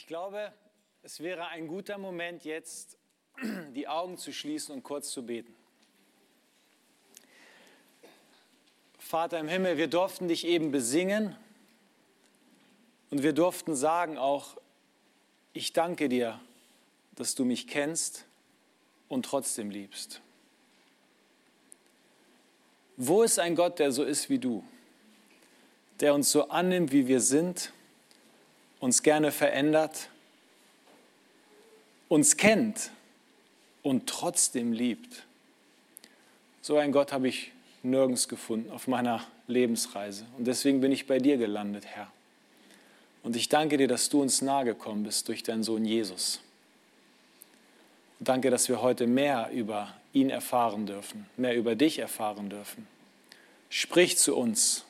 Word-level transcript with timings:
Ich 0.00 0.06
glaube, 0.06 0.50
es 1.02 1.20
wäre 1.20 1.48
ein 1.48 1.68
guter 1.68 1.98
Moment, 1.98 2.46
jetzt 2.46 2.96
die 3.74 3.86
Augen 3.86 4.16
zu 4.16 4.32
schließen 4.32 4.74
und 4.74 4.82
kurz 4.82 5.10
zu 5.10 5.26
beten. 5.26 5.54
Vater 8.98 9.38
im 9.38 9.46
Himmel, 9.46 9.76
wir 9.76 9.88
durften 9.88 10.26
dich 10.26 10.46
eben 10.46 10.70
besingen 10.70 11.36
und 13.10 13.22
wir 13.22 13.34
durften 13.34 13.76
sagen 13.76 14.16
auch, 14.16 14.56
ich 15.52 15.74
danke 15.74 16.08
dir, 16.08 16.40
dass 17.12 17.34
du 17.34 17.44
mich 17.44 17.68
kennst 17.68 18.24
und 19.06 19.26
trotzdem 19.26 19.70
liebst. 19.70 20.22
Wo 22.96 23.22
ist 23.22 23.38
ein 23.38 23.54
Gott, 23.54 23.78
der 23.78 23.92
so 23.92 24.02
ist 24.02 24.30
wie 24.30 24.38
du, 24.38 24.64
der 26.00 26.14
uns 26.14 26.32
so 26.32 26.48
annimmt, 26.48 26.90
wie 26.90 27.06
wir 27.06 27.20
sind, 27.20 27.74
uns 28.80 29.02
gerne 29.02 29.30
verändert, 29.30 30.08
uns 32.08 32.36
kennt 32.36 32.90
und 33.82 34.08
trotzdem 34.08 34.72
liebt? 34.72 35.24
So 36.62 36.76
ein 36.76 36.92
Gott 36.92 37.12
habe 37.12 37.28
ich 37.28 37.52
nirgends 37.82 38.28
gefunden 38.28 38.70
auf 38.70 38.88
meiner 38.88 39.24
Lebensreise. 39.46 40.26
Und 40.36 40.46
deswegen 40.46 40.80
bin 40.80 40.92
ich 40.92 41.06
bei 41.06 41.18
dir 41.18 41.36
gelandet, 41.36 41.86
Herr. 41.86 42.10
Und 43.22 43.36
ich 43.36 43.48
danke 43.48 43.76
dir, 43.76 43.88
dass 43.88 44.08
du 44.08 44.20
uns 44.20 44.42
nahe 44.42 44.64
gekommen 44.64 45.04
bist 45.04 45.28
durch 45.28 45.42
deinen 45.42 45.62
Sohn 45.62 45.84
Jesus. 45.84 46.40
Und 48.18 48.28
danke, 48.28 48.50
dass 48.50 48.68
wir 48.68 48.82
heute 48.82 49.06
mehr 49.06 49.50
über 49.52 49.94
ihn 50.12 50.30
erfahren 50.30 50.86
dürfen, 50.86 51.26
mehr 51.36 51.54
über 51.54 51.74
dich 51.74 51.98
erfahren 51.98 52.50
dürfen. 52.50 52.86
Sprich 53.68 54.18
zu 54.18 54.36
uns, 54.36 54.84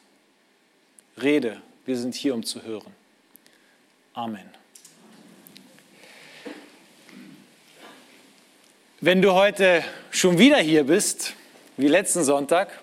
rede, 1.21 1.61
wir 1.87 1.97
sind 1.97 2.15
hier, 2.15 2.35
um 2.35 2.45
zu 2.45 2.63
hören. 2.63 2.95
Amen. 4.15 4.51
Wenn 9.01 9.23
du 9.23 9.35
heute 9.35 9.85
schon 10.11 10.37
wieder 10.37 10.59
hier 10.59 10.85
bist, 10.85 11.35
wie 11.77 11.87
letzten 11.87 12.25
Sonntag, 12.25 12.81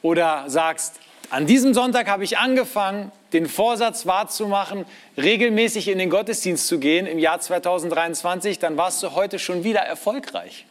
oder 0.00 0.44
sagst, 0.48 1.00
an 1.30 1.46
diesem 1.46 1.74
Sonntag 1.74 2.08
habe 2.08 2.22
ich 2.22 2.38
angefangen, 2.38 3.10
den 3.32 3.48
Vorsatz 3.48 4.06
wahrzumachen, 4.06 4.86
regelmäßig 5.16 5.88
in 5.88 5.98
den 5.98 6.08
Gottesdienst 6.08 6.68
zu 6.68 6.78
gehen 6.78 7.06
im 7.06 7.18
Jahr 7.18 7.40
2023, 7.40 8.60
dann 8.60 8.76
warst 8.76 9.02
du 9.02 9.16
heute 9.16 9.40
schon 9.40 9.64
wieder 9.64 9.80
erfolgreich. 9.80 10.66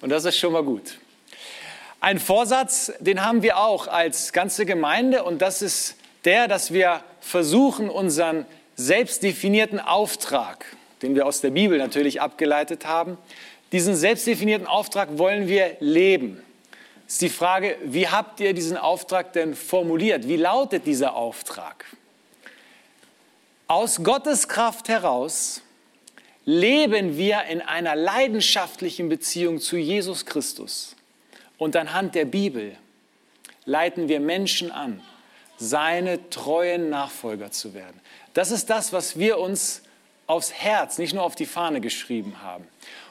Und 0.00 0.08
das 0.08 0.24
ist 0.24 0.38
schon 0.38 0.54
mal 0.54 0.64
gut. 0.64 0.98
Ein 2.00 2.18
Vorsatz, 2.18 2.90
den 3.00 3.22
haben 3.22 3.42
wir 3.42 3.58
auch 3.58 3.86
als 3.86 4.32
ganze 4.32 4.64
Gemeinde 4.64 5.24
und 5.24 5.42
das 5.42 5.60
ist 5.60 5.96
der, 6.24 6.48
dass 6.48 6.72
wir 6.72 7.04
versuchen, 7.20 7.90
unseren 7.90 8.46
selbstdefinierten 8.86 9.80
Auftrag, 9.80 10.64
den 11.02 11.14
wir 11.14 11.26
aus 11.26 11.40
der 11.40 11.50
Bibel 11.50 11.78
natürlich 11.78 12.20
abgeleitet 12.20 12.86
haben, 12.86 13.18
diesen 13.72 13.94
selbstdefinierten 13.94 14.66
Auftrag 14.66 15.18
wollen 15.18 15.48
wir 15.48 15.76
leben 15.80 16.42
ist 17.10 17.22
die 17.22 17.28
Frage, 17.28 17.76
wie 17.82 18.06
habt 18.06 18.38
ihr 18.38 18.54
diesen 18.54 18.76
Auftrag 18.76 19.32
denn 19.32 19.56
formuliert? 19.56 20.28
Wie 20.28 20.36
lautet 20.36 20.86
dieser 20.86 21.16
Auftrag? 21.16 21.84
Aus 23.66 24.04
Gottes 24.04 24.46
Kraft 24.46 24.88
heraus 24.88 25.60
leben 26.44 27.16
wir 27.16 27.42
in 27.50 27.62
einer 27.62 27.96
leidenschaftlichen 27.96 29.08
Beziehung 29.08 29.58
zu 29.58 29.76
Jesus 29.76 30.24
Christus. 30.24 30.94
Und 31.58 31.74
anhand 31.74 32.14
der 32.14 32.26
Bibel 32.26 32.76
leiten 33.64 34.08
wir 34.08 34.20
Menschen 34.20 34.70
an, 34.70 35.02
seine 35.56 36.30
treuen 36.30 36.90
Nachfolger 36.90 37.50
zu 37.50 37.74
werden. 37.74 38.00
Das 38.34 38.50
ist 38.50 38.70
das, 38.70 38.92
was 38.92 39.18
wir 39.18 39.38
uns 39.38 39.82
aufs 40.26 40.52
Herz, 40.52 40.98
nicht 40.98 41.14
nur 41.14 41.24
auf 41.24 41.34
die 41.34 41.46
Fahne 41.46 41.80
geschrieben 41.80 42.36
haben. 42.42 42.64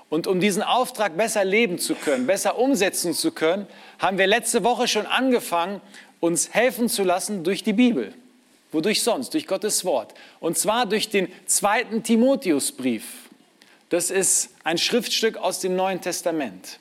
Und 0.09 0.25
um 0.25 0.39
diesen 0.39 0.63
Auftrag 0.63 1.17
besser 1.17 1.43
leben 1.43 1.77
zu 1.77 1.93
können, 1.93 2.25
besser 2.25 2.57
umsetzen 2.57 3.13
zu 3.13 3.31
können, 3.31 3.67
haben 3.99 4.17
wir 4.17 4.25
letzte 4.25 4.63
Woche 4.63 4.87
schon 4.87 5.05
angefangen, 5.05 5.81
uns 6.19 6.53
helfen 6.53 6.89
zu 6.89 7.03
lassen 7.03 7.43
durch 7.43 7.63
die 7.63 7.73
Bibel. 7.73 8.13
Wodurch 8.71 9.03
sonst? 9.03 9.33
Durch 9.33 9.47
Gottes 9.47 9.85
Wort. 9.85 10.13
Und 10.39 10.57
zwar 10.57 10.85
durch 10.85 11.09
den 11.09 11.27
zweiten 11.45 12.03
Timotheusbrief. 12.03 13.03
Das 13.89 14.11
ist 14.11 14.51
ein 14.63 14.77
Schriftstück 14.77 15.37
aus 15.37 15.59
dem 15.59 15.75
Neuen 15.75 16.01
Testament. 16.01 16.77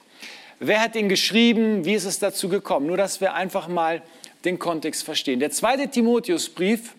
Wer 0.60 0.80
hat 0.80 0.96
ihn 0.96 1.08
geschrieben? 1.08 1.84
Wie 1.84 1.94
ist 1.94 2.04
es 2.04 2.18
dazu 2.18 2.48
gekommen? 2.48 2.86
Nur, 2.86 2.96
dass 2.96 3.20
wir 3.20 3.34
einfach 3.34 3.68
mal 3.68 4.02
den 4.44 4.58
Kontext 4.58 5.04
verstehen. 5.04 5.40
Der 5.40 5.50
zweite 5.50 5.88
Timotheusbrief 5.88 6.94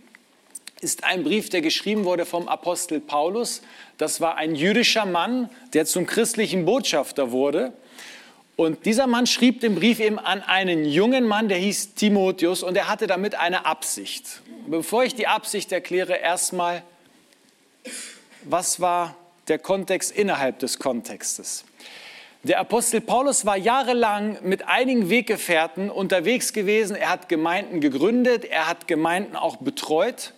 ist 0.82 1.04
ein 1.04 1.24
Brief, 1.24 1.50
der 1.50 1.62
geschrieben 1.62 2.06
wurde 2.06 2.26
vom 2.26 2.48
Apostel 2.48 3.00
Paulus. 3.00 3.62
Das 3.98 4.22
war 4.22 4.38
ein 4.38 4.56
jüdischer 4.56 5.06
Mann, 5.06 5.50
der 5.74 5.86
zum 5.86 6.06
christlichen 6.06 6.66
Botschafter 6.66 7.32
wurde. 7.32 7.74
Und 8.56 8.86
dieser 8.86 9.08
Mann 9.08 9.26
schrieb 9.26 9.62
den 9.62 9.76
Brief 9.76 10.00
eben 10.00 10.20
an 10.20 10.42
einen 10.42 10.86
jungen 10.86 11.26
Mann, 11.26 11.48
der 11.48 11.58
hieß 11.58 11.96
Timotheus, 11.96 12.62
und 12.62 12.76
er 12.76 12.90
hatte 12.90 13.08
damit 13.08 13.36
eine 13.36 13.66
Absicht. 13.66 14.42
Bevor 14.68 15.04
ich 15.04 15.16
die 15.16 15.28
Absicht 15.28 15.72
erkläre, 15.72 16.18
erstmal, 16.18 16.84
was 18.44 18.82
war 18.82 19.16
der 19.48 19.60
Kontext 19.60 20.12
innerhalb 20.12 20.60
des 20.60 20.78
Kontextes? 20.78 21.64
Der 22.44 22.60
Apostel 22.60 23.02
Paulus 23.02 23.46
war 23.46 23.58
jahrelang 23.58 24.40
mit 24.44 24.68
einigen 24.68 25.10
Weggefährten 25.10 25.90
unterwegs 25.90 26.54
gewesen. 26.54 26.96
Er 26.96 27.10
hat 27.10 27.28
Gemeinden 27.28 27.82
gegründet, 27.82 28.46
er 28.46 28.68
hat 28.68 28.88
Gemeinden 28.88 29.36
auch 29.36 29.58
betreut. 29.58 30.34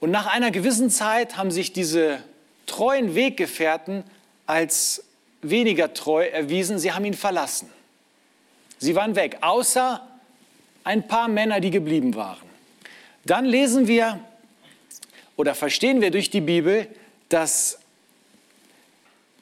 Und 0.00 0.10
nach 0.10 0.26
einer 0.26 0.50
gewissen 0.50 0.90
Zeit 0.90 1.36
haben 1.36 1.50
sich 1.50 1.72
diese 1.72 2.18
treuen 2.66 3.14
Weggefährten 3.14 4.04
als 4.46 5.04
weniger 5.42 5.94
treu 5.94 6.26
erwiesen. 6.26 6.78
Sie 6.78 6.92
haben 6.92 7.04
ihn 7.04 7.14
verlassen. 7.14 7.68
Sie 8.78 8.94
waren 8.94 9.16
weg, 9.16 9.38
außer 9.40 10.06
ein 10.84 11.06
paar 11.08 11.28
Männer, 11.28 11.60
die 11.60 11.70
geblieben 11.70 12.14
waren. 12.14 12.46
Dann 13.24 13.44
lesen 13.44 13.88
wir 13.88 14.20
oder 15.36 15.54
verstehen 15.54 16.00
wir 16.00 16.10
durch 16.10 16.30
die 16.30 16.40
Bibel, 16.40 16.86
dass 17.28 17.78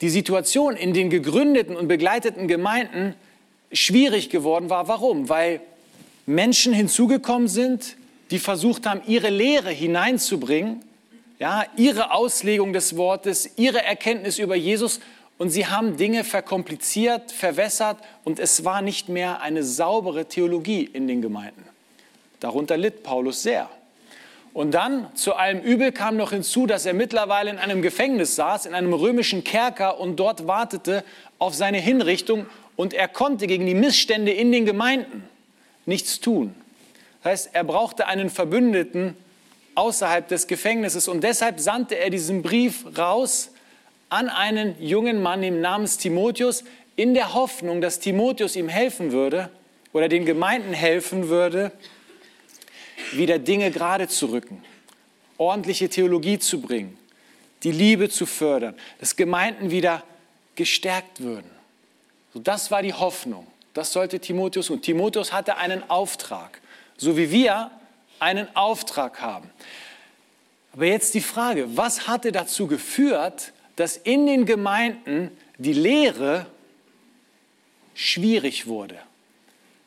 die 0.00 0.10
Situation 0.10 0.76
in 0.76 0.92
den 0.92 1.10
gegründeten 1.10 1.76
und 1.76 1.88
begleiteten 1.88 2.48
Gemeinden 2.48 3.14
schwierig 3.72 4.30
geworden 4.30 4.70
war. 4.70 4.88
Warum? 4.88 5.28
Weil 5.28 5.60
Menschen 6.26 6.72
hinzugekommen 6.72 7.48
sind, 7.48 7.96
die 8.32 8.38
versucht 8.38 8.86
haben, 8.86 9.02
ihre 9.06 9.30
Lehre 9.30 9.70
hineinzubringen, 9.70 10.82
ja, 11.38 11.64
ihre 11.76 12.12
Auslegung 12.12 12.72
des 12.72 12.96
Wortes, 12.96 13.50
ihre 13.56 13.82
Erkenntnis 13.82 14.38
über 14.38 14.56
Jesus 14.56 15.00
und 15.38 15.50
sie 15.50 15.66
haben 15.66 15.96
Dinge 15.96 16.24
verkompliziert, 16.24 17.32
verwässert 17.32 17.98
und 18.24 18.38
es 18.38 18.64
war 18.64 18.80
nicht 18.80 19.08
mehr 19.08 19.40
eine 19.40 19.62
saubere 19.62 20.26
Theologie 20.26 20.88
in 20.92 21.06
den 21.06 21.20
Gemeinden. 21.20 21.64
Darunter 22.40 22.76
litt 22.76 23.02
Paulus 23.02 23.42
sehr. 23.42 23.68
Und 24.54 24.72
dann 24.72 25.14
zu 25.14 25.34
allem 25.34 25.60
Übel 25.60 25.92
kam 25.92 26.16
noch 26.16 26.30
hinzu, 26.30 26.66
dass 26.66 26.84
er 26.86 26.92
mittlerweile 26.92 27.50
in 27.50 27.58
einem 27.58 27.82
Gefängnis 27.82 28.36
saß, 28.36 28.66
in 28.66 28.74
einem 28.74 28.92
römischen 28.92 29.44
Kerker 29.44 29.98
und 29.98 30.16
dort 30.16 30.46
wartete 30.46 31.04
auf 31.38 31.54
seine 31.54 31.78
Hinrichtung 31.78 32.46
und 32.76 32.94
er 32.94 33.08
konnte 33.08 33.46
gegen 33.46 33.66
die 33.66 33.74
Missstände 33.74 34.32
in 34.32 34.52
den 34.52 34.66
Gemeinden 34.66 35.24
nichts 35.86 36.20
tun. 36.20 36.54
Das 37.22 37.30
heißt, 37.30 37.50
er 37.52 37.64
brauchte 37.64 38.06
einen 38.06 38.30
Verbündeten 38.30 39.16
außerhalb 39.74 40.26
des 40.28 40.46
Gefängnisses 40.46 41.08
und 41.08 41.22
deshalb 41.22 41.60
sandte 41.60 41.96
er 41.96 42.10
diesen 42.10 42.42
Brief 42.42 42.84
raus 42.98 43.50
an 44.08 44.28
einen 44.28 44.74
jungen 44.82 45.22
Mann 45.22 45.60
Namens 45.60 45.96
Timotheus 45.98 46.64
in 46.96 47.14
der 47.14 47.32
Hoffnung, 47.32 47.80
dass 47.80 48.00
Timotheus 48.00 48.56
ihm 48.56 48.68
helfen 48.68 49.12
würde 49.12 49.50
oder 49.92 50.08
den 50.08 50.26
Gemeinden 50.26 50.74
helfen 50.74 51.28
würde, 51.28 51.72
wieder 53.12 53.38
Dinge 53.38 53.70
gerade 53.70 54.08
zu 54.08 54.26
rücken, 54.26 54.62
ordentliche 55.38 55.88
Theologie 55.88 56.38
zu 56.38 56.60
bringen, 56.60 56.98
die 57.62 57.72
Liebe 57.72 58.08
zu 58.08 58.26
fördern, 58.26 58.74
dass 59.00 59.16
Gemeinden 59.16 59.70
wieder 59.70 60.02
gestärkt 60.56 61.20
würden. 61.20 61.50
So, 62.34 62.40
das 62.40 62.70
war 62.70 62.82
die 62.82 62.92
Hoffnung. 62.92 63.46
Das 63.74 63.92
sollte 63.92 64.20
Timotheus 64.20 64.68
und 64.70 64.82
Timotheus 64.82 65.32
hatte 65.32 65.56
einen 65.56 65.88
Auftrag 65.88 66.61
so 66.96 67.16
wie 67.16 67.30
wir 67.30 67.70
einen 68.18 68.54
Auftrag 68.54 69.20
haben. 69.20 69.50
Aber 70.72 70.86
jetzt 70.86 71.14
die 71.14 71.20
Frage, 71.20 71.76
was 71.76 72.06
hatte 72.06 72.32
dazu 72.32 72.66
geführt, 72.66 73.52
dass 73.76 73.96
in 73.96 74.26
den 74.26 74.46
Gemeinden 74.46 75.36
die 75.58 75.72
Lehre 75.72 76.46
schwierig 77.94 78.66
wurde? 78.66 78.98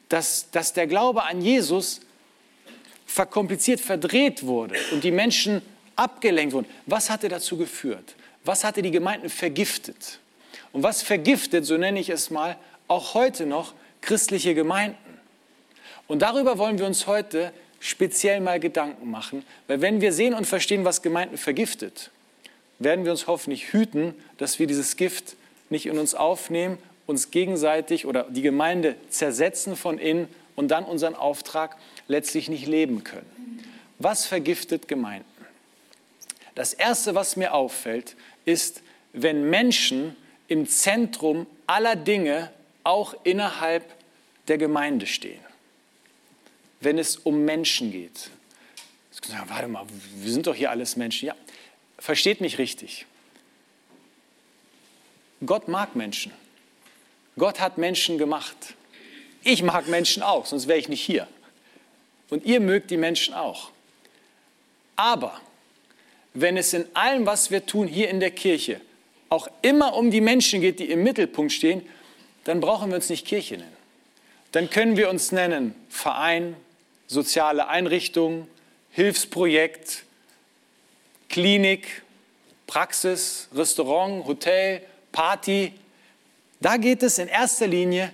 Dass, 0.10 0.52
dass 0.52 0.74
der 0.74 0.86
Glaube 0.86 1.24
an 1.24 1.42
Jesus 1.42 2.02
verkompliziert, 3.06 3.80
verdreht 3.80 4.46
wurde 4.46 4.76
und 4.92 5.04
die 5.04 5.12
Menschen 5.12 5.62
abgelenkt 5.96 6.54
wurden. 6.54 6.68
Was 6.86 7.10
hatte 7.10 7.30
dazu 7.30 7.58
geführt? 7.58 8.16
Was 8.44 8.64
hatte 8.64 8.82
die 8.82 8.92
Gemeinden 8.92 9.30
vergiftet? 9.30 10.20
Und 10.72 10.84
was 10.84 11.02
vergiftet, 11.02 11.66
so 11.66 11.78
nenne 11.78 12.00
ich 12.00 12.10
es 12.10 12.30
mal, 12.30 12.58
auch 12.88 13.14
heute 13.14 13.46
noch 13.46 13.74
christliche 14.02 14.54
Gemeinden? 14.54 14.98
Und 16.08 16.22
darüber 16.22 16.58
wollen 16.58 16.78
wir 16.80 16.86
uns 16.86 17.08
heute 17.08 17.52
speziell 17.80 18.40
mal 18.42 18.60
Gedanken 18.60 19.10
machen, 19.10 19.44
weil 19.68 19.82
wenn 19.82 20.02
wir 20.02 20.14
sehen 20.14 20.34
und 20.34 20.46
verstehen, 20.46 20.86
was 20.86 21.02
Gemeinden 21.02 21.38
vergiftet, 21.38 22.12
werden 22.80 23.06
wir 23.06 23.12
uns 23.12 23.28
hoffentlich 23.28 23.74
hüten, 23.74 24.14
dass 24.38 24.60
wir 24.60 24.68
dieses 24.68 24.98
Gift 24.98 25.36
nicht 25.70 25.86
in 25.86 25.98
uns 25.98 26.14
aufnehmen, 26.16 26.78
uns 27.06 27.32
gegenseitig 27.32 28.06
oder 28.06 28.24
die 28.30 28.42
Gemeinde 28.42 28.96
zersetzen 29.10 29.76
von 29.76 29.98
innen 29.98 30.28
und 30.56 30.70
dann 30.70 30.86
unseren 30.86 31.16
Auftrag 31.16 31.78
letztlich 32.08 32.50
nicht 32.50 32.68
leben 32.68 33.04
können. 33.04 33.30
Was 34.00 34.26
vergiftet 34.26 34.88
Gemeinden? 34.88 35.26
Das 36.56 36.74
Erste, 36.74 37.16
was 37.16 37.36
mir 37.36 37.54
auffällt, 37.54 38.16
ist, 38.46 38.82
wenn 39.14 39.50
Menschen 39.50 40.16
im 40.48 40.68
Zentrum 40.68 41.48
aller 41.68 41.96
Dinge 41.96 42.52
auch 42.84 43.16
innerhalb 43.24 43.84
der 44.48 44.58
Gemeinde 44.58 45.06
stehen. 45.06 45.45
Wenn 46.86 47.00
es 47.00 47.18
um 47.18 47.46
Menschen 47.46 47.92
geht. 47.92 48.30
Ja, 49.30 49.44
warte 49.48 49.68
mal, 49.68 49.88
wir 50.18 50.32
sind 50.32 50.46
doch 50.46 50.54
hier 50.54 50.70
alles 50.70 50.96
Menschen. 50.96 51.26
Ja, 51.26 51.36
versteht 51.98 52.42
mich 52.42 52.60
richtig. 52.60 53.08
Gott 55.44 55.68
mag 55.68 55.96
Menschen. 55.96 56.32
Gott 57.40 57.60
hat 57.60 57.80
Menschen 57.80 58.20
gemacht. 58.20 58.76
Ich 59.44 59.64
mag 59.64 59.88
Menschen 59.88 60.22
auch, 60.22 60.46
sonst 60.46 60.68
wäre 60.68 60.78
ich 60.78 60.88
nicht 60.88 61.02
hier. 61.02 61.28
Und 62.30 62.46
ihr 62.46 62.60
mögt 62.60 62.92
die 62.92 62.98
Menschen 62.98 63.34
auch. 63.34 63.72
Aber 64.96 65.42
wenn 66.36 66.56
es 66.56 66.72
in 66.74 66.86
allem, 66.96 67.26
was 67.26 67.50
wir 67.50 67.66
tun 67.66 67.88
hier 67.88 68.10
in 68.10 68.20
der 68.20 68.30
Kirche, 68.30 68.80
auch 69.30 69.48
immer 69.64 69.96
um 69.96 70.12
die 70.12 70.22
Menschen 70.22 70.62
geht, 70.62 70.78
die 70.78 70.92
im 70.92 71.02
Mittelpunkt 71.02 71.52
stehen, 71.52 71.82
dann 72.44 72.60
brauchen 72.60 72.92
wir 72.92 72.98
uns 72.98 73.10
nicht 73.10 73.26
Kirche 73.26 73.58
nennen. 73.58 73.78
Dann 74.52 74.70
können 74.70 74.98
wir 74.98 75.10
uns 75.10 75.32
nennen 75.32 75.74
Verein, 75.90 76.56
soziale 77.08 77.68
Einrichtung, 77.68 78.48
Hilfsprojekt, 78.92 80.04
Klinik, 81.30 82.04
Praxis, 82.68 83.50
Restaurant, 83.54 84.26
Hotel, 84.26 84.82
Party. 85.12 85.74
Da 86.62 86.78
geht 86.78 87.04
es 87.04 87.18
in 87.18 87.28
erster 87.28 87.68
Linie 87.68 88.12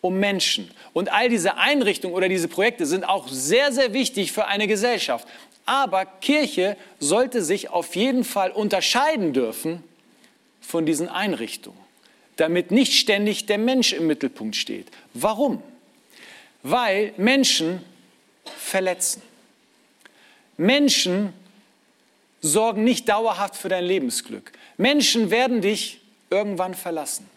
um 0.00 0.18
Menschen. 0.18 0.70
Und 0.92 1.12
all 1.12 1.28
diese 1.28 1.56
Einrichtungen 1.56 2.14
oder 2.14 2.28
diese 2.28 2.48
Projekte 2.48 2.86
sind 2.86 3.04
auch 3.04 3.28
sehr, 3.28 3.72
sehr 3.72 3.92
wichtig 3.92 4.32
für 4.32 4.46
eine 4.46 4.66
Gesellschaft. 4.66 5.26
Aber 5.66 6.04
Kirche 6.04 6.76
sollte 6.98 7.42
sich 7.42 7.70
auf 7.70 7.94
jeden 7.96 8.24
Fall 8.24 8.50
unterscheiden 8.50 9.32
dürfen 9.32 9.84
von 10.60 10.86
diesen 10.86 11.08
Einrichtungen, 11.08 11.78
damit 12.36 12.70
nicht 12.70 12.94
ständig 12.94 13.46
der 13.46 13.58
Mensch 13.58 13.92
im 13.92 14.06
Mittelpunkt 14.06 14.56
steht. 14.56 14.88
Warum? 15.14 15.62
Weil 16.62 17.12
Menschen 17.16 17.82
verletzen. 18.44 19.22
Menschen 20.56 21.32
sorgen 22.40 22.84
nicht 22.84 23.08
dauerhaft 23.08 23.56
für 23.56 23.68
dein 23.68 23.84
Lebensglück. 23.84 24.52
Menschen 24.76 25.30
werden 25.30 25.60
dich 25.60 26.00
irgendwann 26.30 26.74
verlassen. 26.74 27.28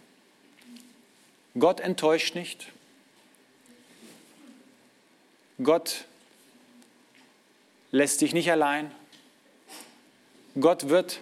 Gott 1.58 1.80
enttäuscht 1.80 2.36
nicht. 2.36 2.68
Gott 5.62 6.06
lässt 7.92 8.22
dich 8.22 8.34
nicht 8.34 8.52
allein. 8.52 8.92
Gott 10.60 10.90
wird 10.90 11.20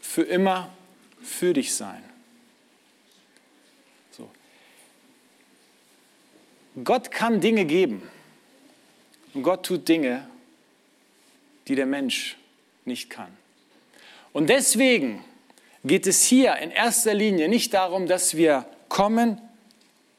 für 0.00 0.22
immer 0.22 0.72
für 1.22 1.52
dich 1.52 1.74
sein. 1.74 2.02
So. 4.16 4.30
Gott 6.84 7.10
kann 7.10 7.40
Dinge 7.40 7.64
geben. 7.64 8.08
Und 9.34 9.42
Gott 9.42 9.64
tut 9.64 9.88
Dinge, 9.88 10.26
die 11.68 11.74
der 11.74 11.86
Mensch 11.86 12.36
nicht 12.84 13.10
kann. 13.10 13.30
Und 14.32 14.48
deswegen 14.48 15.24
geht 15.84 16.06
es 16.06 16.24
hier 16.24 16.56
in 16.56 16.70
erster 16.70 17.14
Linie 17.14 17.48
nicht 17.48 17.74
darum, 17.74 18.06
dass 18.06 18.36
wir 18.36 18.66
kommen, 18.88 19.40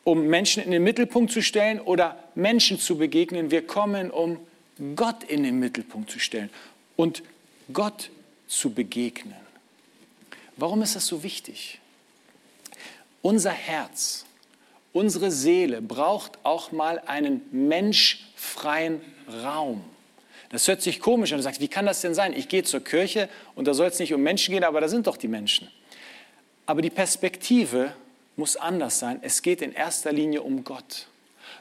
um 0.03 0.27
Menschen 0.27 0.63
in 0.63 0.71
den 0.71 0.83
Mittelpunkt 0.83 1.31
zu 1.31 1.41
stellen 1.41 1.79
oder 1.79 2.17
Menschen 2.35 2.79
zu 2.79 2.97
begegnen. 2.97 3.51
Wir 3.51 3.65
kommen, 3.65 4.11
um 4.11 4.39
Gott 4.95 5.23
in 5.23 5.43
den 5.43 5.59
Mittelpunkt 5.59 6.09
zu 6.09 6.19
stellen 6.19 6.49
und 6.95 7.23
Gott 7.71 8.09
zu 8.47 8.71
begegnen. 8.71 9.35
Warum 10.57 10.81
ist 10.81 10.95
das 10.95 11.07
so 11.07 11.23
wichtig? 11.23 11.79
Unser 13.21 13.51
Herz, 13.51 14.25
unsere 14.93 15.31
Seele 15.31 15.81
braucht 15.81 16.39
auch 16.43 16.71
mal 16.71 17.01
einen 17.05 17.41
menschfreien 17.51 19.01
Raum. 19.43 19.83
Das 20.49 20.67
hört 20.67 20.81
sich 20.81 20.99
komisch 20.99 21.33
an. 21.33 21.39
Du 21.39 21.43
sagst, 21.43 21.59
wie 21.59 21.67
kann 21.67 21.87
das 21.87 22.01
denn 22.01 22.13
sein? 22.13 22.31
Ich 22.33 22.47
gehe 22.47 22.63
zur 22.63 22.83
Kirche 22.83 23.27
und 23.55 23.67
da 23.67 23.73
soll 23.73 23.87
es 23.87 23.99
nicht 23.99 24.13
um 24.13 24.21
Menschen 24.21 24.53
gehen, 24.53 24.63
aber 24.63 24.79
da 24.79 24.87
sind 24.87 25.07
doch 25.07 25.17
die 25.17 25.27
Menschen. 25.27 25.67
Aber 26.67 26.81
die 26.81 26.91
Perspektive 26.91 27.93
muss 28.35 28.55
anders 28.55 28.99
sein. 28.99 29.19
Es 29.21 29.41
geht 29.41 29.61
in 29.61 29.73
erster 29.73 30.11
Linie 30.11 30.43
um 30.43 30.63
Gott. 30.63 31.07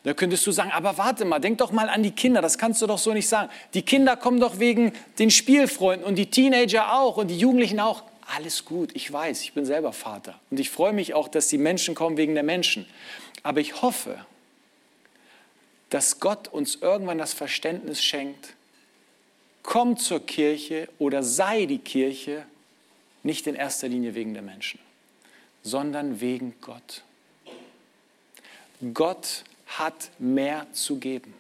Da 0.04 0.14
könntest 0.14 0.46
du 0.46 0.52
sagen, 0.52 0.70
aber 0.72 0.98
warte 0.98 1.24
mal, 1.24 1.38
denk 1.38 1.58
doch 1.58 1.72
mal 1.72 1.88
an 1.88 2.02
die 2.02 2.10
Kinder, 2.10 2.42
das 2.42 2.58
kannst 2.58 2.82
du 2.82 2.86
doch 2.86 2.98
so 2.98 3.12
nicht 3.12 3.28
sagen. 3.28 3.50
Die 3.72 3.82
Kinder 3.82 4.16
kommen 4.16 4.40
doch 4.40 4.58
wegen 4.58 4.92
den 5.18 5.30
Spielfreunden 5.30 6.06
und 6.06 6.16
die 6.16 6.26
Teenager 6.26 6.92
auch 6.94 7.16
und 7.16 7.28
die 7.28 7.38
Jugendlichen 7.38 7.80
auch 7.80 8.02
alles 8.34 8.64
gut, 8.64 8.90
ich 8.94 9.12
weiß, 9.12 9.42
ich 9.42 9.52
bin 9.52 9.66
selber 9.66 9.92
Vater 9.92 10.40
und 10.50 10.58
ich 10.58 10.70
freue 10.70 10.92
mich 10.92 11.12
auch, 11.12 11.28
dass 11.28 11.48
die 11.48 11.58
Menschen 11.58 11.94
kommen 11.94 12.16
wegen 12.16 12.34
der 12.34 12.42
Menschen. 12.42 12.86
Aber 13.42 13.60
ich 13.60 13.82
hoffe, 13.82 14.24
dass 15.90 16.18
Gott 16.18 16.48
uns 16.48 16.76
irgendwann 16.76 17.18
das 17.18 17.34
Verständnis 17.34 18.02
schenkt, 18.02 18.54
komm 19.62 19.98
zur 19.98 20.24
Kirche 20.24 20.88
oder 20.98 21.22
sei 21.22 21.66
die 21.66 21.78
Kirche 21.78 22.46
nicht 23.22 23.46
in 23.46 23.54
erster 23.54 23.88
Linie 23.88 24.14
wegen 24.14 24.32
der 24.32 24.42
Menschen, 24.42 24.80
sondern 25.62 26.20
wegen 26.20 26.54
Gott. 26.62 27.02
Gott 28.94 29.44
hat 29.66 30.10
mehr 30.18 30.66
zu 30.72 30.96
geben. 30.96 31.34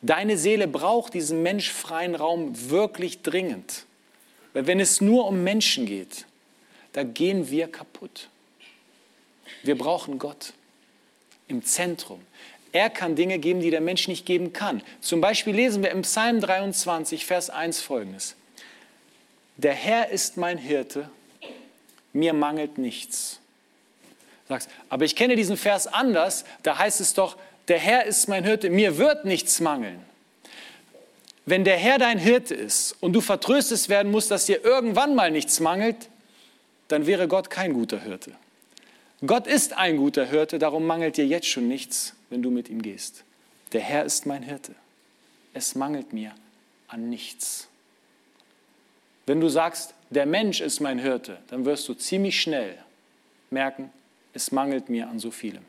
Deine 0.00 0.38
Seele 0.38 0.68
braucht 0.68 1.14
diesen 1.14 1.42
menschfreien 1.42 2.14
Raum 2.14 2.70
wirklich 2.70 3.22
dringend. 3.22 3.84
Weil 4.52 4.66
wenn 4.66 4.80
es 4.80 5.00
nur 5.00 5.26
um 5.26 5.44
Menschen 5.44 5.86
geht, 5.86 6.26
da 6.92 7.02
gehen 7.04 7.50
wir 7.50 7.68
kaputt. 7.68 8.28
Wir 9.62 9.76
brauchen 9.78 10.18
Gott 10.18 10.52
im 11.48 11.64
Zentrum. 11.64 12.20
Er 12.72 12.90
kann 12.90 13.16
Dinge 13.16 13.38
geben, 13.38 13.60
die 13.60 13.70
der 13.70 13.80
Mensch 13.80 14.08
nicht 14.08 14.26
geben 14.26 14.52
kann. 14.52 14.82
Zum 15.00 15.20
Beispiel 15.20 15.54
lesen 15.54 15.82
wir 15.82 15.90
im 15.90 16.02
Psalm 16.02 16.40
23, 16.40 17.26
Vers 17.26 17.50
1 17.50 17.80
folgendes. 17.80 18.36
Der 19.56 19.74
Herr 19.74 20.10
ist 20.10 20.36
mein 20.36 20.56
Hirte, 20.56 21.10
mir 22.12 22.32
mangelt 22.32 22.78
nichts. 22.78 23.40
Sagst, 24.48 24.68
aber 24.88 25.04
ich 25.04 25.14
kenne 25.14 25.36
diesen 25.36 25.56
Vers 25.56 25.86
anders, 25.86 26.44
da 26.62 26.78
heißt 26.78 27.00
es 27.00 27.14
doch, 27.14 27.36
der 27.68 27.78
Herr 27.78 28.04
ist 28.04 28.28
mein 28.28 28.44
Hirte, 28.44 28.70
mir 28.70 28.98
wird 28.98 29.24
nichts 29.24 29.60
mangeln 29.60 30.04
wenn 31.46 31.64
der 31.64 31.76
Herr 31.76 31.98
dein 31.98 32.18
Hirte 32.18 32.54
ist 32.54 32.96
und 33.00 33.12
du 33.12 33.20
vertröstet 33.20 33.88
werden 33.88 34.10
musst, 34.10 34.30
dass 34.30 34.46
dir 34.46 34.64
irgendwann 34.64 35.14
mal 35.14 35.30
nichts 35.30 35.60
mangelt, 35.60 36.08
dann 36.88 37.06
wäre 37.06 37.28
Gott 37.28 37.50
kein 37.50 37.72
guter 37.72 38.00
Hirte. 38.00 38.32
Gott 39.26 39.46
ist 39.46 39.76
ein 39.76 39.96
guter 39.96 40.24
Hirte, 40.26 40.58
darum 40.58 40.86
mangelt 40.86 41.16
dir 41.16 41.26
jetzt 41.26 41.46
schon 41.46 41.68
nichts, 41.68 42.14
wenn 42.30 42.42
du 42.42 42.50
mit 42.50 42.68
ihm 42.68 42.82
gehst. 42.82 43.24
Der 43.72 43.80
Herr 43.80 44.04
ist 44.04 44.26
mein 44.26 44.42
Hirte. 44.42 44.74
Es 45.52 45.74
mangelt 45.74 46.12
mir 46.12 46.34
an 46.88 47.10
nichts. 47.10 47.68
Wenn 49.26 49.40
du 49.40 49.48
sagst, 49.48 49.94
der 50.10 50.26
Mensch 50.26 50.60
ist 50.60 50.80
mein 50.80 50.98
Hirte, 50.98 51.38
dann 51.48 51.64
wirst 51.64 51.88
du 51.88 51.94
ziemlich 51.94 52.40
schnell 52.40 52.76
merken, 53.50 53.90
es 54.32 54.52
mangelt 54.52 54.88
mir 54.88 55.08
an 55.08 55.18
so 55.18 55.30
vielem. 55.30 55.64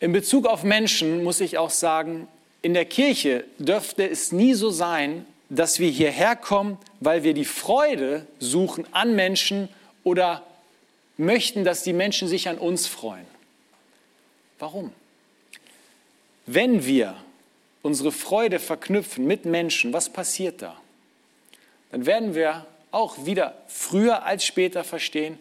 In 0.00 0.12
Bezug 0.12 0.46
auf 0.46 0.64
Menschen 0.64 1.22
muss 1.22 1.40
ich 1.40 1.58
auch 1.58 1.70
sagen, 1.70 2.26
in 2.62 2.72
der 2.72 2.86
Kirche 2.86 3.44
dürfte 3.58 4.08
es 4.08 4.32
nie 4.32 4.54
so 4.54 4.70
sein, 4.70 5.26
dass 5.50 5.78
wir 5.78 5.90
hierher 5.90 6.36
kommen, 6.36 6.78
weil 7.00 7.22
wir 7.22 7.34
die 7.34 7.44
Freude 7.44 8.26
suchen 8.38 8.86
an 8.92 9.14
Menschen 9.14 9.68
oder 10.02 10.42
möchten, 11.18 11.64
dass 11.64 11.82
die 11.82 11.92
Menschen 11.92 12.28
sich 12.28 12.48
an 12.48 12.56
uns 12.56 12.86
freuen. 12.86 13.26
Warum? 14.58 14.92
Wenn 16.46 16.86
wir 16.86 17.16
unsere 17.82 18.10
Freude 18.10 18.58
verknüpfen 18.58 19.26
mit 19.26 19.44
Menschen, 19.44 19.92
was 19.92 20.08
passiert 20.08 20.62
da? 20.62 20.76
Dann 21.92 22.06
werden 22.06 22.34
wir 22.34 22.66
auch 22.90 23.26
wieder 23.26 23.54
früher 23.68 24.24
als 24.24 24.44
später 24.44 24.82
verstehen, 24.82 25.38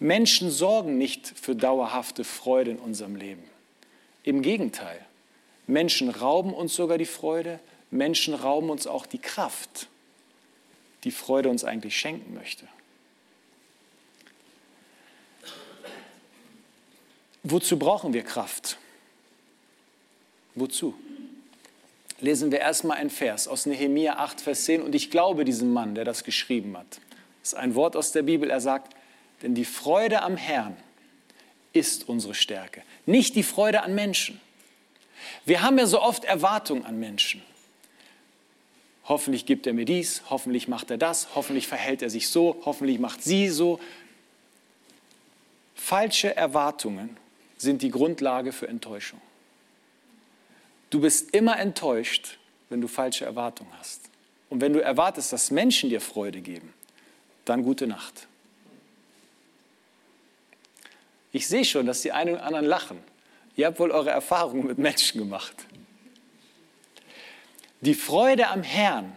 Menschen 0.00 0.50
sorgen 0.50 0.98
nicht 0.98 1.32
für 1.40 1.54
dauerhafte 1.54 2.24
Freude 2.24 2.72
in 2.72 2.78
unserem 2.78 3.14
Leben. 3.14 3.51
Im 4.24 4.42
Gegenteil, 4.42 5.04
Menschen 5.66 6.08
rauben 6.08 6.54
uns 6.54 6.74
sogar 6.74 6.98
die 6.98 7.06
Freude, 7.06 7.60
Menschen 7.90 8.34
rauben 8.34 8.70
uns 8.70 8.86
auch 8.86 9.06
die 9.06 9.18
Kraft, 9.18 9.88
die 11.04 11.10
Freude 11.10 11.48
uns 11.48 11.64
eigentlich 11.64 11.96
schenken 11.96 12.34
möchte. 12.34 12.66
Wozu 17.42 17.78
brauchen 17.78 18.12
wir 18.12 18.22
Kraft? 18.22 18.78
Wozu? 20.54 20.94
lesen 22.22 22.52
wir 22.52 22.60
erstmal 22.60 22.98
einen 22.98 23.10
Vers 23.10 23.48
aus 23.48 23.66
Nehemia 23.66 24.16
8, 24.16 24.40
Vers 24.40 24.64
10. 24.64 24.82
Und 24.82 24.94
ich 24.94 25.10
glaube 25.10 25.44
diesem 25.44 25.72
Mann, 25.72 25.94
der 25.94 26.04
das 26.04 26.24
geschrieben 26.24 26.78
hat. 26.78 27.00
Das 27.42 27.52
ist 27.52 27.54
ein 27.54 27.74
Wort 27.74 27.96
aus 27.96 28.12
der 28.12 28.22
Bibel. 28.22 28.48
Er 28.48 28.60
sagt, 28.60 28.94
denn 29.42 29.54
die 29.54 29.64
Freude 29.64 30.22
am 30.22 30.36
Herrn 30.36 30.76
ist 31.72 32.08
unsere 32.08 32.34
Stärke, 32.34 32.82
nicht 33.06 33.34
die 33.34 33.42
Freude 33.42 33.82
an 33.82 33.94
Menschen. 33.94 34.40
Wir 35.44 35.62
haben 35.62 35.78
ja 35.78 35.86
so 35.86 36.00
oft 36.00 36.24
Erwartungen 36.24 36.84
an 36.84 36.98
Menschen. 36.98 37.42
Hoffentlich 39.04 39.46
gibt 39.46 39.66
er 39.66 39.72
mir 39.72 39.84
dies, 39.84 40.22
hoffentlich 40.30 40.68
macht 40.68 40.90
er 40.90 40.98
das, 40.98 41.34
hoffentlich 41.34 41.66
verhält 41.66 42.02
er 42.02 42.10
sich 42.10 42.28
so, 42.28 42.60
hoffentlich 42.64 42.98
macht 42.98 43.22
sie 43.22 43.48
so. 43.48 43.80
Falsche 45.74 46.36
Erwartungen 46.36 47.16
sind 47.58 47.82
die 47.82 47.90
Grundlage 47.90 48.52
für 48.52 48.68
Enttäuschung. 48.68 49.20
Du 50.90 51.00
bist 51.00 51.34
immer 51.34 51.58
enttäuscht, 51.58 52.38
wenn 52.68 52.80
du 52.80 52.86
falsche 52.86 53.24
Erwartungen 53.24 53.72
hast. 53.78 54.02
Und 54.50 54.60
wenn 54.60 54.72
du 54.72 54.82
erwartest, 54.82 55.32
dass 55.32 55.50
Menschen 55.50 55.90
dir 55.90 56.00
Freude 56.00 56.40
geben, 56.40 56.72
dann 57.44 57.62
gute 57.64 57.86
Nacht. 57.86 58.28
Ich 61.32 61.48
sehe 61.48 61.64
schon, 61.64 61.86
dass 61.86 62.02
die 62.02 62.12
einen 62.12 62.34
und 62.34 62.40
anderen 62.40 62.66
lachen. 62.66 62.98
Ihr 63.56 63.66
habt 63.66 63.78
wohl 63.78 63.90
eure 63.90 64.10
Erfahrungen 64.10 64.66
mit 64.66 64.78
Menschen 64.78 65.18
gemacht. 65.20 65.54
Die 67.80 67.94
Freude 67.94 68.48
am 68.48 68.62
Herrn 68.62 69.12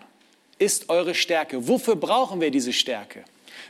ist 0.58 0.90
eure 0.90 1.14
Stärke. 1.14 1.68
Wofür 1.68 1.96
brauchen 1.96 2.42
wir 2.42 2.52
diese 2.52 2.74
Stärke? 2.74 3.24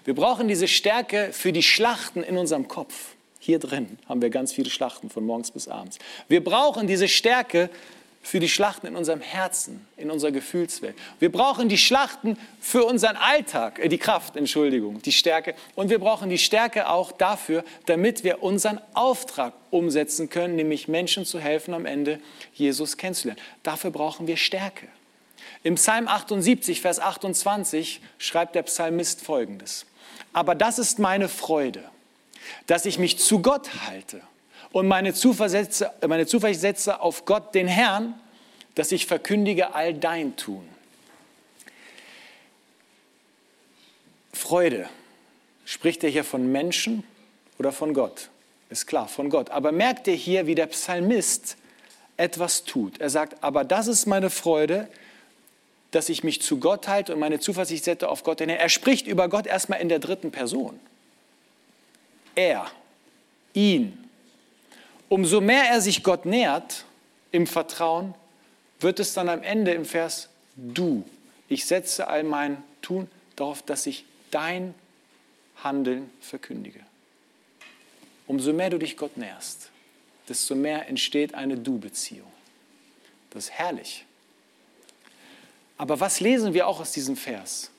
Wir 0.06 0.16
brauchen 0.16 0.48
diese 0.48 0.68
Stärke 0.68 1.30
für 1.34 1.52
die 1.52 1.64
Schlachten 1.64 2.24
in 2.24 2.38
unserem 2.38 2.68
Kopf. 2.68 3.16
Hier 3.40 3.60
drin 3.60 3.98
haben 4.08 4.22
wir 4.22 4.30
ganz 4.30 4.54
viele 4.54 4.70
Schlachten 4.70 5.10
von 5.10 5.26
morgens 5.26 5.52
bis 5.52 5.68
abends. 5.68 6.00
Wir 6.28 6.44
brauchen 6.44 6.88
diese 6.88 7.08
Stärke 7.08 7.70
für 8.26 8.40
die 8.40 8.50
Schlachten 8.50 8.88
in 8.88 8.96
unserem 8.96 9.22
Herzen, 9.22 9.86
in 9.98 10.10
unserer 10.10 10.32
Gefühlswelt. 10.32 10.96
Wir 11.20 11.32
brauchen 11.32 11.70
die 11.70 11.78
Schlachten 11.78 12.40
für 12.60 12.84
unseren 12.84 13.18
Alltag, 13.18 13.78
äh, 13.78 13.88
die 13.88 14.00
Kraft, 14.00 14.36
Entschuldigung, 14.36 15.00
die 15.04 15.12
Stärke. 15.12 15.54
Und 15.76 15.92
wir 15.92 16.00
brauchen 16.00 16.32
die 16.32 16.40
Stärke 16.40 16.90
auch 16.90 17.12
dafür, 17.12 17.64
damit 17.86 18.24
wir 18.24 18.42
unseren 18.42 18.82
Auftrag 18.96 19.54
umsetzen 19.70 20.32
können, 20.32 20.56
nämlich 20.56 20.88
Menschen 20.88 21.24
zu 21.24 21.40
helfen, 21.40 21.76
am 21.76 21.86
Ende 21.86 22.20
Jesus 22.56 22.98
kennenzulernen. 22.98 23.40
Dafür 23.62 23.92
brauchen 23.92 24.26
wir 24.26 24.38
Stärke. 24.38 24.88
Im 25.62 25.76
Psalm 25.76 26.08
78, 26.08 26.82
Vers 26.82 27.00
28 27.00 28.02
schreibt 28.18 28.56
der 28.56 28.64
Psalmist 28.64 29.22
folgendes. 29.22 29.86
Aber 30.34 30.56
das 30.56 30.80
ist 30.80 30.98
meine 30.98 31.30
Freude, 31.30 31.84
dass 32.66 32.88
ich 32.88 32.98
mich 32.98 33.20
zu 33.20 33.44
Gott 33.44 33.70
halte 33.88 34.22
und 34.76 34.90
meine 34.90 35.14
Zuversicht, 35.14 35.86
meine 36.06 36.28
Zuversicht 36.28 36.60
setze 36.60 37.00
auf 37.00 37.24
Gott, 37.24 37.56
den 37.56 37.66
Herrn, 37.66 38.14
dass 38.76 38.92
ich 38.92 39.06
verkündige 39.06 39.74
all 39.74 39.94
dein 39.94 40.36
Tun. 40.36 40.68
Freude, 44.34 44.90
spricht 45.64 46.04
er 46.04 46.10
hier 46.10 46.26
von 46.26 46.52
Menschen 46.52 47.06
oder 47.58 47.72
von 47.72 47.94
Gott? 47.94 48.30
Ist 48.70 48.86
klar, 48.86 49.08
von 49.08 49.30
Gott. 49.30 49.50
Aber 49.50 49.72
merkt 49.72 50.08
ihr 50.08 50.14
hier, 50.14 50.46
wie 50.46 50.56
der 50.56 50.68
Psalmist 50.68 51.56
etwas 52.18 52.66
tut? 52.66 53.00
Er 53.00 53.10
sagt, 53.10 53.42
aber 53.42 53.64
das 53.64 53.88
ist 53.88 54.08
meine 54.08 54.30
Freude, 54.30 54.90
dass 55.92 56.10
ich 56.10 56.22
mich 56.22 56.42
zu 56.42 56.60
Gott 56.60 56.90
halte 56.90 57.14
und 57.14 57.22
meine 57.22 57.40
Zuversicht 57.40 57.86
setze 57.86 58.10
auf 58.10 58.24
Gott. 58.24 58.42
Denn 58.42 58.50
er 58.50 58.68
spricht 58.68 59.08
über 59.08 59.30
Gott 59.30 59.48
erstmal 59.48 59.80
in 59.80 59.88
der 59.88 60.00
dritten 60.00 60.32
Person. 60.32 60.78
Er, 62.36 62.70
ihn, 63.54 64.05
umso 65.10 65.42
mehr 65.42 65.66
er 65.70 65.82
sich 65.82 66.04
Gott 66.04 66.26
nähert 66.26 66.86
im 67.32 67.48
Vertrauen, 67.48 68.14
wird 68.80 69.00
es 69.00 69.14
dann 69.14 69.30
am 69.30 69.44
Ende 69.44 69.72
im 69.72 69.86
Vers 69.86 70.30
du. 70.56 71.04
Ich 71.48 71.66
setze 71.66 72.08
all 72.08 72.24
mein 72.24 72.64
Tun 72.82 73.08
darauf, 73.36 73.62
dass 73.62 73.86
ich 73.86 74.06
dein 74.32 74.74
Handeln 75.64 76.10
verkündige. 76.22 76.80
Umso 78.28 78.54
mehr 78.54 78.70
du 78.70 78.80
dich 78.80 78.98
Gott 78.98 79.18
näherst, 79.18 79.70
desto 80.28 80.56
mehr 80.56 80.88
entsteht 80.88 81.36
eine 81.36 81.58
Du-Beziehung. 81.58 82.32
Das 83.30 83.46
ist 83.46 83.52
herrlich. 83.52 84.06
Aber 85.78 86.00
was 86.00 86.20
lesen 86.20 86.54
wir 86.54 86.68
auch 86.68 86.80
aus 86.80 86.92
diesem 86.92 87.18
Vers? 87.18 87.70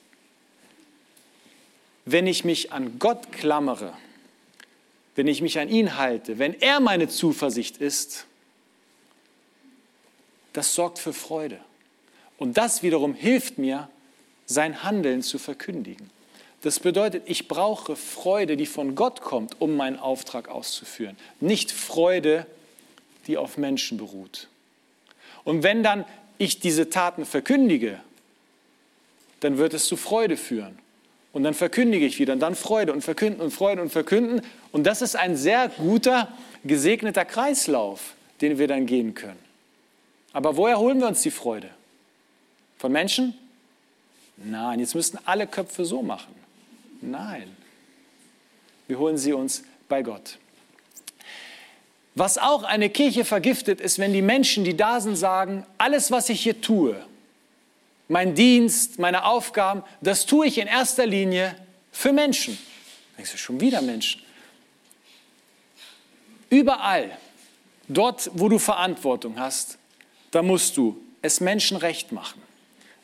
Wenn 2.05 2.27
ich 2.27 2.45
mich 2.45 2.71
an 2.71 2.99
Gott 2.99 3.31
klammere, 3.31 3.93
wenn 5.17 5.27
ich 5.27 5.41
mich 5.41 5.59
an 5.59 5.67
ihn 5.67 5.97
halte, 5.97 6.37
wenn 6.37 6.53
er 6.61 6.79
meine 6.79 7.09
Zuversicht 7.09 7.77
ist, 7.77 8.27
das 10.53 10.75
sorgt 10.75 10.99
für 10.99 11.11
Freude. 11.11 11.59
Und 12.37 12.57
das 12.57 12.83
wiederum 12.83 13.15
hilft 13.15 13.57
mir, 13.57 13.89
sein 14.45 14.83
Handeln 14.83 15.23
zu 15.23 15.39
verkündigen. 15.39 16.11
Das 16.61 16.79
bedeutet, 16.79 17.23
ich 17.25 17.47
brauche 17.47 17.95
Freude, 17.95 18.57
die 18.57 18.67
von 18.67 18.93
Gott 18.93 19.21
kommt, 19.21 19.59
um 19.59 19.75
meinen 19.75 19.97
Auftrag 19.97 20.49
auszuführen. 20.49 21.17
Nicht 21.39 21.71
Freude, 21.71 22.45
die 23.25 23.37
auf 23.37 23.57
Menschen 23.57 23.97
beruht. 23.97 24.47
Und 25.43 25.63
wenn 25.63 25.81
dann 25.81 26.05
ich 26.37 26.59
diese 26.59 26.91
Taten 26.91 27.25
verkündige, 27.25 27.99
dann 29.39 29.57
wird 29.57 29.73
es 29.73 29.85
zu 29.85 29.97
Freude 29.97 30.37
führen. 30.37 30.77
Und 31.33 31.43
dann 31.43 31.53
verkündige 31.53 32.05
ich 32.05 32.19
wieder 32.19 32.33
und 32.33 32.39
dann 32.39 32.55
Freude 32.55 32.93
und 32.93 33.01
verkünden 33.03 33.41
und 33.41 33.51
Freude 33.51 33.81
und 33.81 33.91
verkünden. 33.91 34.41
Und 34.71 34.85
das 34.85 35.01
ist 35.01 35.15
ein 35.15 35.35
sehr 35.35 35.69
guter, 35.69 36.31
gesegneter 36.63 37.25
Kreislauf, 37.25 38.15
den 38.41 38.57
wir 38.57 38.67
dann 38.67 38.85
gehen 38.85 39.13
können. 39.13 39.39
Aber 40.33 40.57
woher 40.57 40.79
holen 40.79 40.99
wir 40.99 41.07
uns 41.07 41.21
die 41.21 41.31
Freude? 41.31 41.69
Von 42.77 42.91
Menschen? 42.91 43.33
Nein, 44.37 44.79
jetzt 44.79 44.95
müssten 44.95 45.17
alle 45.25 45.47
Köpfe 45.47 45.85
so 45.85 46.01
machen. 46.01 46.33
Nein. 47.01 47.55
Wir 48.87 48.99
holen 48.99 49.17
sie 49.17 49.33
uns 49.33 49.63
bei 49.89 50.01
Gott. 50.01 50.37
Was 52.15 52.37
auch 52.37 52.63
eine 52.63 52.89
Kirche 52.89 53.25
vergiftet, 53.25 53.79
ist, 53.79 53.99
wenn 53.99 54.13
die 54.13 54.21
Menschen, 54.21 54.63
die 54.63 54.75
da 54.75 55.01
sind, 55.01 55.15
sagen, 55.15 55.65
alles, 55.77 56.09
was 56.09 56.29
ich 56.29 56.41
hier 56.41 56.61
tue, 56.61 56.95
mein 58.07 58.35
Dienst, 58.35 58.99
meine 58.99 59.25
Aufgaben, 59.25 59.83
das 60.01 60.25
tue 60.25 60.47
ich 60.47 60.57
in 60.57 60.67
erster 60.67 61.05
Linie 61.05 61.55
für 61.91 62.13
Menschen. 62.13 62.57
Denkst 63.17 63.31
du 63.31 63.37
schon 63.37 63.59
wieder 63.59 63.81
Menschen? 63.81 64.21
Überall, 66.49 67.11
dort, 67.87 68.29
wo 68.33 68.47
du 68.47 68.59
Verantwortung 68.59 69.39
hast, 69.39 69.77
da 70.31 70.41
musst 70.41 70.77
du 70.77 71.01
es 71.21 71.41
Menschen 71.41 71.77
recht 71.77 72.11
machen. 72.11 72.41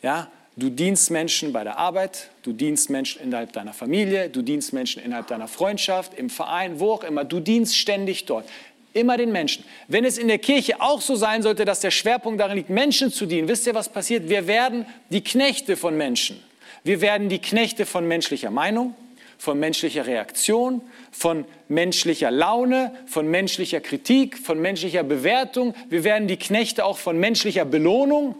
Ja, 0.01 0.31
du 0.55 0.69
dienst 0.69 1.11
Menschen 1.11 1.51
bei 1.51 1.63
der 1.63 1.77
Arbeit, 1.77 2.29
du 2.43 2.53
dienst 2.53 2.89
Menschen 2.89 3.21
innerhalb 3.21 3.51
deiner 3.53 3.73
Familie, 3.73 4.29
du 4.29 4.41
dienst 4.41 4.71
Menschen 4.71 5.01
innerhalb 5.03 5.27
deiner 5.27 5.47
Freundschaft, 5.47 6.13
im 6.13 6.29
Verein, 6.29 6.79
wo 6.79 6.93
auch 6.93 7.03
immer. 7.03 7.25
Du 7.25 7.39
dienst 7.39 7.77
ständig 7.77 8.25
dort 8.25 8.47
immer 8.93 9.17
den 9.17 9.31
Menschen. 9.31 9.63
Wenn 9.87 10.05
es 10.05 10.17
in 10.17 10.27
der 10.27 10.37
Kirche 10.37 10.81
auch 10.81 11.01
so 11.01 11.15
sein 11.15 11.41
sollte, 11.41 11.65
dass 11.65 11.79
der 11.79 11.91
Schwerpunkt 11.91 12.39
darin 12.39 12.57
liegt, 12.57 12.69
Menschen 12.69 13.11
zu 13.11 13.25
dienen, 13.25 13.47
wisst 13.47 13.67
ihr, 13.67 13.75
was 13.75 13.89
passiert? 13.89 14.29
Wir 14.29 14.47
werden 14.47 14.85
die 15.09 15.23
Knechte 15.23 15.75
von 15.75 15.97
Menschen. 15.97 16.41
Wir 16.83 17.01
werden 17.01 17.29
die 17.29 17.39
Knechte 17.39 17.85
von 17.85 18.07
menschlicher 18.07 18.51
Meinung, 18.51 18.93
von 19.37 19.59
menschlicher 19.59 20.05
Reaktion, 20.05 20.81
von 21.11 21.45
menschlicher 21.67 22.29
Laune, 22.29 22.93
von 23.07 23.27
menschlicher 23.27 23.81
Kritik, 23.81 24.37
von 24.37 24.59
menschlicher 24.59 25.03
Bewertung. 25.03 25.73
Wir 25.89 26.03
werden 26.03 26.27
die 26.27 26.37
Knechte 26.37 26.85
auch 26.85 26.97
von 26.97 27.17
menschlicher 27.19 27.65
Belohnung. 27.65 28.35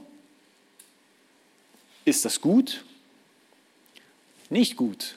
Ist 2.06 2.26
das 2.26 2.42
gut? 2.42 2.84
Nicht 4.50 4.76
gut. 4.76 5.16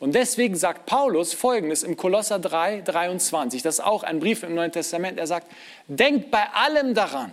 Und 0.00 0.14
deswegen 0.14 0.56
sagt 0.56 0.86
Paulus 0.86 1.32
Folgendes 1.32 1.82
im 1.82 1.96
Kolosser 1.96 2.38
3, 2.38 2.82
23, 2.82 3.62
das 3.62 3.76
ist 3.76 3.84
auch 3.84 4.04
ein 4.04 4.20
Brief 4.20 4.42
im 4.44 4.54
Neuen 4.54 4.70
Testament, 4.70 5.18
er 5.18 5.26
sagt, 5.26 5.50
denkt 5.88 6.30
bei 6.30 6.48
allem 6.50 6.94
daran, 6.94 7.32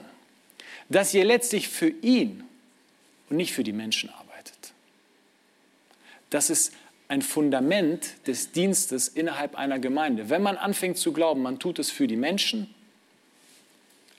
dass 0.89 1.13
ihr 1.13 1.25
letztlich 1.25 1.67
für 1.67 1.89
ihn 1.89 2.43
und 3.29 3.37
nicht 3.37 3.53
für 3.53 3.63
die 3.63 3.73
Menschen 3.73 4.09
arbeitet. 4.09 4.73
Das 6.29 6.49
ist 6.49 6.73
ein 7.07 7.21
Fundament 7.21 8.27
des 8.27 8.51
Dienstes 8.51 9.07
innerhalb 9.07 9.55
einer 9.55 9.77
Gemeinde. 9.77 10.29
Wenn 10.29 10.41
man 10.41 10.57
anfängt 10.57 10.97
zu 10.97 11.13
glauben, 11.13 11.43
man 11.43 11.59
tut 11.59 11.77
es 11.77 11.91
für 11.91 12.07
die 12.07 12.15
Menschen, 12.15 12.73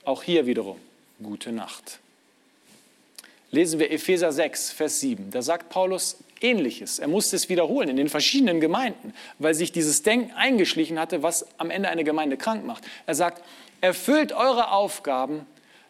auch 0.05 0.23
hier 0.23 0.45
wiederum, 0.45 0.79
gute 1.21 1.51
Nacht. 1.51 1.99
Lesen 3.51 3.79
wir 3.79 3.91
Epheser 3.91 4.31
6, 4.31 4.71
Vers 4.71 5.01
7. 5.01 5.31
Da 5.31 5.41
sagt 5.41 5.69
Paulus, 5.69 6.17
Ähnliches. 6.41 6.99
Er 6.99 7.07
musste 7.07 7.35
es 7.35 7.49
wiederholen 7.49 7.89
in 7.89 7.97
den 7.97 8.09
verschiedenen 8.09 8.59
Gemeinden, 8.59 9.13
weil 9.39 9.53
sich 9.53 9.71
dieses 9.71 10.03
Denken 10.03 10.31
eingeschlichen 10.33 10.99
hatte, 10.99 11.23
was 11.23 11.47
am 11.57 11.69
Ende 11.69 11.89
eine 11.89 12.03
Gemeinde 12.03 12.37
krank 12.37 12.65
macht. 12.65 12.83
Er 13.05 13.15
sagt, 13.15 13.43
erfüllt 13.81 14.31
eure 14.31 14.71
Aufgaben 14.71 15.45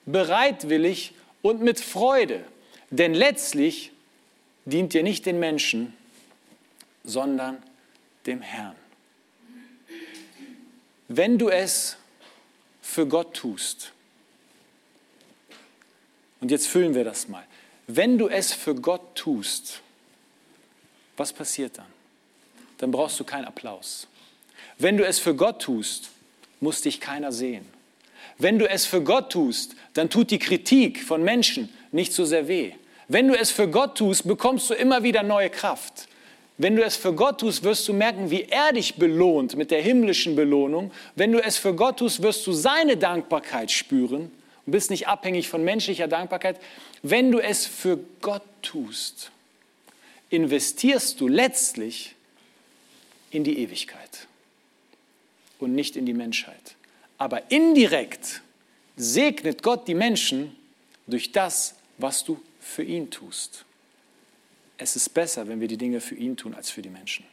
bereitwillig 0.06 1.14
und 1.42 1.62
mit 1.62 1.80
Freude, 1.80 2.44
denn 2.90 3.14
letztlich 3.14 3.92
dient 4.66 4.94
ihr 4.94 5.04
nicht 5.04 5.26
den 5.26 5.40
Menschen, 5.40 5.94
sondern 7.04 7.62
dem 8.26 8.42
Herrn. 8.42 8.76
Wenn 11.08 11.38
du 11.38 11.50
es 11.50 11.98
für 12.82 13.08
Gott 13.08 13.34
tust, 13.34 13.94
Und 16.40 16.52
jetzt 16.52 16.68
füllen 16.68 16.96
wir 16.96 17.04
das 17.04 17.28
mal. 17.28 17.44
Wenn 17.88 18.18
du 18.18 18.28
es 18.28 18.54
für 18.54 18.76
Gott 18.76 19.16
tust, 19.16 19.82
was 21.18 21.34
passiert 21.34 21.78
dann? 21.78 21.86
Dann 22.78 22.92
brauchst 22.92 23.20
du 23.20 23.24
keinen 23.24 23.46
Applaus. 23.46 24.08
Wenn 24.78 24.98
du 24.98 25.06
es 25.06 25.20
für 25.20 25.36
Gott 25.36 25.62
tust, 25.62 26.12
muss 26.60 26.82
dich 26.82 27.00
keiner 27.00 27.32
sehen. 27.32 27.66
Wenn 28.38 28.60
du 28.60 28.70
es 28.70 28.86
für 28.86 29.02
Gott 29.02 29.32
tust, 29.32 29.76
dann 29.94 30.10
tut 30.10 30.30
die 30.30 30.40
Kritik 30.40 31.04
von 31.04 31.24
Menschen 31.24 31.70
nicht 31.92 32.14
so 32.14 32.24
sehr 32.26 32.48
weh. 32.48 32.74
Wenn 33.08 33.28
du 33.28 33.36
es 33.36 33.52
für 33.52 33.68
Gott 33.68 33.98
tust, 33.98 34.28
bekommst 34.28 34.70
du 34.70 34.74
immer 34.76 35.02
wieder 35.02 35.24
neue 35.24 35.50
Kraft. 35.50 36.08
Wenn 36.60 36.76
du 36.76 36.84
es 36.84 36.96
für 36.96 37.14
Gott 37.14 37.40
tust, 37.40 37.64
wirst 37.64 37.88
du 37.88 37.94
merken, 37.94 38.32
wie 38.32 38.44
er 38.44 38.74
dich 38.74 38.96
belohnt 38.96 39.56
mit 39.56 39.72
der 39.72 39.82
himmlischen 39.82 40.36
Belohnung. 40.36 40.92
Wenn 41.16 41.32
du 41.32 41.44
es 41.44 41.58
für 41.58 41.74
Gott 41.74 41.98
tust, 41.98 42.22
wirst 42.22 42.46
du 42.48 42.52
seine 42.52 42.98
Dankbarkeit 42.98 43.72
spüren 43.72 44.32
und 44.66 44.72
bist 44.72 44.90
nicht 44.90 45.08
abhängig 45.08 45.50
von 45.50 45.64
menschlicher 45.64 46.08
Dankbarkeit. 46.08 46.60
Wenn 47.04 47.32
du 47.32 47.40
es 47.40 47.66
für 47.66 48.00
Gott 48.22 48.44
tust, 48.62 49.32
investierst 50.30 51.20
du 51.20 51.28
letztlich 51.28 52.16
in 53.32 53.44
die 53.44 53.60
Ewigkeit 53.60 54.28
und 55.60 55.74
nicht 55.74 55.96
in 55.96 56.06
die 56.06 56.14
Menschheit. 56.14 56.76
Aber 57.18 57.52
indirekt 57.52 58.42
segnet 58.96 59.64
Gott 59.64 59.88
die 59.88 59.96
Menschen 59.96 60.56
durch 61.08 61.32
das, 61.32 61.76
was 61.98 62.24
du 62.24 62.40
für 62.60 62.84
ihn 62.84 63.10
tust. 63.10 63.66
Es 64.78 64.96
ist 64.96 65.10
besser, 65.10 65.48
wenn 65.48 65.60
wir 65.60 65.68
die 65.68 65.78
Dinge 65.78 66.02
für 66.02 66.16
ihn 66.16 66.38
tun 66.38 66.54
als 66.54 66.70
für 66.70 66.82
die 66.82 66.90
Menschen. 66.90 67.26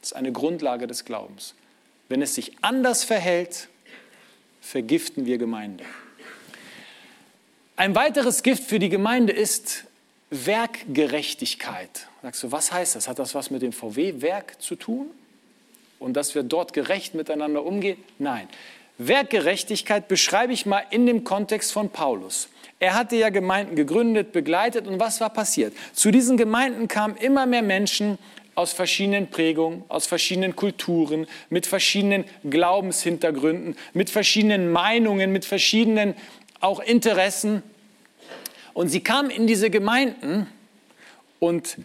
Das 0.00 0.12
ist 0.12 0.16
eine 0.16 0.32
Grundlage 0.32 0.86
des 0.86 1.04
Glaubens. 1.04 1.54
Wenn 2.08 2.22
es 2.22 2.34
sich 2.34 2.52
anders 2.62 3.04
verhält, 3.04 3.68
vergiften 4.60 5.26
wir 5.26 5.38
Gemeinde. 5.38 5.84
Ein 7.74 7.94
weiteres 7.94 8.42
Gift 8.42 8.64
für 8.64 8.78
die 8.78 8.88
Gemeinde 8.88 9.32
ist 9.32 9.85
Werkgerechtigkeit. 10.30 12.08
Sagst 12.22 12.42
du, 12.42 12.52
was 12.52 12.72
heißt 12.72 12.96
das? 12.96 13.08
Hat 13.08 13.18
das 13.18 13.34
was 13.34 13.50
mit 13.50 13.62
dem 13.62 13.72
VW-Werk 13.72 14.60
zu 14.60 14.74
tun? 14.76 15.10
Und 15.98 16.14
dass 16.14 16.34
wir 16.34 16.42
dort 16.42 16.72
gerecht 16.72 17.14
miteinander 17.14 17.64
umgehen? 17.64 18.02
Nein. 18.18 18.48
Werkgerechtigkeit 18.98 20.08
beschreibe 20.08 20.52
ich 20.52 20.66
mal 20.66 20.82
in 20.90 21.06
dem 21.06 21.24
Kontext 21.24 21.72
von 21.72 21.90
Paulus. 21.90 22.48
Er 22.78 22.94
hatte 22.94 23.16
ja 23.16 23.30
Gemeinden 23.30 23.76
gegründet, 23.76 24.32
begleitet 24.32 24.86
und 24.86 25.00
was 25.00 25.20
war 25.20 25.30
passiert? 25.30 25.74
Zu 25.94 26.10
diesen 26.10 26.36
Gemeinden 26.36 26.88
kamen 26.88 27.16
immer 27.16 27.46
mehr 27.46 27.62
Menschen 27.62 28.18
aus 28.54 28.72
verschiedenen 28.72 29.28
Prägungen, 29.28 29.84
aus 29.88 30.06
verschiedenen 30.06 30.56
Kulturen, 30.56 31.26
mit 31.50 31.66
verschiedenen 31.66 32.24
Glaubenshintergründen, 32.48 33.76
mit 33.92 34.10
verschiedenen 34.10 34.72
Meinungen, 34.72 35.30
mit 35.30 35.44
verschiedenen 35.44 36.14
auch 36.60 36.80
Interessen. 36.80 37.62
Und 38.76 38.90
sie 38.90 39.00
kamen 39.00 39.30
in 39.30 39.46
diese 39.46 39.70
Gemeinden 39.70 40.46
und 41.38 41.78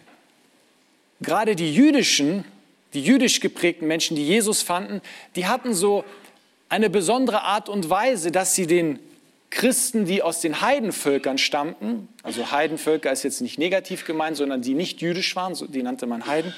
gerade 1.22 1.56
die 1.56 1.74
jüdischen, 1.74 2.44
die 2.92 3.02
jüdisch 3.02 3.40
geprägten 3.40 3.86
Menschen, 3.86 4.14
die 4.14 4.26
Jesus 4.26 4.60
fanden, 4.60 5.00
die 5.34 5.46
hatten 5.46 5.72
so 5.72 6.04
eine 6.68 6.90
besondere 6.90 7.44
Art 7.44 7.70
und 7.70 7.88
Weise, 7.88 8.30
dass 8.30 8.54
sie 8.54 8.66
den 8.66 8.98
Christen, 9.48 10.04
die 10.04 10.22
aus 10.22 10.42
den 10.42 10.60
Heidenvölkern 10.60 11.38
stammten, 11.38 12.08
also 12.22 12.50
Heidenvölker 12.50 13.10
ist 13.10 13.22
jetzt 13.22 13.40
nicht 13.40 13.58
negativ 13.58 14.04
gemeint, 14.04 14.36
sondern 14.36 14.60
die 14.60 14.74
nicht 14.74 15.00
jüdisch 15.00 15.34
waren, 15.34 15.56
die 15.72 15.82
nannte 15.82 16.06
man 16.06 16.26
Heiden. 16.26 16.52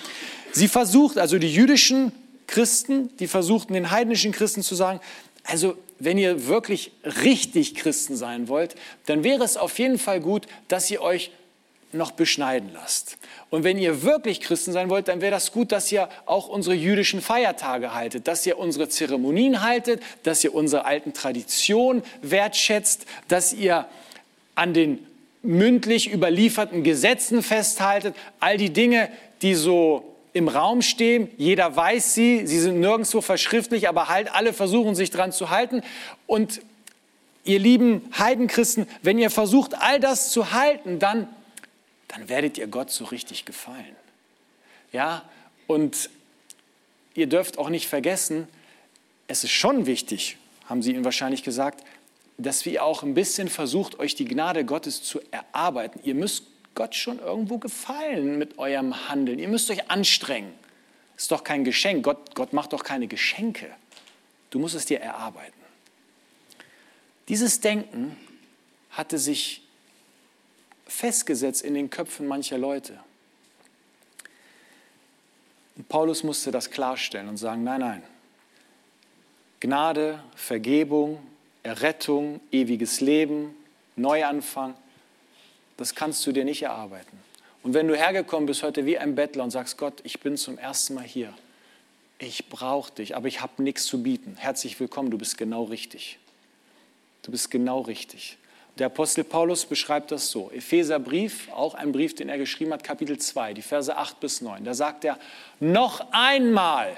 Sie 0.50 0.67
versucht, 0.67 1.17
also 1.17 1.38
die 1.38 1.55
jüdischen 1.55 2.11
Christen, 2.49 3.17
die 3.19 3.29
versuchten 3.29 3.73
den 3.73 3.93
heidnischen 3.93 4.33
Christen 4.33 4.62
zu 4.62 4.75
sagen, 4.75 4.99
also 5.45 5.76
wenn 5.99 6.19
ihr 6.19 6.47
wirklich 6.47 6.93
richtig 7.05 7.75
Christen 7.75 8.17
sein 8.17 8.49
wollt, 8.49 8.75
dann 9.07 9.25
wäre 9.25 9.45
es 9.45 9.57
auf 9.57 9.79
jeden 9.79 9.99
Fall 9.99 10.21
gut, 10.21 10.47
dass 10.69 10.91
ihr 10.91 11.01
euch 11.01 11.31
noch 11.95 12.11
beschneiden 12.11 12.71
lasst. 12.75 13.19
Und 13.51 13.65
wenn 13.65 13.79
ihr 13.79 14.03
wirklich 14.03 14.41
Christen 14.41 14.73
sein 14.73 14.90
wollt, 14.90 15.09
dann 15.09 15.21
wäre 15.21 15.31
das 15.31 15.53
gut, 15.53 15.73
dass 15.73 15.90
ihr 15.92 16.09
auch 16.27 16.49
unsere 16.49 16.75
jüdischen 16.75 17.21
Feiertage 17.21 17.95
haltet, 17.95 18.27
dass 18.27 18.45
ihr 18.47 18.59
unsere 18.59 18.88
Zeremonien 18.88 19.62
haltet, 19.62 20.03
dass 20.25 20.42
ihr 20.45 20.55
unsere 20.55 20.85
alten 20.85 21.12
Traditionen 21.12 22.03
wertschätzt, 22.21 23.07
dass 23.29 23.53
ihr 23.53 23.87
an 24.57 24.75
den 24.75 25.07
mündlich 25.42 26.12
überlieferten 26.12 26.83
Gesetzen 26.83 27.42
festhaltet, 27.42 28.14
all 28.40 28.57
die 28.57 28.73
Dinge, 28.73 29.11
die 29.42 29.55
so 29.55 30.13
im 30.35 30.49
Raum 30.49 30.83
stehen, 30.83 31.31
jeder 31.38 31.75
weiß 31.75 32.12
sie, 32.12 32.47
sie 32.47 32.61
sind 32.61 32.81
nirgendwo 32.81 33.23
verschriftlich, 33.23 33.88
aber 33.88 34.09
halt 34.09 34.31
alle 34.35 34.53
versuchen 34.53 34.94
sich 34.94 35.11
dran 35.11 35.33
zu 35.33 35.49
halten 35.49 35.83
und 36.27 36.61
ihr 37.44 37.59
lieben 37.59 38.03
Heidenchristen, 38.18 38.87
wenn 39.03 39.18
ihr 39.18 39.31
versucht, 39.31 39.75
all 39.75 40.01
das 40.01 40.31
zu 40.31 40.53
halten, 40.53 40.99
dann 40.99 41.29
dann 42.14 42.29
werdet 42.29 42.59
ihr 42.59 42.68
Gott 42.68 42.90
so 42.90 43.07
richtig 43.07 43.44
gefallen. 43.44 43.97
Ja, 44.92 45.29
und 45.66 46.11
ihr 47.14 47.27
dürft 47.27 47.59
auch 47.59 47.68
nicht 47.68 47.88
vergessen, 47.88 48.47
es 49.27 49.42
ist 49.42 49.51
schon 49.51 49.87
wichtig, 49.87 50.37
haben 50.66 50.81
sie 50.81 50.92
ihnen 50.92 51.05
wahrscheinlich 51.05 51.42
gesagt, 51.42 51.85
dass 52.38 52.64
ihr 52.66 52.85
auch 52.85 53.03
ein 53.03 53.14
bisschen 53.14 53.49
versucht, 53.49 53.99
euch 53.99 54.14
die 54.14 54.27
Gnade 54.27 54.64
Gottes 54.64 55.03
zu 55.03 55.20
erarbeiten. 55.33 55.99
Ihr 56.05 56.14
müsst 56.14 56.44
Gott 56.75 56.95
schon 56.95 57.19
irgendwo 57.19 57.59
gefallen 57.59 58.39
mit 58.39 58.59
eurem 58.59 59.09
Handeln. 59.09 59.39
Ihr 59.39 59.49
müsst 59.49 59.71
euch 59.71 59.91
anstrengen. 59.91 60.53
Ist 61.17 61.31
doch 61.31 61.45
kein 61.45 61.65
Geschenk. 61.65 62.05
Gott, 62.05 62.35
Gott 62.35 62.53
macht 62.53 62.73
doch 62.73 62.83
keine 62.83 63.07
Geschenke. 63.07 63.71
Du 64.51 64.59
musst 64.59 64.75
es 64.75 64.87
dir 64.87 65.01
erarbeiten. 65.01 65.53
Dieses 67.29 67.61
Denken 67.61 68.17
hatte 68.91 69.19
sich 69.19 69.63
festgesetzt 70.87 71.63
in 71.63 71.75
den 71.75 71.91
Köpfen 71.91 72.27
mancher 72.27 72.59
Leute. 72.59 72.99
Und 75.77 75.89
Paulus 75.89 76.23
musste 76.23 76.51
das 76.51 76.71
klarstellen 76.71 77.29
und 77.29 77.37
sagen, 77.37 77.65
nein, 77.65 77.81
nein. 77.81 78.03
Gnade, 79.61 80.23
Vergebung, 80.37 81.25
Errettung, 81.63 82.41
ewiges 82.53 83.01
Leben, 83.01 83.57
Neuanfang, 83.97 84.75
das 85.77 85.95
kannst 85.95 86.27
du 86.27 86.33
dir 86.33 86.45
nicht 86.45 86.63
erarbeiten. 86.63 87.19
Und 87.63 87.75
wenn 87.75 87.89
du 87.89 87.97
hergekommen 87.97 88.47
bist 88.47 88.63
heute 88.63 88.85
wie 88.87 88.99
ein 88.99 89.15
Bettler 89.15 89.45
und 89.45 89.51
sagst, 89.51 89.79
Gott, 89.79 90.01
ich 90.05 90.21
bin 90.21 90.37
zum 90.37 90.59
ersten 90.59 90.95
Mal 90.95 91.05
hier, 91.05 91.33
ich 92.19 92.49
brauche 92.49 92.93
dich, 92.93 93.17
aber 93.17 93.27
ich 93.27 93.41
habe 93.41 93.63
nichts 93.63 93.85
zu 93.85 94.03
bieten. 94.03 94.37
Herzlich 94.39 94.79
willkommen, 94.79 95.11
du 95.11 95.19
bist 95.19 95.39
genau 95.39 95.65
richtig. 95.65 96.19
Du 97.23 97.31
bist 97.31 97.51
genau 97.51 97.81
richtig. 97.81 98.37
Der 98.79 98.87
Apostel 98.87 99.25
Paulus 99.25 99.67
beschreibt 99.67 100.11
das 100.11 100.31
so. 100.31 100.51
Epheserbrief, 100.51 101.49
auch 101.53 101.75
ein 101.75 101.93
Brief, 101.93 102.15
den 102.15 102.29
er 102.29 102.39
geschrieben 102.39 102.73
hat, 102.73 102.83
Kapitel 102.83 103.19
2, 103.19 103.55
die 103.55 103.63
Verse 103.63 103.97
8 103.97 104.21
bis 104.21 104.41
9. 104.41 104.65
Da 104.65 104.75
sagt 104.75 105.05
er, 105.05 105.19
noch 105.61 106.13
einmal, 106.13 106.97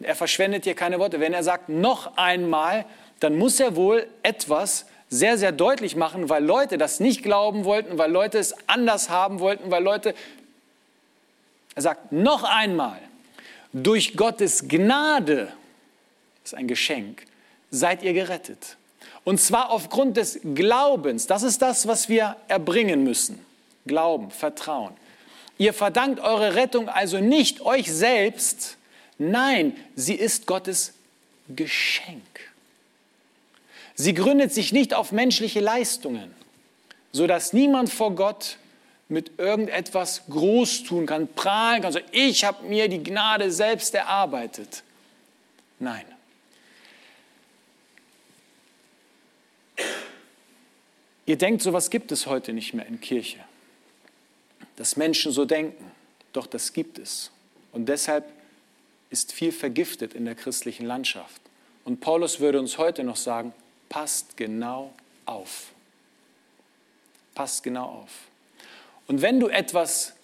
er 0.00 0.14
verschwendet 0.14 0.64
hier 0.64 0.74
keine 0.74 0.98
Worte, 0.98 1.20
wenn 1.20 1.32
er 1.32 1.42
sagt 1.42 1.68
noch 1.68 2.16
einmal, 2.16 2.84
dann 3.20 3.36
muss 3.38 3.60
er 3.60 3.76
wohl 3.76 4.06
etwas 4.22 4.86
sehr, 5.08 5.38
sehr 5.38 5.52
deutlich 5.52 5.96
machen, 5.96 6.28
weil 6.28 6.44
Leute 6.44 6.78
das 6.78 7.00
nicht 7.00 7.22
glauben 7.22 7.64
wollten, 7.64 7.98
weil 7.98 8.10
Leute 8.10 8.38
es 8.38 8.54
anders 8.68 9.08
haben 9.08 9.40
wollten, 9.40 9.70
weil 9.70 9.82
Leute, 9.82 10.14
er 11.74 11.82
sagt 11.82 12.12
noch 12.12 12.44
einmal, 12.44 12.98
durch 13.72 14.16
Gottes 14.16 14.68
Gnade, 14.68 15.52
das 16.42 16.52
ist 16.52 16.58
ein 16.58 16.68
Geschenk, 16.68 17.24
seid 17.70 18.02
ihr 18.02 18.14
gerettet 18.14 18.76
und 19.26 19.40
zwar 19.40 19.70
aufgrund 19.70 20.16
des 20.16 20.38
Glaubens. 20.54 21.26
Das 21.26 21.42
ist 21.42 21.60
das, 21.60 21.88
was 21.88 22.08
wir 22.08 22.36
erbringen 22.46 23.02
müssen. 23.02 23.44
Glauben, 23.84 24.30
Vertrauen. 24.30 24.94
Ihr 25.58 25.74
verdankt 25.74 26.20
eure 26.20 26.54
Rettung 26.54 26.88
also 26.88 27.18
nicht 27.18 27.60
euch 27.60 27.92
selbst. 27.92 28.76
Nein, 29.18 29.76
sie 29.96 30.14
ist 30.14 30.46
Gottes 30.46 30.92
Geschenk. 31.48 32.22
Sie 33.96 34.12
gründet 34.12 34.52
sich 34.52 34.72
nicht 34.72 34.92
auf 34.94 35.10
menschliche 35.10 35.60
Leistungen, 35.60 36.32
sodass 37.12 37.54
niemand 37.54 37.90
vor 37.90 38.14
Gott 38.14 38.58
mit 39.08 39.38
irgendetwas 39.38 40.22
groß 40.28 40.84
tun 40.84 41.06
kann, 41.06 41.28
prahlen 41.28 41.82
kann. 41.82 41.86
Also 41.86 42.00
ich 42.12 42.44
habe 42.44 42.66
mir 42.66 42.88
die 42.88 43.02
Gnade 43.02 43.50
selbst 43.50 43.94
erarbeitet. 43.94 44.82
Nein. 45.78 46.04
Ihr 51.24 51.38
denkt, 51.38 51.62
sowas 51.62 51.90
gibt 51.90 52.12
es 52.12 52.26
heute 52.26 52.52
nicht 52.52 52.74
mehr 52.74 52.86
in 52.86 53.00
Kirche. 53.00 53.38
Dass 54.76 54.96
Menschen 54.96 55.32
so 55.32 55.44
denken. 55.44 55.90
Doch 56.32 56.46
das 56.46 56.74
gibt 56.74 56.98
es. 56.98 57.30
Und 57.72 57.88
deshalb 57.88 58.30
ist 59.08 59.32
viel 59.32 59.52
vergiftet 59.52 60.12
in 60.14 60.26
der 60.26 60.34
christlichen 60.34 60.84
Landschaft. 60.84 61.40
Und 61.84 62.00
Paulus 62.00 62.40
würde 62.40 62.60
uns 62.60 62.76
heute 62.76 63.02
noch 63.02 63.16
sagen, 63.16 63.54
passt 63.88 64.36
genau 64.36 64.92
auf. 65.24 65.72
Passt 67.34 67.62
genau 67.62 67.86
auf. 67.86 68.10
Und 69.06 69.22
wenn 69.22 69.40
du 69.40 69.48
etwas 69.48 70.14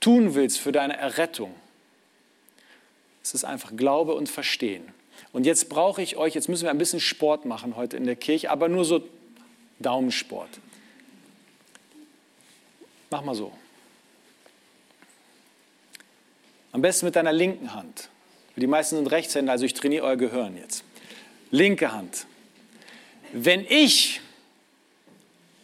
tun 0.00 0.34
willst 0.34 0.58
für 0.58 0.72
deine 0.72 0.96
Errettung, 0.96 1.54
es 3.22 3.34
ist 3.34 3.44
einfach 3.44 3.76
Glaube 3.76 4.14
und 4.14 4.28
Verstehen. 4.28 4.92
Und 5.32 5.44
jetzt 5.44 5.68
brauche 5.68 6.00
ich 6.02 6.16
euch, 6.16 6.34
jetzt 6.34 6.48
müssen 6.48 6.64
wir 6.64 6.70
ein 6.70 6.78
bisschen 6.78 7.00
Sport 7.00 7.44
machen 7.44 7.76
heute 7.76 7.96
in 7.96 8.04
der 8.04 8.16
Kirche, 8.16 8.50
aber 8.50 8.68
nur 8.68 8.84
so 8.84 9.02
Daumensport. 9.80 10.48
Mach 13.10 13.22
mal 13.22 13.34
so. 13.34 13.52
Am 16.72 16.82
besten 16.82 17.06
mit 17.06 17.16
deiner 17.16 17.32
linken 17.32 17.74
Hand. 17.74 18.08
Die 18.56 18.66
meisten 18.66 18.96
sind 18.96 19.06
Rechtshänder, 19.06 19.52
also 19.52 19.64
ich 19.64 19.74
trainiere 19.74 20.04
euer 20.04 20.16
Gehirn 20.16 20.56
jetzt. 20.56 20.84
Linke 21.50 21.92
Hand. 21.92 22.26
Wenn 23.32 23.66
ich 23.68 24.20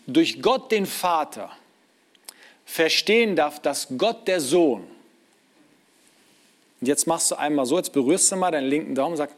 durch 0.06 0.42
Gott 0.42 0.70
den 0.70 0.86
Vater 0.86 1.50
verstehen 2.64 3.36
darf, 3.36 3.60
dass 3.60 3.88
Gott 3.96 4.28
der 4.28 4.40
Sohn, 4.40 4.84
und 6.80 6.86
jetzt 6.86 7.06
machst 7.06 7.30
du 7.30 7.36
einmal 7.36 7.66
so, 7.66 7.78
jetzt 7.78 7.92
berührst 7.92 8.30
du 8.30 8.36
mal 8.36 8.50
deinen 8.50 8.68
linken 8.68 8.94
Daumen 8.94 9.12
und 9.12 9.16
sagst, 9.18 9.36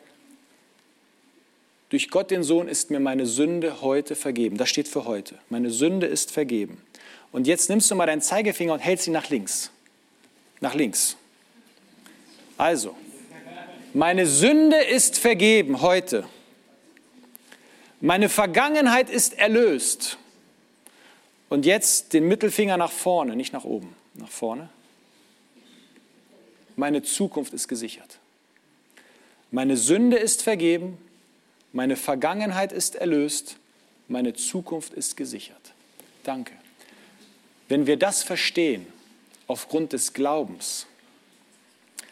durch 1.88 2.10
Gott 2.10 2.32
den 2.32 2.42
Sohn 2.42 2.66
ist 2.66 2.90
mir 2.90 2.98
meine 2.98 3.26
Sünde 3.26 3.80
heute 3.80 4.16
vergeben. 4.16 4.56
Das 4.56 4.68
steht 4.68 4.88
für 4.88 5.04
heute. 5.04 5.36
Meine 5.48 5.70
Sünde 5.70 6.06
ist 6.06 6.32
vergeben. 6.32 6.82
Und 7.30 7.46
jetzt 7.46 7.68
nimmst 7.68 7.90
du 7.90 7.94
mal 7.94 8.06
deinen 8.06 8.22
Zeigefinger 8.22 8.72
und 8.72 8.80
hältst 8.80 9.06
ihn 9.06 9.12
nach 9.12 9.30
links. 9.30 9.70
Nach 10.60 10.74
links. 10.74 11.16
Also, 12.56 12.96
meine 13.94 14.26
Sünde 14.26 14.78
ist 14.78 15.18
vergeben 15.18 15.80
heute. 15.80 16.24
Meine 18.00 18.28
Vergangenheit 18.28 19.10
ist 19.10 19.38
erlöst. 19.38 20.18
Und 21.48 21.64
jetzt 21.64 22.12
den 22.12 22.26
Mittelfinger 22.28 22.76
nach 22.76 22.90
vorne, 22.90 23.36
nicht 23.36 23.52
nach 23.52 23.64
oben, 23.64 23.94
nach 24.14 24.28
vorne. 24.28 24.68
Meine 26.74 27.02
Zukunft 27.02 27.52
ist 27.54 27.68
gesichert. 27.68 28.18
Meine 29.50 29.76
Sünde 29.76 30.16
ist 30.16 30.42
vergeben, 30.42 30.98
meine 31.72 31.96
Vergangenheit 31.96 32.72
ist 32.72 32.96
erlöst, 32.96 33.56
meine 34.08 34.34
Zukunft 34.34 34.92
ist 34.92 35.16
gesichert. 35.16 35.72
Danke. 36.24 36.52
Wenn 37.68 37.86
wir 37.86 37.96
das 37.96 38.22
verstehen, 38.22 38.86
aufgrund 39.46 39.92
des 39.92 40.12
Glaubens, 40.12 40.86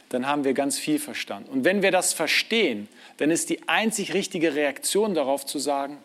dann 0.09 0.27
haben 0.27 0.45
wir 0.45 0.55
ganz 0.55 0.79
viel 0.79 0.99
verstanden. 0.99 1.51
Und 1.51 1.64
wenn 1.64 1.83
wir 1.83 1.90
das 1.90 2.12
verstehen, 2.12 2.88
dann 3.17 3.31
ist 3.31 3.51
die 3.51 3.69
einzig 3.69 4.14
richtige 4.14 4.55
Reaktion 4.55 5.14
darauf 5.14 5.47
zu 5.47 5.59
sagen, 5.59 5.99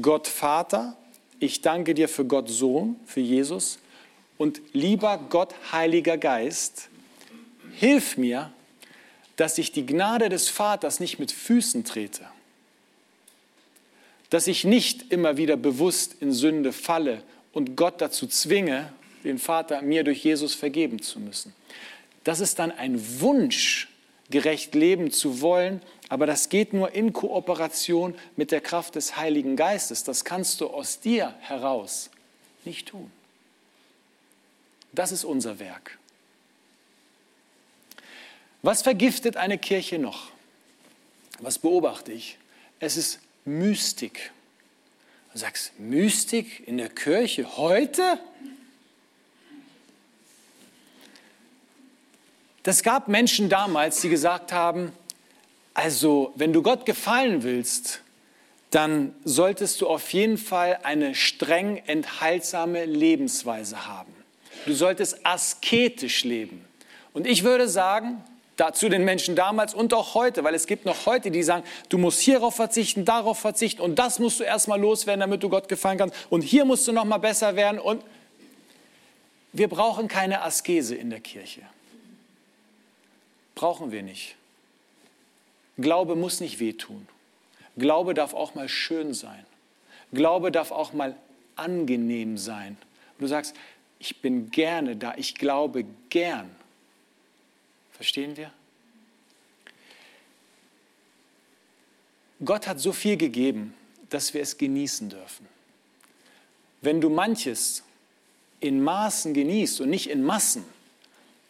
Gott 0.00 0.26
Vater, 0.26 0.96
ich 1.38 1.60
danke 1.60 1.94
dir 1.94 2.08
für 2.08 2.24
Gott 2.24 2.48
Sohn, 2.48 2.96
für 3.06 3.20
Jesus 3.20 3.78
und 4.38 4.60
lieber 4.72 5.18
Gott 5.28 5.54
Heiliger 5.70 6.16
Geist, 6.16 6.88
hilf 7.74 8.16
mir, 8.16 8.52
dass 9.36 9.58
ich 9.58 9.72
die 9.72 9.86
Gnade 9.86 10.28
des 10.28 10.48
Vaters 10.48 11.00
nicht 11.00 11.18
mit 11.18 11.32
Füßen 11.32 11.84
trete, 11.84 12.26
dass 14.30 14.46
ich 14.46 14.64
nicht 14.64 15.12
immer 15.12 15.36
wieder 15.36 15.56
bewusst 15.56 16.16
in 16.20 16.32
Sünde 16.32 16.72
falle 16.72 17.22
und 17.52 17.76
Gott 17.76 18.00
dazu 18.00 18.26
zwinge, 18.26 18.92
den 19.24 19.38
Vater 19.38 19.82
mir 19.82 20.04
durch 20.04 20.24
Jesus 20.24 20.54
vergeben 20.54 21.02
zu 21.02 21.20
müssen. 21.20 21.54
Das 22.24 22.40
ist 22.40 22.58
dann 22.58 22.70
ein 22.70 23.20
Wunsch, 23.20 23.88
gerecht 24.30 24.74
leben 24.74 25.10
zu 25.10 25.40
wollen, 25.40 25.82
aber 26.08 26.26
das 26.26 26.48
geht 26.48 26.72
nur 26.72 26.92
in 26.92 27.12
Kooperation 27.12 28.14
mit 28.36 28.50
der 28.50 28.60
Kraft 28.60 28.94
des 28.96 29.16
Heiligen 29.16 29.56
Geistes. 29.56 30.04
Das 30.04 30.24
kannst 30.24 30.60
du 30.60 30.68
aus 30.68 31.00
dir 31.00 31.34
heraus 31.40 32.10
nicht 32.64 32.88
tun. 32.88 33.10
Das 34.92 35.12
ist 35.12 35.24
unser 35.24 35.58
Werk. 35.58 35.98
Was 38.62 38.82
vergiftet 38.82 39.36
eine 39.36 39.58
Kirche 39.58 39.98
noch? 39.98 40.30
Was 41.40 41.58
beobachte 41.58 42.12
ich? 42.12 42.38
Es 42.78 42.96
ist 42.96 43.18
Mystik. 43.44 44.30
Du 45.32 45.38
sagst, 45.38 45.78
Mystik 45.80 46.66
in 46.68 46.78
der 46.78 46.90
Kirche 46.90 47.56
heute? 47.56 48.20
Das 52.62 52.82
gab 52.82 53.08
Menschen 53.08 53.48
damals, 53.48 54.00
die 54.00 54.08
gesagt 54.08 54.52
haben, 54.52 54.92
also, 55.74 56.32
wenn 56.36 56.52
du 56.52 56.62
Gott 56.62 56.84
gefallen 56.84 57.42
willst, 57.42 58.02
dann 58.70 59.14
solltest 59.24 59.80
du 59.80 59.88
auf 59.88 60.12
jeden 60.12 60.38
Fall 60.38 60.78
eine 60.82 61.14
streng 61.14 61.82
enthaltsame 61.86 62.84
Lebensweise 62.84 63.86
haben. 63.86 64.12
Du 64.66 64.74
solltest 64.74 65.26
asketisch 65.26 66.24
leben. 66.24 66.64
Und 67.12 67.26
ich 67.26 67.42
würde 67.42 67.68
sagen, 67.68 68.22
dazu 68.56 68.88
den 68.88 69.04
Menschen 69.04 69.34
damals 69.34 69.74
und 69.74 69.92
auch 69.92 70.14
heute, 70.14 70.44
weil 70.44 70.54
es 70.54 70.66
gibt 70.66 70.84
noch 70.84 71.06
heute, 71.06 71.30
die 71.30 71.42
sagen, 71.42 71.64
du 71.88 71.98
musst 71.98 72.20
hierauf 72.20 72.54
verzichten, 72.54 73.04
darauf 73.04 73.38
verzichten 73.38 73.82
und 73.82 73.98
das 73.98 74.18
musst 74.18 74.40
du 74.40 74.44
erstmal 74.44 74.80
loswerden, 74.80 75.20
damit 75.20 75.42
du 75.42 75.48
Gott 75.48 75.68
gefallen 75.68 75.98
kannst 75.98 76.14
und 76.30 76.42
hier 76.42 76.64
musst 76.64 76.86
du 76.86 76.92
noch 76.92 77.04
mal 77.04 77.18
besser 77.18 77.56
werden 77.56 77.78
und 77.78 78.02
wir 79.52 79.68
brauchen 79.68 80.08
keine 80.08 80.42
Askese 80.42 80.94
in 80.94 81.10
der 81.10 81.20
Kirche. 81.20 81.62
Brauchen 83.62 83.92
wir 83.92 84.02
nicht. 84.02 84.34
Glaube 85.78 86.16
muss 86.16 86.40
nicht 86.40 86.58
wehtun. 86.58 87.06
Glaube 87.76 88.12
darf 88.12 88.34
auch 88.34 88.56
mal 88.56 88.68
schön 88.68 89.14
sein. 89.14 89.46
Glaube 90.12 90.50
darf 90.50 90.72
auch 90.72 90.92
mal 90.92 91.16
angenehm 91.54 92.38
sein. 92.38 92.76
Du 93.20 93.28
sagst, 93.28 93.54
ich 94.00 94.20
bin 94.20 94.50
gerne 94.50 94.96
da, 94.96 95.14
ich 95.16 95.36
glaube 95.36 95.84
gern. 96.08 96.50
Verstehen 97.92 98.36
wir? 98.36 98.52
Gott 102.44 102.66
hat 102.66 102.80
so 102.80 102.90
viel 102.90 103.16
gegeben, 103.16 103.74
dass 104.10 104.34
wir 104.34 104.42
es 104.42 104.58
genießen 104.58 105.08
dürfen. 105.08 105.46
Wenn 106.80 107.00
du 107.00 107.10
manches 107.10 107.84
in 108.58 108.82
Maßen 108.82 109.32
genießt 109.32 109.82
und 109.82 109.90
nicht 109.90 110.10
in 110.10 110.24
Massen, 110.24 110.64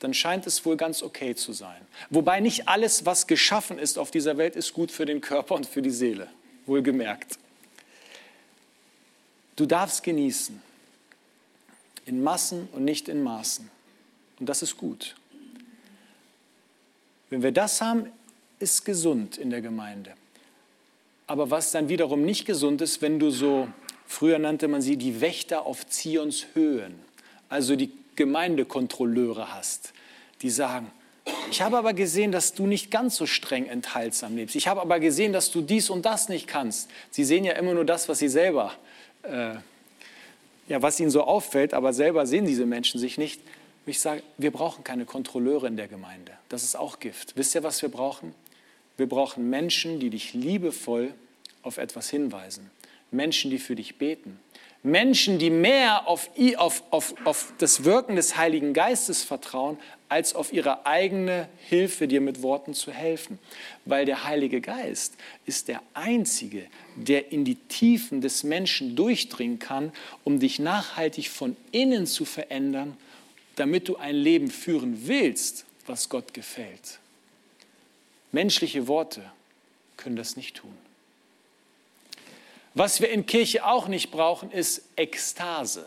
dann 0.03 0.15
scheint 0.15 0.49
es 0.49 0.65
wohl 0.67 0.77
ganz 0.77 1.01
okay 1.03 1.37
zu 1.37 1.53
sein. 1.53 1.81
Wobei 2.11 2.41
nicht 2.41 2.67
alles, 2.67 3.07
was 3.07 3.29
geschaffen 3.29 3.79
ist 3.79 3.99
auf 3.99 4.11
dieser 4.11 4.37
Welt, 4.37 4.57
ist 4.57 4.73
gut 4.73 4.91
für 4.91 5.07
den 5.07 5.21
Körper 5.21 5.55
und 5.55 5.65
für 5.65 5.81
die 5.81 5.91
Seele, 5.91 6.29
wohlgemerkt. 6.67 7.38
Du 9.55 9.65
darfst 9.65 10.03
genießen, 10.03 10.61
in 12.05 12.21
Massen 12.21 12.69
und 12.73 12.85
nicht 12.85 13.09
in 13.09 13.23
Maßen. 13.23 13.71
Und 14.41 14.49
das 14.49 14.62
ist 14.62 14.77
gut. 14.77 15.15
Wenn 17.31 17.45
wir 17.45 17.53
das 17.53 17.81
haben, 17.81 18.11
ist 18.59 18.85
gesund 18.85 19.38
in 19.38 19.51
der 19.51 19.61
Gemeinde. 19.61 20.15
Aber 21.29 21.51
was 21.51 21.71
dann 21.71 21.88
wiederum 21.88 22.25
nicht 22.25 22.45
gesund 22.45 22.81
ist, 22.81 23.03
wenn 23.03 23.21
du 23.21 23.31
so, 23.31 23.69
früher 24.05 24.41
nannte 24.41 24.67
man 24.67 24.83
sie 24.83 24.97
die 24.97 25.21
Wächter 25.21 25.65
auf 25.65 25.87
Zions 25.87 26.47
Höhen, 26.55 26.99
also 27.49 27.77
die 27.77 27.93
Gemeindekontrolleure 28.16 29.55
hast, 29.55 29.92
die 30.42 30.51
sagen, 30.51 30.90
ich 31.51 31.62
habe 31.62 31.79
aber 31.79 31.92
gesehen, 31.92 32.33
dass 32.33 32.55
du 32.55 32.66
nicht 32.66 32.90
ganz 32.90 33.16
so 33.16 33.27
streng 33.27 33.66
enthaltsam 33.66 34.37
lebst. 34.37 34.57
Ich 34.57 34.66
habe 34.66 34.81
aber 34.81 34.98
gesehen, 34.98 35.33
dass 35.33 35.51
du 35.51 35.61
dies 35.61 35.90
und 35.90 36.05
das 36.05 36.29
nicht 36.29 36.48
kannst. 36.48 36.90
Sie 37.11 37.25
sehen 37.25 37.44
ja 37.44 37.53
immer 37.53 37.75
nur 37.75 37.85
das, 37.85 38.09
was 38.09 38.18
sie 38.18 38.29
selber, 38.29 38.72
äh, 39.22 39.55
ja, 40.68 40.83
was 40.83 40.98
ihnen 40.98 41.11
so 41.11 41.22
auffällt, 41.22 41.75
aber 41.75 41.92
selber 41.92 42.27
sehen 42.27 42.44
diese 42.44 42.66
Menschen 42.66 42.98
sich 42.98 43.18
nicht. 43.18 43.40
Ich 43.87 44.01
sage, 44.01 44.22
wir 44.38 44.51
brauchen 44.51 44.85
keine 44.85 45.05
Kontrolleure 45.05 45.66
in 45.66 45.77
der 45.77 45.88
Gemeinde. 45.88 46.33
Das 46.48 46.62
ist 46.62 46.77
auch 46.77 47.01
Gift. 47.01 47.37
Wisst 47.37 47.55
ihr, 47.55 47.62
was 47.62 47.83
wir 47.83 47.88
brauchen? 47.88 48.35
Wir 48.96 49.09
brauchen 49.09 49.51
Menschen, 49.51 50.01
die 50.01 50.11
dich 50.11 50.35
liebevoll 50.35 51.14
auf 51.62 51.79
etwas 51.79 52.09
hinweisen. 52.09 52.70
Menschen, 53.11 53.51
die 53.51 53.59
für 53.59 53.77
dich 53.77 53.96
beten. 53.98 54.38
Menschen, 54.83 55.38
die 55.38 55.51
mehr 55.51 56.09
auf, 56.09 56.29
auf, 56.57 56.83
auf, 56.90 57.14
auf 57.25 57.53
das 57.59 57.85
Wirken 57.85 58.16
des 58.16 58.37
Heiligen 58.37 58.73
Geistes 58.73 59.23
vertrauen, 59.23 59.79
als 60.09 60.35
auf 60.35 60.53
ihre 60.53 60.85
eigene 60.87 61.49
Hilfe, 61.68 62.09
dir 62.09 62.21
mit 62.21 62.42
Worten 62.42 62.75
zu 62.75 62.90
helfen. 62.90 63.38
Weil 63.85 64.05
der 64.05 64.25
Heilige 64.25 64.61
Geist 64.61 65.14
ist 65.47 65.68
der 65.68 65.81
Einzige, 65.95 66.66
der 66.97 67.31
in 67.31 67.45
die 67.45 67.55
Tiefen 67.55 68.21
des 68.21 68.42
Menschen 68.42 68.97
durchdringen 68.97 69.61
kann, 69.61 69.92
um 70.25 70.40
dich 70.40 70.59
nachhaltig 70.59 71.31
von 71.31 71.57
innen 71.71 72.07
zu 72.07 72.25
verändern, 72.25 72.97
damit 73.55 73.88
du 73.88 73.97
ein 73.97 74.16
Leben 74.16 74.51
führen 74.51 75.07
willst, 75.07 75.64
was 75.87 76.09
Gott 76.09 76.35
gefällt. 76.35 76.99
Menschliche 78.33 78.88
Worte 78.88 79.23
können 79.97 80.16
das 80.16 80.37
nicht 80.37 80.57
tun. 80.57 80.77
Was 82.75 83.01
wir 83.01 83.11
in 83.11 83.27
Kirche 83.27 83.67
auch 83.67 83.89
nicht 83.89 84.11
brauchen, 84.11 84.51
ist 84.51 84.83
Ekstase. 84.97 85.87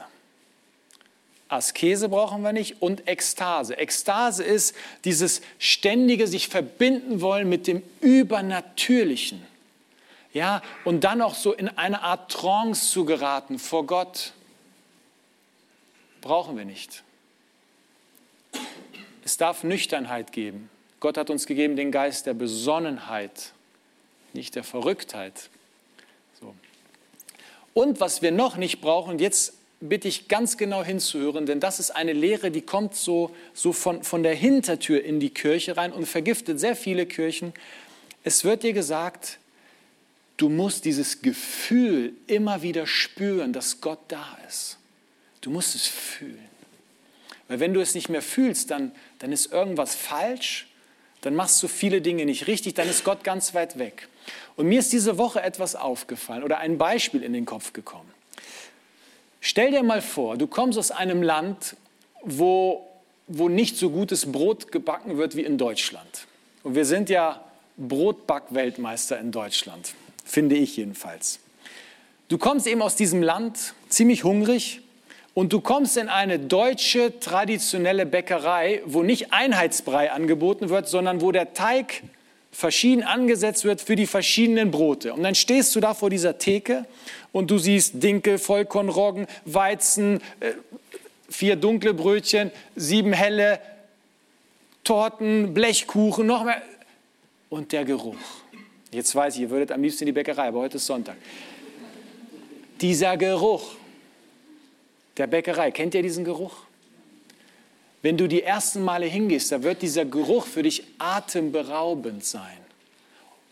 Askese 1.47 2.09
brauchen 2.09 2.41
wir 2.41 2.53
nicht 2.53 2.81
und 2.81 3.07
Ekstase. 3.07 3.77
Ekstase 3.77 4.43
ist 4.43 4.75
dieses 5.03 5.41
ständige 5.59 6.27
sich 6.27 6.47
verbinden 6.47 7.21
wollen 7.21 7.47
mit 7.47 7.67
dem 7.67 7.83
Übernatürlichen. 8.01 9.45
Ja, 10.33 10.61
und 10.83 11.03
dann 11.03 11.21
auch 11.21 11.35
so 11.35 11.53
in 11.53 11.69
eine 11.69 12.01
Art 12.01 12.31
Trance 12.31 12.89
zu 12.89 13.05
geraten 13.05 13.57
vor 13.57 13.85
Gott. 13.85 14.33
Brauchen 16.21 16.57
wir 16.57 16.65
nicht. 16.65 17.03
Es 19.23 19.37
darf 19.37 19.63
Nüchternheit 19.63 20.31
geben. 20.31 20.69
Gott 20.99 21.17
hat 21.17 21.29
uns 21.29 21.45
gegeben 21.45 21.75
den 21.75 21.91
Geist 21.91 22.25
der 22.25 22.33
Besonnenheit, 22.33 23.53
nicht 24.33 24.55
der 24.55 24.63
Verrücktheit. 24.63 25.49
Und 27.75 27.99
was 27.99 28.21
wir 28.21 28.31
noch 28.31 28.55
nicht 28.55 28.79
brauchen, 28.79 29.11
und 29.11 29.21
jetzt 29.21 29.53
bitte 29.81 30.07
ich 30.07 30.29
ganz 30.29 30.55
genau 30.55 30.81
hinzuhören, 30.81 31.45
denn 31.45 31.59
das 31.59 31.81
ist 31.81 31.91
eine 31.91 32.13
Lehre, 32.13 32.49
die 32.49 32.61
kommt 32.61 32.95
so, 32.95 33.35
so 33.53 33.73
von, 33.73 34.01
von 34.01 34.23
der 34.23 34.33
Hintertür 34.33 35.03
in 35.03 35.19
die 35.19 35.29
Kirche 35.29 35.75
rein 35.75 35.91
und 35.91 36.05
vergiftet 36.05 36.57
sehr 36.57 36.77
viele 36.77 37.05
Kirchen. 37.05 37.53
Es 38.23 38.45
wird 38.45 38.63
dir 38.63 38.71
gesagt, 38.71 39.39
du 40.37 40.47
musst 40.47 40.85
dieses 40.85 41.21
Gefühl 41.21 42.13
immer 42.27 42.61
wieder 42.61 42.87
spüren, 42.87 43.51
dass 43.51 43.81
Gott 43.81 43.99
da 44.07 44.37
ist. 44.47 44.77
Du 45.41 45.49
musst 45.49 45.75
es 45.75 45.85
fühlen. 45.85 46.47
Weil 47.49 47.59
wenn 47.59 47.73
du 47.73 47.81
es 47.81 47.93
nicht 47.93 48.07
mehr 48.07 48.21
fühlst, 48.21 48.71
dann, 48.71 48.93
dann 49.19 49.33
ist 49.33 49.51
irgendwas 49.51 49.95
falsch, 49.95 50.67
dann 51.19 51.35
machst 51.35 51.61
du 51.61 51.67
viele 51.67 52.01
Dinge 52.01 52.25
nicht 52.25 52.47
richtig, 52.47 52.75
dann 52.75 52.87
ist 52.87 53.03
Gott 53.03 53.25
ganz 53.25 53.53
weit 53.53 53.77
weg. 53.77 54.07
Und 54.55 54.67
mir 54.67 54.79
ist 54.79 54.93
diese 54.93 55.17
Woche 55.17 55.41
etwas 55.41 55.75
aufgefallen 55.75 56.43
oder 56.43 56.59
ein 56.59 56.77
Beispiel 56.77 57.23
in 57.23 57.33
den 57.33 57.45
Kopf 57.45 57.73
gekommen. 57.73 58.09
Stell 59.41 59.71
dir 59.71 59.83
mal 59.83 60.01
vor, 60.01 60.37
du 60.37 60.47
kommst 60.47 60.79
aus 60.79 60.91
einem 60.91 61.21
Land, 61.21 61.75
wo, 62.23 62.87
wo 63.27 63.49
nicht 63.49 63.77
so 63.77 63.89
gutes 63.89 64.31
Brot 64.31 64.71
gebacken 64.71 65.17
wird 65.17 65.35
wie 65.35 65.43
in 65.43 65.57
Deutschland. 65.57 66.27
Und 66.63 66.75
wir 66.75 66.85
sind 66.85 67.09
ja 67.09 67.43
Brotbackweltmeister 67.77 69.19
in 69.19 69.31
Deutschland, 69.31 69.93
finde 70.23 70.55
ich 70.55 70.77
jedenfalls. 70.77 71.39
Du 72.27 72.39
kommst 72.39 72.65
eben 72.65 72.81
aus 72.81 72.95
diesem 72.95 73.21
Land, 73.21 73.75
ziemlich 73.89 74.23
hungrig, 74.23 74.81
und 75.35 75.51
du 75.51 75.59
kommst 75.59 75.97
in 75.97 76.07
eine 76.07 76.39
deutsche 76.39 77.19
traditionelle 77.19 78.05
Bäckerei, 78.05 78.81
wo 78.85 79.03
nicht 79.03 79.33
Einheitsbrei 79.33 80.11
angeboten 80.11 80.69
wird, 80.69 80.87
sondern 80.87 81.21
wo 81.21 81.33
der 81.33 81.53
Teig 81.53 82.03
verschieden 82.55 83.03
angesetzt 83.03 83.65
wird 83.65 83.81
für 83.81 83.97
die 83.97 84.07
verschiedenen 84.07 84.71
Brote. 84.71 85.13
Und 85.13 85.23
dann 85.23 85.35
stehst 85.35 85.75
du 85.75 85.81
da 85.81 85.93
vor 85.93 86.09
dieser 86.09 86.37
Theke 86.37 86.85
und 87.33 87.51
du 87.51 87.57
siehst 87.57 88.01
Dinkel, 88.01 88.37
Vollkornroggen, 88.37 89.27
Weizen, 89.43 90.21
äh, 90.39 90.53
vier 91.29 91.57
dunkle 91.57 91.93
Brötchen, 91.93 92.51
sieben 92.77 93.11
helle, 93.11 93.59
Torten, 94.85 95.53
Blechkuchen, 95.53 96.25
noch 96.25 96.45
mehr. 96.45 96.61
Und 97.49 97.73
der 97.73 97.83
Geruch. 97.83 98.15
Jetzt 98.89 99.13
weiß 99.13 99.35
ich, 99.35 99.41
ihr 99.41 99.49
würdet 99.49 99.73
am 99.73 99.81
liebsten 99.81 100.03
in 100.03 100.07
die 100.07 100.11
Bäckerei, 100.13 100.47
aber 100.47 100.61
heute 100.61 100.77
ist 100.77 100.85
Sonntag. 100.85 101.17
Dieser 102.79 103.17
Geruch 103.17 103.75
der 105.17 105.27
Bäckerei, 105.27 105.71
kennt 105.71 105.93
ihr 105.93 106.01
diesen 106.01 106.23
Geruch? 106.23 106.55
Wenn 108.05 108.17
du 108.17 108.27
die 108.27 108.43
ersten 108.43 108.83
Male 108.83 109.07
hingehst, 109.07 109.51
da 109.51 109.63
wird 109.63 109.81
dieser 109.81 110.05
Geruch 110.05 110.45
für 110.45 110.61
dich 110.61 110.83
atemberaubend 110.99 112.23
sein. 112.23 112.59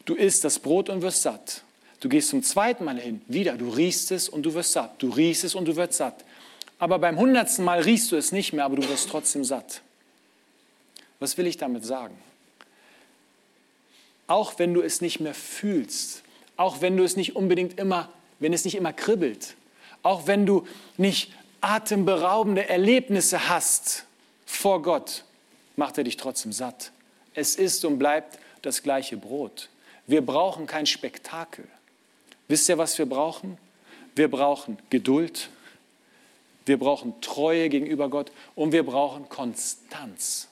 Du 0.05 0.13
isst 0.13 0.43
das 0.43 0.59
Brot 0.59 0.89
und 0.89 1.01
wirst 1.01 1.23
satt. 1.23 1.63
Du 2.01 2.07
gehst 2.07 2.29
zum 2.29 2.43
zweiten 2.43 2.85
Mal 2.85 2.99
hin, 2.99 3.23
wieder, 3.27 3.53
du 3.53 3.67
riechst 3.69 4.11
es 4.11 4.29
und 4.29 4.43
du 4.43 4.53
wirst 4.53 4.73
satt. 4.73 5.01
Du 5.01 5.09
riechst 5.09 5.43
es 5.43 5.55
und 5.55 5.65
du 5.67 5.75
wirst 5.75 5.93
satt. 5.93 6.23
Aber 6.77 6.99
beim 6.99 7.17
hundertsten 7.17 7.65
Mal 7.65 7.79
riechst 7.79 8.11
du 8.11 8.15
es 8.15 8.31
nicht 8.31 8.53
mehr, 8.53 8.65
aber 8.65 8.75
du 8.75 8.87
wirst 8.87 9.09
trotzdem 9.09 9.43
satt. 9.43 9.81
Was 11.17 11.35
will 11.39 11.47
ich 11.47 11.57
damit 11.57 11.83
sagen? 11.83 12.15
Auch 14.27 14.59
wenn 14.59 14.75
du 14.75 14.83
es 14.83 15.01
nicht 15.01 15.19
mehr 15.19 15.33
fühlst, 15.33 16.21
auch 16.57 16.79
wenn 16.79 16.95
du 16.95 17.03
es 17.03 17.15
nicht 17.15 17.35
unbedingt 17.35 17.79
immer, 17.79 18.07
wenn 18.37 18.53
es 18.53 18.65
nicht 18.65 18.75
immer 18.75 18.93
kribbelt, 18.93 19.55
auch 20.03 20.27
wenn 20.27 20.45
du 20.45 20.67
nicht 20.97 21.31
atemberaubende 21.59 22.69
Erlebnisse 22.69 23.49
hast, 23.49 24.05
vor 24.55 24.81
Gott 24.81 25.23
macht 25.75 25.97
er 25.97 26.03
dich 26.03 26.17
trotzdem 26.17 26.53
satt. 26.53 26.91
Es 27.33 27.55
ist 27.55 27.83
und 27.85 27.99
bleibt 27.99 28.39
das 28.61 28.83
gleiche 28.83 29.17
Brot. 29.17 29.69
Wir 30.07 30.25
brauchen 30.25 30.67
kein 30.67 30.85
Spektakel. 30.85 31.67
Wisst 32.47 32.69
ihr, 32.69 32.77
was 32.77 32.97
wir 32.97 33.05
brauchen? 33.05 33.57
Wir 34.15 34.29
brauchen 34.29 34.77
Geduld, 34.89 35.49
wir 36.65 36.77
brauchen 36.77 37.19
Treue 37.21 37.69
gegenüber 37.69 38.09
Gott 38.09 38.31
und 38.55 38.71
wir 38.71 38.83
brauchen 38.85 39.27
Konstanz. 39.27 40.47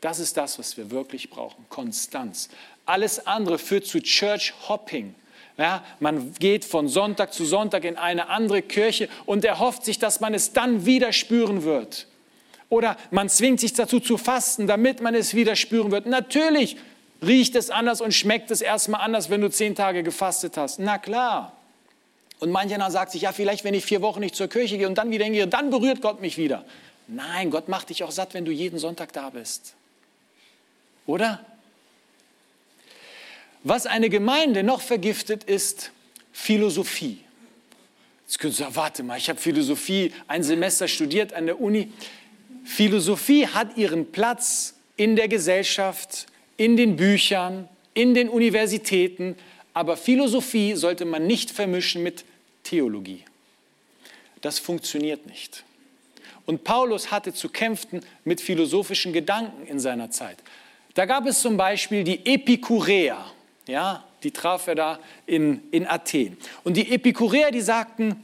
Das 0.00 0.18
ist 0.18 0.36
das, 0.36 0.58
was 0.58 0.76
wir 0.78 0.90
wirklich 0.90 1.28
brauchen, 1.28 1.66
Konstanz. 1.68 2.48
Alles 2.86 3.26
andere 3.26 3.58
führt 3.58 3.86
zu 3.86 4.00
Church 4.00 4.54
Hopping. 4.66 5.14
Ja, 5.58 5.84
man 5.98 6.32
geht 6.34 6.64
von 6.64 6.88
Sonntag 6.88 7.34
zu 7.34 7.44
Sonntag 7.44 7.84
in 7.84 7.96
eine 7.96 8.28
andere 8.28 8.62
Kirche 8.62 9.10
und 9.26 9.44
erhofft 9.44 9.84
sich, 9.84 9.98
dass 9.98 10.20
man 10.20 10.32
es 10.32 10.54
dann 10.54 10.86
wieder 10.86 11.12
spüren 11.12 11.64
wird. 11.64 12.06
Oder 12.70 12.96
man 13.10 13.28
zwingt 13.28 13.60
sich 13.60 13.74
dazu 13.74 14.00
zu 14.00 14.16
fasten, 14.16 14.66
damit 14.66 15.02
man 15.02 15.14
es 15.14 15.34
wieder 15.34 15.56
spüren 15.56 15.90
wird. 15.90 16.06
Natürlich 16.06 16.76
riecht 17.22 17.56
es 17.56 17.68
anders 17.68 18.00
und 18.00 18.14
schmeckt 18.14 18.50
es 18.50 18.62
erstmal 18.62 19.02
anders, 19.02 19.28
wenn 19.28 19.42
du 19.42 19.50
zehn 19.50 19.74
Tage 19.74 20.02
gefastet 20.02 20.56
hast. 20.56 20.78
Na 20.78 20.96
klar. 20.96 21.52
Und 22.38 22.50
manch 22.50 22.72
einer 22.72 22.90
sagt 22.90 23.12
sich, 23.12 23.22
ja, 23.22 23.32
vielleicht, 23.32 23.64
wenn 23.64 23.74
ich 23.74 23.84
vier 23.84 24.00
Wochen 24.00 24.20
nicht 24.20 24.34
zur 24.34 24.48
Kirche 24.48 24.78
gehe 24.78 24.86
und 24.86 24.96
dann 24.96 25.10
wieder 25.10 25.24
hingehe, 25.24 25.46
dann 25.46 25.68
berührt 25.68 26.00
Gott 26.00 26.22
mich 26.22 26.38
wieder. 26.38 26.64
Nein, 27.06 27.50
Gott 27.50 27.68
macht 27.68 27.90
dich 27.90 28.02
auch 28.04 28.12
satt, 28.12 28.32
wenn 28.34 28.44
du 28.44 28.52
jeden 28.52 28.78
Sonntag 28.78 29.12
da 29.12 29.30
bist. 29.30 29.74
Oder? 31.06 31.44
Was 33.64 33.86
eine 33.86 34.08
Gemeinde 34.08 34.62
noch 34.62 34.80
vergiftet, 34.80 35.44
ist 35.44 35.90
Philosophie. 36.32 37.18
Jetzt 38.26 38.38
können 38.38 38.52
Sie 38.52 38.62
sagen, 38.62 38.76
warte 38.76 39.02
mal, 39.02 39.18
ich 39.18 39.28
habe 39.28 39.40
Philosophie 39.40 40.14
ein 40.28 40.44
Semester 40.44 40.86
studiert 40.86 41.32
an 41.34 41.46
der 41.46 41.60
Uni. 41.60 41.92
Philosophie 42.64 43.46
hat 43.46 43.76
ihren 43.76 44.12
Platz 44.12 44.74
in 44.96 45.16
der 45.16 45.28
Gesellschaft, 45.28 46.26
in 46.56 46.76
den 46.76 46.96
Büchern, 46.96 47.68
in 47.94 48.14
den 48.14 48.28
Universitäten, 48.28 49.36
aber 49.72 49.96
Philosophie 49.96 50.74
sollte 50.74 51.04
man 51.04 51.26
nicht 51.26 51.50
vermischen 51.50 52.02
mit 52.02 52.24
Theologie. 52.64 53.24
Das 54.40 54.58
funktioniert 54.58 55.26
nicht. 55.26 55.64
Und 56.46 56.64
Paulus 56.64 57.10
hatte 57.10 57.32
zu 57.32 57.48
kämpfen 57.48 58.00
mit 58.24 58.40
philosophischen 58.40 59.12
Gedanken 59.12 59.66
in 59.66 59.78
seiner 59.78 60.10
Zeit. 60.10 60.38
Da 60.94 61.06
gab 61.06 61.26
es 61.26 61.40
zum 61.40 61.56
Beispiel 61.56 62.04
die 62.04 62.26
Epikureer, 62.26 63.24
ja, 63.66 64.04
die 64.22 64.32
traf 64.32 64.66
er 64.66 64.74
da 64.74 64.98
in, 65.26 65.62
in 65.70 65.86
Athen. 65.86 66.36
Und 66.64 66.76
die 66.76 66.92
Epikureer, 66.92 67.50
die 67.50 67.60
sagten, 67.60 68.22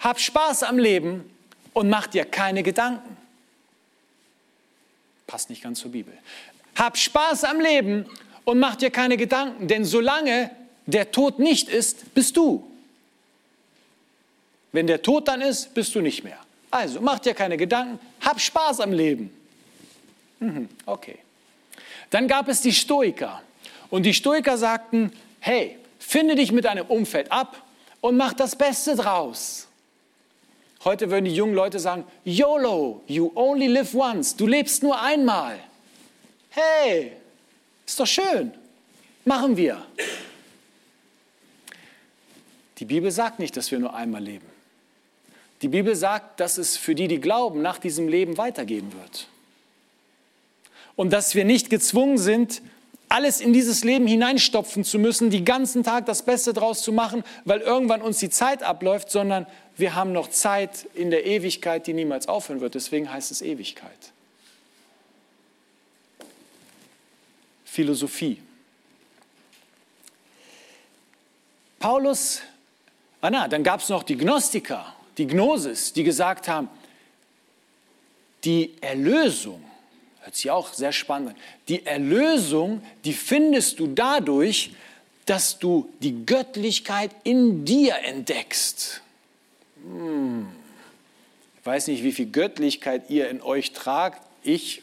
hab 0.00 0.20
Spaß 0.20 0.64
am 0.64 0.78
Leben 0.78 1.30
und 1.74 1.90
mach 1.90 2.06
dir 2.06 2.24
keine 2.24 2.62
Gedanken. 2.62 3.16
Passt 5.26 5.50
nicht 5.50 5.62
ganz 5.62 5.80
zur 5.80 5.92
Bibel. 5.92 6.14
Hab 6.76 6.96
Spaß 6.96 7.44
am 7.44 7.60
Leben 7.60 8.06
und 8.44 8.58
mach 8.58 8.76
dir 8.76 8.90
keine 8.90 9.16
Gedanken, 9.16 9.68
denn 9.68 9.84
solange 9.84 10.50
der 10.86 11.10
Tod 11.10 11.38
nicht 11.38 11.68
ist, 11.68 12.14
bist 12.14 12.36
du. 12.36 12.66
Wenn 14.72 14.86
der 14.86 15.02
Tod 15.02 15.28
dann 15.28 15.40
ist, 15.40 15.74
bist 15.74 15.94
du 15.94 16.00
nicht 16.00 16.24
mehr. 16.24 16.38
Also 16.70 17.00
mach 17.00 17.20
dir 17.20 17.34
keine 17.34 17.56
Gedanken, 17.56 18.00
hab 18.20 18.40
Spaß 18.40 18.80
am 18.80 18.92
Leben. 18.92 19.30
Mhm, 20.40 20.68
okay. 20.86 21.18
Dann 22.10 22.28
gab 22.28 22.48
es 22.48 22.60
die 22.60 22.72
Stoiker. 22.72 23.42
Und 23.90 24.02
die 24.02 24.14
Stoiker 24.14 24.58
sagten, 24.58 25.12
hey, 25.40 25.78
finde 25.98 26.34
dich 26.34 26.52
mit 26.52 26.64
deinem 26.64 26.86
Umfeld 26.86 27.30
ab 27.30 27.62
und 28.00 28.16
mach 28.16 28.32
das 28.32 28.56
Beste 28.56 28.96
draus. 28.96 29.68
Heute 30.84 31.10
würden 31.10 31.24
die 31.24 31.34
jungen 31.34 31.54
Leute 31.54 31.78
sagen, 31.78 32.04
YOLO, 32.24 33.02
you 33.06 33.32
only 33.34 33.66
live 33.66 33.94
once, 33.94 34.36
du 34.36 34.46
lebst 34.46 34.82
nur 34.82 35.00
einmal. 35.00 35.58
Hey, 36.50 37.12
ist 37.86 37.98
doch 37.98 38.06
schön, 38.06 38.52
machen 39.24 39.56
wir. 39.56 39.84
Die 42.78 42.84
Bibel 42.84 43.10
sagt 43.10 43.38
nicht, 43.38 43.56
dass 43.56 43.70
wir 43.70 43.78
nur 43.78 43.94
einmal 43.94 44.22
leben. 44.22 44.46
Die 45.62 45.68
Bibel 45.68 45.96
sagt, 45.96 46.40
dass 46.40 46.58
es 46.58 46.76
für 46.76 46.94
die, 46.94 47.08
die 47.08 47.20
glauben, 47.20 47.62
nach 47.62 47.78
diesem 47.78 48.08
Leben 48.08 48.36
weitergehen 48.36 48.92
wird. 48.92 49.28
Und 50.96 51.12
dass 51.12 51.34
wir 51.34 51.46
nicht 51.46 51.70
gezwungen 51.70 52.18
sind, 52.18 52.60
alles 53.08 53.40
in 53.40 53.52
dieses 53.52 53.84
Leben 53.84 54.06
hineinstopfen 54.06 54.84
zu 54.84 54.98
müssen, 54.98 55.30
die 55.30 55.44
ganzen 55.44 55.82
Tag 55.82 56.06
das 56.06 56.24
Beste 56.24 56.52
draus 56.52 56.82
zu 56.82 56.92
machen, 56.92 57.22
weil 57.44 57.60
irgendwann 57.60 58.02
uns 58.02 58.18
die 58.18 58.30
Zeit 58.30 58.62
abläuft, 58.62 59.10
sondern 59.10 59.46
wir 59.76 59.94
haben 59.94 60.12
noch 60.12 60.30
Zeit 60.30 60.86
in 60.94 61.10
der 61.10 61.26
Ewigkeit, 61.26 61.86
die 61.86 61.92
niemals 61.92 62.28
aufhören 62.28 62.60
wird. 62.60 62.74
Deswegen 62.74 63.12
heißt 63.12 63.30
es 63.30 63.42
Ewigkeit. 63.42 64.12
Philosophie. 67.64 68.40
Paulus, 71.78 72.40
ah 73.20 73.30
na, 73.30 73.48
dann 73.48 73.62
gab 73.62 73.80
es 73.80 73.88
noch 73.88 74.04
die 74.04 74.16
Gnostiker, 74.16 74.94
die 75.18 75.26
Gnosis, 75.26 75.92
die 75.92 76.04
gesagt 76.04 76.48
haben, 76.48 76.68
die 78.44 78.74
Erlösung 78.80 79.64
Hört 80.24 80.36
sich 80.36 80.50
auch 80.50 80.72
sehr 80.72 80.92
spannend 80.92 81.30
an. 81.30 81.36
Die 81.68 81.84
Erlösung, 81.84 82.82
die 83.04 83.12
findest 83.12 83.78
du 83.78 83.88
dadurch, 83.88 84.70
dass 85.26 85.58
du 85.58 85.90
die 86.00 86.24
Göttlichkeit 86.24 87.10
in 87.24 87.66
dir 87.66 87.96
entdeckst. 88.02 89.02
Hm. 89.84 90.48
Ich 91.60 91.66
weiß 91.66 91.86
nicht, 91.88 92.02
wie 92.02 92.12
viel 92.12 92.26
Göttlichkeit 92.26 93.10
ihr 93.10 93.28
in 93.28 93.40
euch 93.40 93.72
tragt. 93.72 94.22
Ich 94.42 94.82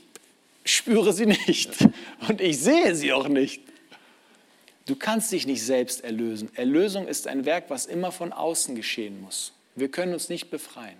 spüre 0.66 1.14
sie 1.14 1.26
nicht 1.26 1.88
und 2.28 2.42
ich 2.42 2.60
sehe 2.60 2.96
sie 2.96 3.14
auch 3.14 3.28
nicht. 3.28 3.62
Du 4.86 4.96
kannst 4.96 5.32
dich 5.32 5.46
nicht 5.46 5.64
selbst 5.64 6.04
erlösen. 6.04 6.50
Erlösung 6.56 7.08
ist 7.08 7.28
ein 7.28 7.46
Werk, 7.46 7.66
was 7.70 7.86
immer 7.86 8.12
von 8.12 8.34
außen 8.34 8.76
geschehen 8.76 9.22
muss. 9.22 9.54
Wir 9.76 9.90
können 9.90 10.14
uns 10.14 10.28
nicht 10.28 10.50
befreien. 10.50 10.98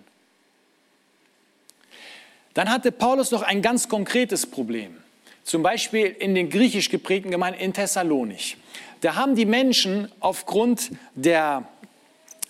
Dann 2.54 2.70
hatte 2.70 2.92
Paulus 2.92 3.30
noch 3.30 3.42
ein 3.42 3.62
ganz 3.62 3.88
konkretes 3.88 4.46
Problem. 4.46 4.96
Zum 5.44 5.62
Beispiel 5.62 6.06
in 6.06 6.34
den 6.34 6.48
griechisch 6.50 6.88
geprägten 6.88 7.30
Gemeinden 7.30 7.60
in 7.60 7.72
Thessalonich. 7.72 8.56
Da 9.00 9.16
haben 9.16 9.34
die 9.34 9.46
Menschen 9.46 10.10
aufgrund 10.20 10.90
der, 11.14 11.68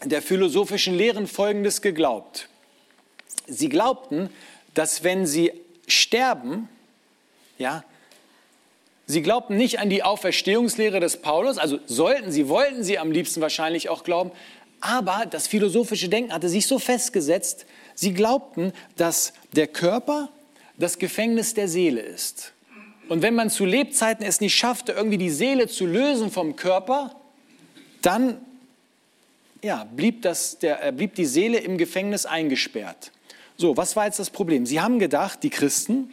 der 0.05 0.23
philosophischen 0.23 0.95
Lehren 0.95 1.27
Folgendes 1.27 1.83
geglaubt. 1.83 2.49
Sie 3.47 3.69
glaubten, 3.69 4.31
dass 4.75 5.05
wenn 5.05 5.27
sie 5.27 5.53
sterben, 5.87 6.69
ja, 7.59 7.85
sie 9.07 9.23
glaubten 9.23 9.57
nicht 9.57 9.79
an 9.79 9.91
die 9.91 10.03
Auferstehungslehre 10.03 11.01
des 11.01 11.19
Paulus, 11.19 11.59
also 11.59 11.79
sollten 11.87 12.33
sie, 12.33 12.49
wollten 12.49 12.83
sie 12.83 12.99
am 12.99 13.11
liebsten 13.13 13.41
wahrscheinlich 13.41 13.89
auch 13.89 14.05
glauben, 14.05 14.33
aber 14.81 15.27
das 15.31 15.47
philosophische 15.47 16.09
Denken 16.09 16.33
hatte 16.33 16.49
sich 16.49 16.67
so 16.67 16.79
festgesetzt, 16.79 17.67
sie 17.95 18.13
glaubten, 18.13 18.73
dass 18.97 19.33
der 19.53 19.69
Körper 19.69 20.29
das 20.77 20.99
Gefängnis 20.99 21.55
der 21.55 21.69
Seele 21.69 22.01
ist. 22.01 22.53
Und 23.09 23.23
wenn 23.23 23.35
man 23.35 23.51
zu 23.51 23.65
Lebzeiten 23.65 24.25
es 24.25 24.41
nicht 24.41 24.57
schaffte, 24.57 24.93
irgendwie 24.93 25.19
die 25.19 25.31
Seele 25.31 25.69
zu 25.69 25.87
lösen 25.87 26.31
vom 26.31 26.57
Körper, 26.57 27.15
dann 28.01 28.41
ja, 29.63 29.85
blieb, 29.85 30.23
das, 30.23 30.59
der, 30.59 30.85
äh, 30.85 30.93
blieb 30.93 31.15
die 31.15 31.25
Seele 31.25 31.59
im 31.59 31.79
Gefängnis 31.79 32.27
eingesperrt. 32.27 33.13
So, 33.57 33.77
was 33.77 33.95
war 33.97 34.07
jetzt 34.07 34.19
das 34.19 34.31
Problem? 34.31 34.67
Sie 34.67 34.81
haben 34.81 34.99
gedacht, 34.99 35.43
die 35.43 35.51
Christen, 35.51 36.13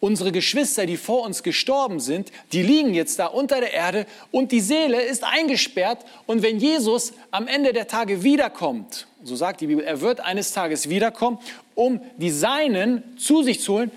unsere 0.00 0.32
Geschwister, 0.32 0.86
die 0.86 0.96
vor 0.96 1.22
uns 1.22 1.42
gestorben 1.42 2.00
sind, 2.00 2.32
die 2.52 2.62
liegen 2.62 2.94
jetzt 2.94 3.18
da 3.18 3.26
unter 3.26 3.60
der 3.60 3.72
Erde 3.72 4.06
und 4.30 4.52
die 4.52 4.60
Seele 4.60 5.00
ist 5.02 5.24
eingesperrt. 5.24 6.04
Und 6.26 6.42
wenn 6.42 6.58
Jesus 6.58 7.12
am 7.30 7.46
Ende 7.46 7.72
der 7.72 7.86
Tage 7.86 8.22
wiederkommt, 8.22 9.06
so 9.22 9.36
sagt 9.36 9.60
die 9.60 9.66
Bibel, 9.66 9.84
er 9.84 10.00
wird 10.00 10.20
eines 10.20 10.52
Tages 10.52 10.88
wiederkommen, 10.88 11.38
um 11.74 12.00
die 12.16 12.30
Seinen 12.30 13.16
zu 13.18 13.42
sich 13.42 13.60
zu 13.60 13.74
holen, 13.74 13.90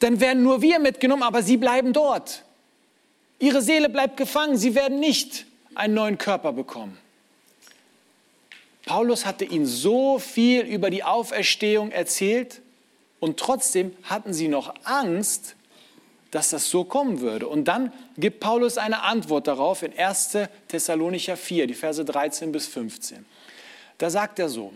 dann 0.00 0.20
werden 0.20 0.42
nur 0.42 0.60
wir 0.60 0.78
mitgenommen, 0.78 1.22
aber 1.22 1.42
sie 1.42 1.56
bleiben 1.56 1.92
dort. 1.92 2.44
Ihre 3.38 3.62
Seele 3.62 3.88
bleibt 3.88 4.16
gefangen, 4.16 4.56
sie 4.56 4.74
werden 4.74 5.00
nicht 5.00 5.46
einen 5.74 5.94
neuen 5.94 6.18
Körper 6.18 6.52
bekommen. 6.52 6.98
Paulus 8.86 9.24
hatte 9.24 9.44
ihnen 9.44 9.66
so 9.66 10.18
viel 10.18 10.62
über 10.62 10.90
die 10.90 11.04
Auferstehung 11.04 11.90
erzählt 11.90 12.60
und 13.18 13.38
trotzdem 13.38 13.96
hatten 14.02 14.34
sie 14.34 14.48
noch 14.48 14.74
Angst, 14.84 15.56
dass 16.30 16.50
das 16.50 16.68
so 16.68 16.84
kommen 16.84 17.20
würde. 17.20 17.46
Und 17.48 17.66
dann 17.66 17.92
gibt 18.18 18.40
Paulus 18.40 18.76
eine 18.76 19.02
Antwort 19.02 19.46
darauf 19.46 19.82
in 19.82 19.96
1. 19.96 20.38
Thessalonicher 20.68 21.36
4, 21.36 21.66
die 21.66 21.74
Verse 21.74 22.04
13 22.04 22.52
bis 22.52 22.66
15. 22.66 23.24
Da 23.98 24.10
sagt 24.10 24.38
er 24.38 24.48
so, 24.48 24.72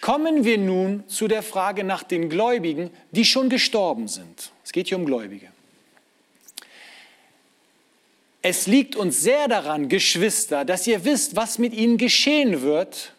kommen 0.00 0.44
wir 0.44 0.56
nun 0.56 1.04
zu 1.08 1.28
der 1.28 1.42
Frage 1.42 1.84
nach 1.84 2.04
den 2.04 2.30
Gläubigen, 2.30 2.90
die 3.10 3.24
schon 3.24 3.50
gestorben 3.50 4.08
sind. 4.08 4.52
Es 4.64 4.72
geht 4.72 4.88
hier 4.88 4.96
um 4.96 5.04
Gläubige. 5.04 5.48
Es 8.42 8.66
liegt 8.66 8.96
uns 8.96 9.20
sehr 9.20 9.48
daran, 9.48 9.88
Geschwister, 9.88 10.64
dass 10.64 10.86
ihr 10.86 11.04
wisst, 11.04 11.36
was 11.36 11.58
mit 11.58 11.74
ihnen 11.74 11.98
geschehen 11.98 12.62
wird, 12.62 13.12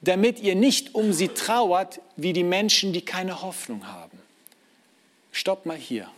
damit 0.00 0.40
ihr 0.40 0.54
nicht 0.54 0.94
um 0.94 1.12
sie 1.12 1.28
trauert 1.28 2.00
wie 2.16 2.32
die 2.32 2.44
Menschen, 2.44 2.92
die 2.92 3.02
keine 3.02 3.42
Hoffnung 3.42 3.86
haben. 3.86 4.18
Stopp 5.32 5.66
mal 5.66 5.76
hier. 5.76 6.08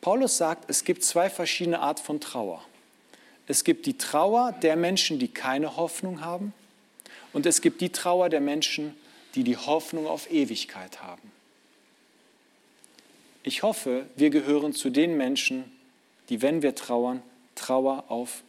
Paulus 0.00 0.36
sagt, 0.36 0.70
es 0.70 0.84
gibt 0.84 1.04
zwei 1.04 1.28
verschiedene 1.28 1.80
Arten 1.80 2.02
von 2.02 2.20
Trauer. 2.20 2.64
Es 3.46 3.64
gibt 3.64 3.86
die 3.86 3.98
Trauer 3.98 4.52
der 4.52 4.76
Menschen, 4.76 5.18
die 5.18 5.28
keine 5.28 5.76
Hoffnung 5.76 6.20
haben, 6.20 6.54
und 7.32 7.46
es 7.46 7.60
gibt 7.60 7.80
die 7.80 7.90
Trauer 7.90 8.28
der 8.28 8.40
Menschen, 8.40 8.96
die 9.34 9.44
die 9.44 9.56
Hoffnung 9.56 10.06
auf 10.06 10.30
Ewigkeit 10.30 11.02
haben. 11.02 11.30
Ich 13.42 13.62
hoffe, 13.62 14.06
wir 14.16 14.30
gehören 14.30 14.72
zu 14.72 14.90
den 14.90 15.16
Menschen, 15.16 15.64
die, 16.28 16.42
wenn 16.42 16.62
wir 16.62 16.74
trauern, 16.74 17.22
Trauer 17.54 18.04
auf 18.08 18.42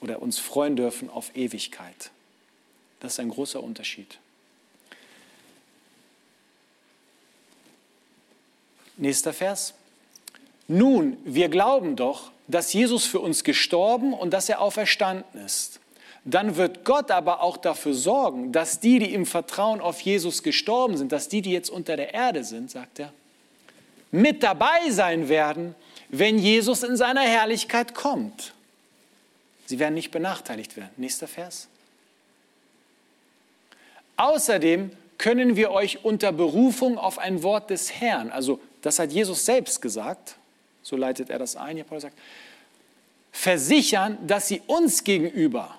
oder 0.00 0.22
uns 0.22 0.38
freuen 0.38 0.76
dürfen 0.76 1.08
auf 1.10 1.34
Ewigkeit. 1.36 2.10
Das 3.00 3.14
ist 3.14 3.20
ein 3.20 3.28
großer 3.28 3.62
Unterschied. 3.62 4.18
Nächster 8.96 9.32
Vers. 9.32 9.74
Nun, 10.68 11.16
wir 11.24 11.48
glauben 11.48 11.96
doch, 11.96 12.32
dass 12.48 12.72
Jesus 12.72 13.04
für 13.04 13.20
uns 13.20 13.44
gestorben 13.44 14.12
und 14.12 14.30
dass 14.30 14.48
er 14.48 14.60
auferstanden 14.60 15.44
ist. 15.44 15.80
Dann 16.24 16.56
wird 16.56 16.84
Gott 16.84 17.10
aber 17.10 17.40
auch 17.40 17.56
dafür 17.56 17.94
sorgen, 17.94 18.50
dass 18.50 18.80
die, 18.80 18.98
die 18.98 19.14
im 19.14 19.26
Vertrauen 19.26 19.80
auf 19.80 20.00
Jesus 20.00 20.42
gestorben 20.42 20.96
sind, 20.96 21.12
dass 21.12 21.28
die, 21.28 21.40
die 21.40 21.52
jetzt 21.52 21.70
unter 21.70 21.96
der 21.96 22.14
Erde 22.14 22.42
sind, 22.42 22.70
sagt 22.70 22.98
er, 22.98 23.12
mit 24.10 24.42
dabei 24.42 24.90
sein 24.90 25.28
werden, 25.28 25.74
wenn 26.08 26.38
Jesus 26.38 26.82
in 26.82 26.96
seiner 26.96 27.20
Herrlichkeit 27.20 27.94
kommt. 27.94 28.54
Sie 29.66 29.78
werden 29.78 29.94
nicht 29.94 30.10
benachteiligt 30.10 30.76
werden. 30.76 30.90
Nächster 30.96 31.28
Vers. 31.28 31.68
Außerdem 34.16 34.90
können 35.18 35.56
wir 35.56 35.70
euch 35.70 36.04
unter 36.04 36.32
Berufung 36.32 36.98
auf 36.98 37.18
ein 37.18 37.42
Wort 37.42 37.70
des 37.70 37.92
Herrn, 37.92 38.30
also 38.30 38.60
das 38.82 38.98
hat 38.98 39.12
Jesus 39.12 39.44
selbst 39.44 39.82
gesagt, 39.82 40.36
so 40.82 40.96
leitet 40.96 41.30
er 41.30 41.38
das 41.38 41.56
ein, 41.56 41.76
hier 41.76 41.84
Paulus 41.84 42.02
sagt, 42.02 42.18
versichern, 43.32 44.18
dass 44.26 44.48
sie 44.48 44.62
uns 44.66 45.04
gegenüber, 45.04 45.76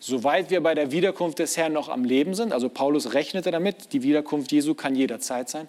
soweit 0.00 0.50
wir 0.50 0.62
bei 0.62 0.74
der 0.74 0.92
Wiederkunft 0.92 1.38
des 1.38 1.56
Herrn 1.56 1.72
noch 1.72 1.88
am 1.88 2.04
Leben 2.04 2.34
sind, 2.34 2.52
also 2.52 2.68
Paulus 2.68 3.14
rechnete 3.14 3.50
damit, 3.50 3.92
die 3.92 4.02
Wiederkunft 4.02 4.52
Jesu 4.52 4.74
kann 4.74 4.94
jederzeit 4.94 5.48
sein, 5.48 5.68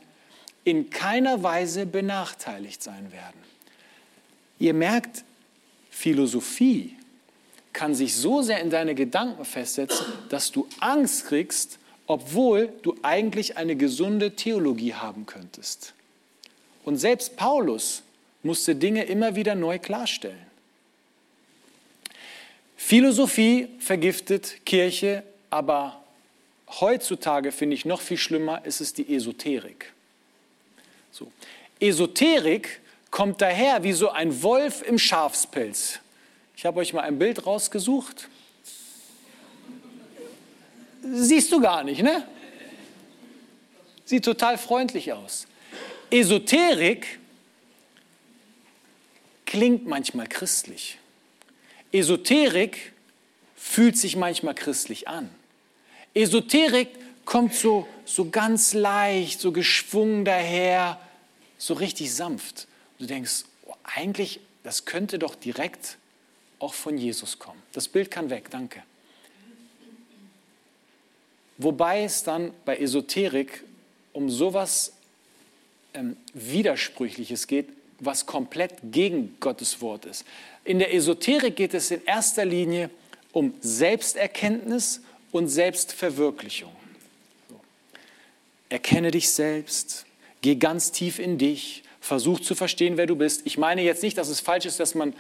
in 0.64 0.90
keiner 0.90 1.44
Weise 1.44 1.86
benachteiligt 1.86 2.84
sein 2.84 3.12
werden. 3.12 3.40
Ihr 4.60 4.74
merkt, 4.74 5.24
Philosophie 5.90 6.96
kann 7.74 7.96
sich 7.96 8.16
so 8.16 8.42
sehr 8.42 8.62
in 8.62 8.70
deine 8.70 8.96
Gedanken 8.96 9.46
festsetzen, 9.46 10.06
dass 10.30 10.52
du 10.52 10.68
Angst 10.80 11.26
kriegst, 11.28 11.80
obwohl 12.08 12.74
du 12.82 12.96
eigentlich 13.04 13.58
eine 13.58 13.76
gesunde 13.76 14.36
Theologie 14.36 14.94
haben 14.94 15.26
könntest. 15.26 15.94
Und 16.86 16.98
selbst 16.98 17.36
Paulus 17.36 18.02
musste 18.44 18.76
Dinge 18.76 19.04
immer 19.04 19.36
wieder 19.36 19.56
neu 19.56 19.78
klarstellen. 19.78 20.48
Philosophie 22.78 23.68
vergiftet 23.80 24.66
Kirche, 24.66 25.24
aber 25.50 26.02
heutzutage 26.80 27.52
finde 27.52 27.76
ich 27.76 27.84
noch 27.84 28.00
viel 28.00 28.18
schlimmer, 28.18 28.66
ist 28.66 28.80
es 28.80 28.94
die 28.94 29.14
Esoterik. 29.14 29.92
So. 31.12 31.30
Esoterik 31.80 32.80
kommt 33.12 33.42
daher 33.42 33.84
wie 33.84 33.94
so 33.94 34.10
ein 34.10 34.42
Wolf 34.44 34.82
im 34.82 34.98
Schafspelz. 34.98 36.00
Ich 36.56 36.66
habe 36.66 36.80
euch 36.80 36.94
mal 36.94 37.02
ein 37.02 37.20
Bild 37.20 37.46
rausgesucht 37.46 38.30
siehst 41.14 41.52
du 41.52 41.60
gar 41.60 41.84
nicht, 41.84 42.02
ne? 42.02 42.28
Sieht 44.06 44.24
total 44.24 44.58
freundlich 44.58 45.12
aus. 45.14 45.48
Esoterik 46.10 47.20
klingt 49.46 49.86
manchmal 49.86 50.28
christlich. 50.28 50.98
Esoterik 51.92 52.94
fühlt 53.56 53.98
sich 53.98 54.16
manchmal 54.16 54.56
christlich 54.56 55.08
an. 55.08 55.30
Esoterik 56.14 56.90
kommt 57.26 57.54
so, 57.54 57.88
so 58.06 58.30
ganz 58.30 58.74
leicht, 58.74 59.42
so 59.42 59.52
geschwungen 59.52 60.24
daher, 60.24 61.00
so 61.58 61.74
richtig 61.74 62.14
sanft. 62.14 62.68
du 63.00 63.06
denkst, 63.06 63.44
oh, 63.66 63.74
eigentlich, 63.84 64.40
das 64.64 64.86
könnte 64.86 65.20
doch 65.20 65.36
direkt 65.36 65.98
auch 66.60 66.74
von 66.74 66.98
Jesus 66.98 67.40
kommen. 67.40 67.62
Das 67.74 67.88
Bild 67.88 68.10
kann 68.10 68.30
weg, 68.30 68.50
danke. 68.50 68.84
Wobei 71.58 72.04
es 72.04 72.24
dann 72.24 72.52
bei 72.66 72.78
Esoterik 72.78 73.64
um 74.14 74.30
sowas 74.30 74.94
ähm, 75.94 76.18
Widersprüchliches 76.34 77.48
geht, 77.48 77.70
was 78.00 78.26
komplett 78.26 78.74
gegen 78.84 79.38
Gottes 79.40 79.82
Wort 79.82 80.06
ist. 80.06 80.26
In 80.64 80.80
der 80.80 80.94
Esoterik 80.94 81.56
geht 81.56 81.74
es 81.74 81.90
in 81.92 82.04
erster 82.06 82.46
Linie 82.46 82.90
um 83.32 83.54
Selbsterkenntnis 83.62 85.02
und 85.32 85.48
Selbstverwirklichung. 85.48 86.72
Erkenne 88.70 89.12
dich 89.12 89.30
selbst, 89.30 90.06
geh 90.42 90.56
ganz 90.56 90.92
tief 90.92 91.20
in 91.20 91.38
dich, 91.38 91.84
versuch 92.02 92.40
zu 92.40 92.56
verstehen, 92.56 92.98
wer 92.98 93.06
du 93.06 93.16
bist. 93.16 93.42
Ich 93.46 93.58
meine 93.58 93.82
jetzt 93.82 94.04
nicht, 94.04 94.18
dass 94.18 94.30
es 94.30 94.40
falsch 94.40 94.66
ist, 94.66 94.80
dass 94.80 94.96
man 94.96 95.14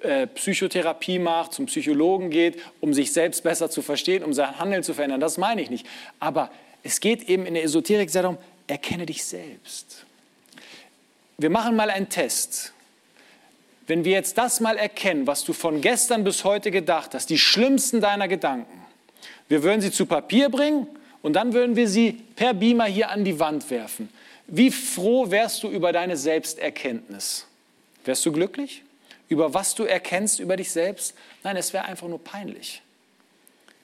äh, 0.00 0.26
Psychotherapie 0.26 1.18
macht, 1.18 1.54
zum 1.54 1.66
Psychologen 1.66 2.30
geht, 2.30 2.60
um 2.80 2.92
sich 2.92 3.12
selbst 3.12 3.42
besser 3.42 3.70
zu 3.70 3.82
verstehen, 3.82 4.22
um 4.22 4.32
sein 4.32 4.58
Handeln 4.58 4.82
zu 4.82 4.94
verändern. 4.94 5.20
Das 5.20 5.38
meine 5.38 5.62
ich 5.62 5.70
nicht. 5.70 5.86
Aber 6.20 6.50
es 6.82 7.00
geht 7.00 7.28
eben 7.28 7.46
in 7.46 7.54
der 7.54 7.64
Esoterik 7.64 8.10
sehr 8.10 8.22
darum, 8.22 8.38
erkenne 8.66 9.06
dich 9.06 9.24
selbst. 9.24 10.04
Wir 11.38 11.50
machen 11.50 11.76
mal 11.76 11.90
einen 11.90 12.08
Test. 12.08 12.72
wenn 13.86 14.04
wir 14.04 14.12
jetzt 14.12 14.36
das 14.36 14.60
mal 14.60 14.76
erkennen, 14.76 15.26
was 15.26 15.44
du 15.44 15.52
von 15.52 15.80
gestern 15.80 16.24
bis 16.24 16.44
heute 16.44 16.70
gedacht 16.70 17.14
hast, 17.14 17.30
die 17.30 17.38
schlimmsten 17.38 18.00
deiner 18.00 18.26
Gedanken, 18.26 18.84
wir 19.48 19.62
würden 19.62 19.80
sie 19.80 19.92
zu 19.92 20.06
Papier 20.06 20.48
bringen 20.48 20.88
und 21.22 21.34
dann 21.34 21.52
würden 21.52 21.76
wir 21.76 21.88
sie 21.88 22.12
per 22.34 22.52
Beamer 22.52 22.86
hier 22.86 23.10
an 23.10 23.24
die 23.24 23.38
Wand 23.38 23.70
werfen. 23.70 24.08
Wie 24.48 24.70
froh 24.70 25.30
wärst 25.30 25.62
du 25.62 25.68
über 25.68 25.92
deine 25.92 26.16
Selbsterkenntnis? 26.16 27.46
Wärst 28.04 28.26
du 28.26 28.32
glücklich? 28.32 28.82
Über 29.28 29.54
was 29.54 29.74
du 29.74 29.84
erkennst 29.84 30.40
über 30.40 30.56
dich 30.56 30.70
selbst? 30.70 31.14
Nein, 31.42 31.56
es 31.56 31.72
wäre 31.72 31.84
einfach 31.84 32.08
nur 32.08 32.22
peinlich. 32.22 32.82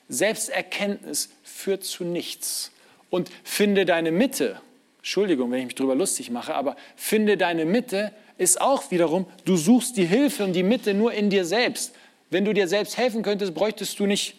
Selbsterkenntnis 0.09 1.29
führt 1.43 1.83
zu 1.83 2.03
nichts. 2.03 2.71
Und 3.09 3.29
finde 3.43 3.85
deine 3.85 4.11
Mitte. 4.11 4.61
Entschuldigung, 4.97 5.51
wenn 5.51 5.59
ich 5.59 5.65
mich 5.65 5.75
darüber 5.75 5.95
lustig 5.95 6.31
mache, 6.31 6.55
aber 6.55 6.75
finde 6.95 7.37
deine 7.37 7.65
Mitte 7.65 8.13
ist 8.37 8.59
auch 8.59 8.89
wiederum, 8.89 9.27
du 9.45 9.57
suchst 9.57 9.97
die 9.97 10.05
Hilfe 10.05 10.43
und 10.43 10.53
die 10.53 10.63
Mitte 10.63 10.93
nur 10.93 11.13
in 11.13 11.29
dir 11.29 11.45
selbst. 11.45 11.93
Wenn 12.29 12.45
du 12.45 12.53
dir 12.53 12.67
selbst 12.67 12.97
helfen 12.97 13.21
könntest, 13.21 13.53
bräuchtest 13.53 13.99
du 13.99 14.05
nicht 14.05 14.35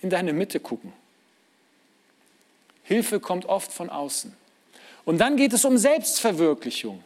in 0.00 0.08
deine 0.08 0.32
Mitte 0.32 0.60
gucken. 0.60 0.92
Hilfe 2.84 3.20
kommt 3.20 3.46
oft 3.46 3.72
von 3.72 3.90
außen. 3.90 4.32
Und 5.04 5.18
dann 5.18 5.36
geht 5.36 5.52
es 5.52 5.64
um 5.64 5.76
Selbstverwirklichung. 5.76 7.02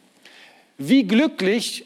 Wie 0.77 1.03
glücklich 1.03 1.85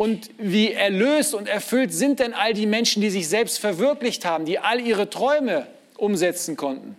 und 0.00 0.30
wie 0.38 0.72
erlöst 0.72 1.34
und 1.34 1.46
erfüllt 1.46 1.92
sind 1.92 2.20
denn 2.20 2.32
all 2.32 2.54
die 2.54 2.64
Menschen, 2.64 3.02
die 3.02 3.10
sich 3.10 3.28
selbst 3.28 3.58
verwirklicht 3.58 4.24
haben, 4.24 4.46
die 4.46 4.58
all 4.58 4.80
ihre 4.80 5.10
Träume 5.10 5.66
umsetzen 5.98 6.56
konnten? 6.56 6.96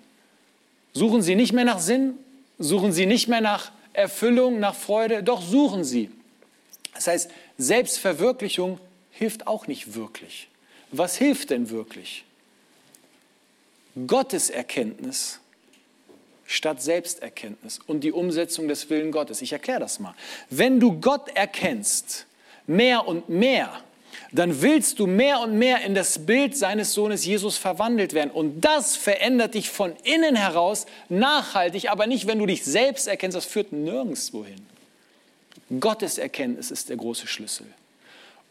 Suchen 0.93 1.24
sie 1.24 1.34
nicht 1.34 1.52
mehr 1.52 1.66
nach 1.66 1.80
Sinn? 1.80 2.14
Suchen 2.60 2.91
sie 2.91 3.08
nicht 3.08 3.28
mehr 3.28 3.41
nach 3.41 3.72
Erfüllung, 3.93 4.60
nach 4.60 4.76
Freude? 4.76 5.24
Doch 5.24 5.41
suchen 5.41 5.84
sie. 5.84 6.12
Das 6.93 7.08
heißt, 7.08 7.32
Selbstverwirklichung 7.58 8.78
hilft 9.10 9.47
auch 9.47 9.66
nicht 9.66 9.95
wirklich. 9.95 10.47
Was 10.91 11.18
hilft 11.18 11.49
denn 11.49 11.72
wirklich? 11.72 12.24
Gotteserkenntnis 14.06 15.39
statt 16.45 16.84
Selbsterkenntnis 16.84 17.80
und 17.88 18.02
die 18.02 18.12
Umsetzung 18.12 18.68
des 18.68 18.91
Willen 18.91 19.12
Gottes. 19.12 19.41
Ich 19.41 19.54
erkläre 19.54 19.80
das 19.80 19.99
mal. 19.99 20.14
Wenn 20.52 20.80
du 20.80 20.99
Gott 20.99 21.30
erkennst, 21.30 22.28
mehr 22.72 23.07
und 23.07 23.30
mehr, 23.30 23.72
dann 24.32 24.61
willst 24.61 24.99
du 24.99 25.07
mehr 25.07 25.39
und 25.41 25.57
mehr 25.57 25.82
in 25.82 25.93
das 25.93 26.26
Bild 26.26 26.55
seines 26.55 26.93
Sohnes 26.93 27.26
Jesus 27.26 27.57
verwandelt 27.57 28.13
werden. 28.13 28.32
Und 28.32 28.61
das 28.61 28.95
verändert 28.95 29.55
dich 29.55 29.69
von 29.69 29.93
innen 30.03 30.36
heraus 30.36 30.86
nachhaltig, 31.09 31.89
aber 31.89 32.07
nicht, 32.07 32.28
wenn 32.28 32.39
du 32.39 32.45
dich 32.45 32.63
selbst 32.63 33.07
erkennst. 33.07 33.36
Das 33.36 33.45
führt 33.45 33.74
nirgendwo 33.74 34.45
hin. 34.45 34.65
Gottes 35.80 36.17
Erkenntnis 36.17 36.72
ist 36.72 36.89
der 36.89 36.97
große 36.97 37.28
Schlüssel. 37.28 37.67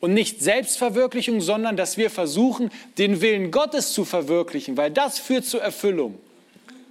Und 0.00 0.14
nicht 0.14 0.40
Selbstverwirklichung, 0.40 1.40
sondern 1.40 1.76
dass 1.76 1.96
wir 1.98 2.10
versuchen, 2.10 2.70
den 2.96 3.20
Willen 3.20 3.50
Gottes 3.50 3.92
zu 3.92 4.04
verwirklichen, 4.04 4.76
weil 4.76 4.90
das 4.90 5.18
führt 5.18 5.44
zur 5.44 5.62
Erfüllung. 5.62 6.18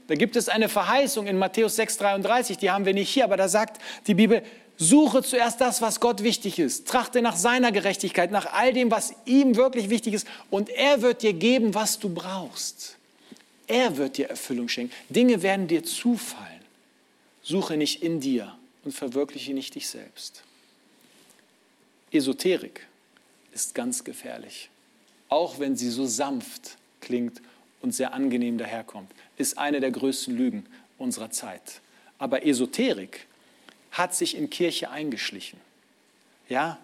Da 0.08 0.16
gibt 0.16 0.36
es 0.36 0.50
eine 0.50 0.70
Verheißung 0.70 1.28
in 1.28 1.38
Matthäus 1.38 1.78
6,33, 1.78 2.58
die 2.58 2.70
haben 2.72 2.86
wir 2.86 2.94
nicht 2.94 3.10
hier, 3.10 3.24
aber 3.24 3.38
da 3.38 3.48
sagt 3.48 3.82
die 4.08 4.16
Bibel, 4.16 4.44
Suche 4.82 5.22
zuerst 5.24 5.60
das, 5.60 5.82
was 5.82 6.00
Gott 6.00 6.24
wichtig 6.24 6.58
ist. 6.58 6.88
Trachte 6.88 7.22
nach 7.22 7.36
seiner 7.36 7.74
Gerechtigkeit, 7.74 8.32
nach 8.32 8.54
all 8.54 8.72
dem, 8.72 8.90
was 8.90 9.14
ihm 9.26 9.58
wirklich 9.58 9.90
wichtig 9.90 10.14
ist. 10.14 10.26
Und 10.50 10.70
er 10.70 11.02
wird 11.02 11.22
dir 11.22 11.34
geben, 11.34 11.76
was 11.76 12.00
du 12.00 12.08
brauchst. 12.08 12.96
Er 13.68 13.98
wird 13.98 14.18
dir 14.18 14.30
Erfüllung 14.30 14.70
schenken. 14.70 14.96
Dinge 15.10 15.42
werden 15.42 15.68
dir 15.68 15.84
zufallen. 15.84 16.62
Suche 17.44 17.76
nicht 17.76 18.02
in 18.02 18.22
dir 18.22 18.56
und 18.86 18.94
verwirkliche 18.94 19.54
nicht 19.54 19.76
dich 19.76 19.90
selbst. 19.90 20.44
Esoterik 22.12 22.88
ist 23.54 23.76
ganz 23.76 24.06
gefährlich. 24.06 24.70
Auch 25.28 25.60
wenn 25.60 25.76
sie 25.76 25.90
so 25.90 26.06
sanft 26.06 26.78
klingt 27.02 27.42
und 27.82 27.94
sehr 27.94 28.14
angenehm 28.14 28.58
daherkommt, 28.58 29.12
ist 29.38 29.58
eine 29.58 29.82
der 29.82 29.92
größten 29.92 30.36
Lügen 30.38 30.66
unserer 30.98 31.32
Zeit. 31.32 31.82
Aber 32.18 32.46
Esoterik 32.46 33.28
hat 33.92 34.16
sich 34.16 34.36
in 34.36 34.50
Kirche 34.50 34.90
eingeschlichen. 34.90 35.60
Ja, 36.48 36.78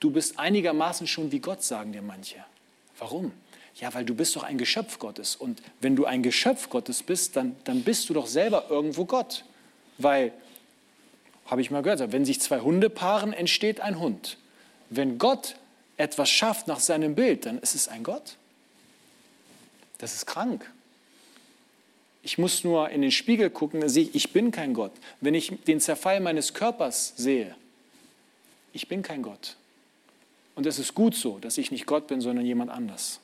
du 0.00 0.10
bist 0.10 0.38
einigermaßen 0.38 1.06
schon 1.06 1.32
wie 1.32 1.38
Gott, 1.38 1.62
sagen 1.62 1.92
dir 1.92 2.02
manche. 2.02 2.44
Warum? 2.98 3.32
Ja, 3.76 3.92
weil 3.94 4.04
du 4.04 4.14
bist 4.14 4.36
doch 4.36 4.42
ein 4.42 4.58
Geschöpf 4.58 4.98
Gottes. 4.98 5.36
Und 5.36 5.62
wenn 5.80 5.96
du 5.96 6.04
ein 6.04 6.22
Geschöpf 6.22 6.68
Gottes 6.68 7.02
bist, 7.02 7.36
dann, 7.36 7.56
dann 7.64 7.82
bist 7.82 8.08
du 8.08 8.14
doch 8.14 8.26
selber 8.26 8.66
irgendwo 8.68 9.04
Gott. 9.04 9.44
Weil, 9.98 10.32
habe 11.46 11.60
ich 11.62 11.70
mal 11.70 11.82
gehört, 11.82 12.12
wenn 12.12 12.24
sich 12.24 12.40
zwei 12.40 12.60
Hunde 12.60 12.90
paaren, 12.90 13.32
entsteht 13.32 13.80
ein 13.80 13.98
Hund. 13.98 14.36
Wenn 14.90 15.18
Gott 15.18 15.56
etwas 15.96 16.28
schafft 16.30 16.68
nach 16.68 16.80
seinem 16.80 17.14
Bild, 17.14 17.46
dann 17.46 17.58
ist 17.58 17.74
es 17.74 17.88
ein 17.88 18.02
Gott. 18.02 18.36
Das 19.98 20.14
ist 20.14 20.26
krank. 20.26 20.70
Ich 22.22 22.38
muss 22.38 22.62
nur 22.62 22.88
in 22.90 23.02
den 23.02 23.10
Spiegel 23.10 23.50
gucken, 23.50 23.80
dann 23.80 23.88
sehe 23.88 24.04
ich, 24.04 24.14
ich 24.14 24.32
bin 24.32 24.50
kein 24.52 24.74
Gott. 24.74 24.92
Wenn 25.20 25.34
ich 25.34 25.52
den 25.66 25.80
Zerfall 25.80 26.20
meines 26.20 26.54
Körpers 26.54 27.14
sehe, 27.16 27.54
ich 28.72 28.88
bin 28.88 29.02
kein 29.02 29.22
Gott. 29.22 29.56
Und 30.54 30.66
es 30.66 30.78
ist 30.78 30.94
gut 30.94 31.14
so, 31.14 31.38
dass 31.38 31.58
ich 31.58 31.70
nicht 31.70 31.86
Gott 31.86 32.06
bin, 32.06 32.20
sondern 32.20 32.46
jemand 32.46 32.70
anders. 32.70 33.20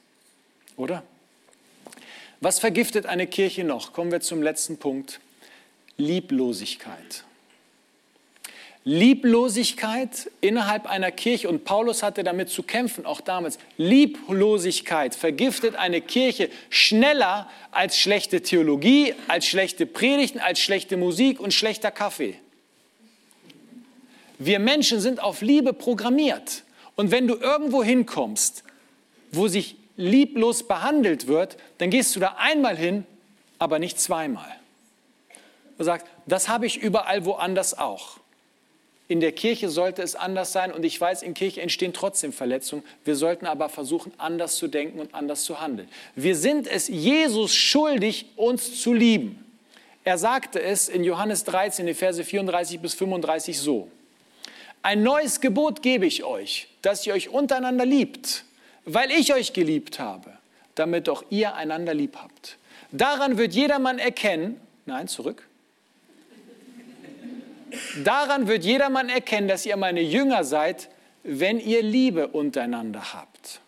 Oder? 0.77 1.03
Was 2.41 2.59
vergiftet 2.59 3.07
eine 3.07 3.27
Kirche 3.27 3.65
noch? 3.65 3.93
Kommen 3.93 4.11
wir 4.11 4.21
zum 4.21 4.43
letzten 4.43 4.79
Punkt. 4.79 5.21
Lieblosigkeit. 5.97 7.25
Lieblosigkeit 8.85 10.31
innerhalb 10.41 10.87
einer 10.87 11.11
Kirche, 11.11 11.49
und 11.49 11.65
Paulus 11.65 12.03
hatte 12.03 12.25
damit 12.25 12.49
zu 12.49 12.63
kämpfen, 12.63 13.05
auch 13.05 13.21
damals, 13.21 13.59
Lieblosigkeit 13.77 15.15
vergiftet 15.15 15.77
eine 15.77 16.01
Kirche 16.01 16.49
schneller 16.71 17.51
als 17.71 17.99
schlechte 17.99 18.41
Theologie, 18.41 19.15
als 19.27 19.47
schlechte 19.47 19.85
Predigten, 19.85 20.39
als 20.39 20.61
schlechte 20.61 20.97
Musik 20.97 21.39
und 21.41 21.53
schlechter 21.53 21.91
Kaffee. 21.91 22.39
Wir 24.39 24.59
Menschen 24.59 25.01
sind 25.01 25.21
auf 25.21 25.43
Liebe 25.43 25.73
programmiert. 25.73 26.63
Und 26.95 27.11
wenn 27.11 27.27
du 27.27 27.37
irgendwo 27.37 27.83
hinkommst, 27.83 28.65
wo 29.33 29.49
sich 29.49 29.77
lieblos 29.97 30.67
behandelt 30.67 31.27
wird, 31.27 31.57
dann 31.79 31.91
gehst 31.91 32.17
du 32.17 32.21
da 32.21 32.37
einmal 32.39 32.77
hin, 32.77 33.05
aber 33.59 33.79
nicht 33.79 34.01
zweimal. 34.01 34.49
Du 35.77 35.85
sagst, 35.85 36.07
das 36.27 36.49
habe 36.49 36.67
ich 36.67 36.79
überall 36.79 37.25
woanders 37.25 37.77
auch. 37.77 38.18
In 39.09 39.21
der 39.21 39.33
Kirche 39.33 39.71
sollte 39.71 40.03
es 40.03 40.15
anders 40.15 40.53
sein 40.53 40.71
und 40.71 40.85
ich 40.85 41.01
weiß, 41.01 41.23
in 41.23 41.33
Kirche 41.33 41.63
entstehen 41.63 41.95
trotzdem 41.95 42.31
Verletzungen. 42.31 42.85
Wir 43.05 43.17
sollten 43.17 43.47
aber 43.47 43.71
versuchen, 43.71 44.13
anders 44.19 44.57
zu 44.57 44.69
denken 44.69 45.01
und 45.01 45.15
anders 45.15 45.45
zu 45.45 45.63
handeln. 45.63 45.89
Wir 46.15 46.37
sind 46.37 46.67
es 46.67 46.89
Jesus 46.89 47.55
schuldig, 47.55 48.27
uns 48.37 48.83
zu 48.83 48.93
lieben. 48.93 49.45
Er 50.05 50.19
sagte 50.19 50.61
es 50.61 50.91
in 50.91 51.05
Johannes 51.05 51.45
13, 51.45 51.87
die 51.87 51.95
Verse 51.95 52.23
34 52.23 52.81
bis 52.81 52.95
35 52.95 53.59
so. 53.59 53.91
Ein 54.83 55.03
neues 55.03 55.41
Gebot 55.41 55.83
gebe 55.83 56.05
ich 56.05 56.25
euch, 56.25 56.69
dass 56.83 57.07
ihr 57.07 57.15
euch 57.15 57.31
untereinander 57.31 57.87
liebt, 57.87 58.45
weil 58.85 59.11
ich 59.11 59.33
euch 59.33 59.55
geliebt 59.55 59.99
habe, 59.99 60.35
damit 60.75 61.09
auch 61.09 61.25
ihr 61.31 61.55
einander 61.55 61.95
lieb 61.95 62.17
habt. 62.17 62.59
Daran 62.93 63.39
wird 63.39 63.55
jedermann 63.55 63.99
erkennen, 63.99 64.61
nein, 64.85 65.09
zurück, 65.09 65.48
Daran 68.05 68.49
wird 68.49 68.65
jedermann 68.65 69.09
erkennen, 69.09 69.49
dass 69.49 69.67
ihr 69.67 69.77
meine 69.77 70.01
Jünger 70.01 70.45
seid, 70.45 70.89
wenn 71.23 71.61
ihr 71.61 71.83
Liebe 71.83 72.29
untereinander 72.29 73.13
habt. 73.13 73.61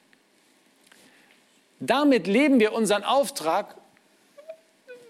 Damit 1.81 2.27
leben 2.27 2.61
wir 2.61 2.73
unseren 2.73 3.05
Auftrag, 3.05 3.75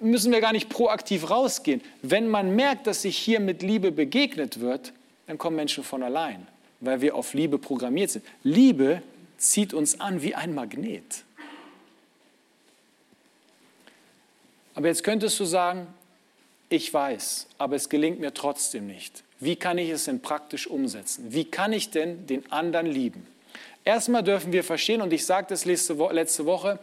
müssen 0.00 0.32
wir 0.32 0.40
gar 0.40 0.52
nicht 0.52 0.68
proaktiv 0.68 1.28
rausgehen. 1.30 1.82
Wenn 2.02 2.28
man 2.28 2.54
merkt, 2.56 2.86
dass 2.86 3.02
sich 3.02 3.18
hier 3.18 3.40
mit 3.40 3.62
Liebe 3.62 3.92
begegnet 3.92 4.60
wird, 4.60 4.92
dann 5.26 5.36
kommen 5.36 5.56
Menschen 5.56 5.84
von 5.84 6.02
allein, 6.02 6.46
weil 6.80 7.00
wir 7.00 7.14
auf 7.14 7.34
Liebe 7.34 7.58
programmiert 7.58 8.10
sind. 8.10 8.24
Liebe 8.42 9.02
zieht 9.36 9.74
uns 9.74 10.00
an 10.00 10.22
wie 10.22 10.34
ein 10.34 10.54
Magnet. 10.54 11.24
Aber 14.74 14.88
jetzt 14.88 15.04
könntest 15.04 15.38
du 15.40 15.44
sagen, 15.44 15.86
ich 16.70 16.94
weiß, 16.94 17.48
aber 17.58 17.76
es 17.76 17.90
gelingt 17.90 18.20
mir 18.20 18.32
trotzdem 18.32 18.86
nicht. 18.86 19.22
Wie 19.38 19.56
kann 19.56 19.76
ich 19.76 19.90
es 19.90 20.04
denn 20.04 20.22
praktisch 20.22 20.66
umsetzen? 20.66 21.26
Wie 21.28 21.44
kann 21.44 21.72
ich 21.72 21.90
denn 21.90 22.26
den 22.26 22.50
anderen 22.50 22.86
lieben? 22.86 23.26
Erstmal 23.84 24.22
dürfen 24.22 24.52
wir 24.52 24.64
verstehen, 24.64 25.02
und 25.02 25.12
ich 25.12 25.26
sagte 25.26 25.52
es 25.52 25.64
letzte 25.64 25.98
Woche, 25.98 26.78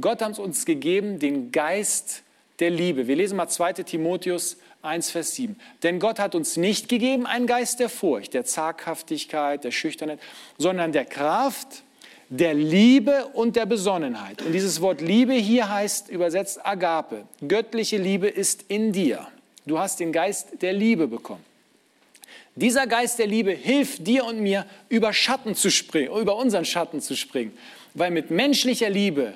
Gott 0.00 0.20
hat 0.20 0.38
uns 0.38 0.64
gegeben 0.64 1.18
den 1.18 1.52
Geist 1.52 2.22
der 2.58 2.70
Liebe. 2.70 3.06
Wir 3.06 3.16
lesen 3.16 3.36
mal 3.36 3.48
2 3.48 3.74
Timotheus 3.74 4.56
1, 4.82 5.10
Vers 5.10 5.34
7. 5.34 5.58
Denn 5.82 5.98
Gott 6.00 6.18
hat 6.18 6.34
uns 6.34 6.56
nicht 6.56 6.88
gegeben 6.88 7.26
einen 7.26 7.46
Geist 7.46 7.80
der 7.80 7.88
Furcht, 7.88 8.34
der 8.34 8.44
Zaghaftigkeit, 8.44 9.62
der 9.62 9.70
Schüchternheit, 9.70 10.20
sondern 10.58 10.92
der 10.92 11.04
Kraft, 11.04 11.84
der 12.30 12.54
Liebe 12.54 13.26
und 13.34 13.56
der 13.56 13.66
Besonnenheit. 13.66 14.40
Und 14.40 14.52
dieses 14.52 14.80
Wort 14.80 15.00
Liebe 15.00 15.34
hier 15.34 15.68
heißt 15.68 16.08
übersetzt 16.08 16.64
Agape. 16.64 17.24
Göttliche 17.46 17.98
Liebe 17.98 18.28
ist 18.28 18.64
in 18.68 18.92
dir. 18.92 19.26
Du 19.66 19.78
hast 19.78 20.00
den 20.00 20.12
Geist 20.12 20.62
der 20.62 20.72
Liebe 20.72 21.08
bekommen. 21.08 21.44
Dieser 22.54 22.86
Geist 22.86 23.18
der 23.18 23.26
Liebe 23.26 23.50
hilft 23.50 24.06
dir 24.06 24.24
und 24.24 24.40
mir, 24.40 24.64
über 24.88 25.12
Schatten 25.12 25.54
zu 25.54 25.70
springen, 25.70 26.16
über 26.16 26.36
unseren 26.36 26.64
Schatten 26.64 27.00
zu 27.00 27.16
springen. 27.16 27.52
Weil 27.94 28.12
mit 28.12 28.30
menschlicher 28.30 28.90
Liebe, 28.90 29.34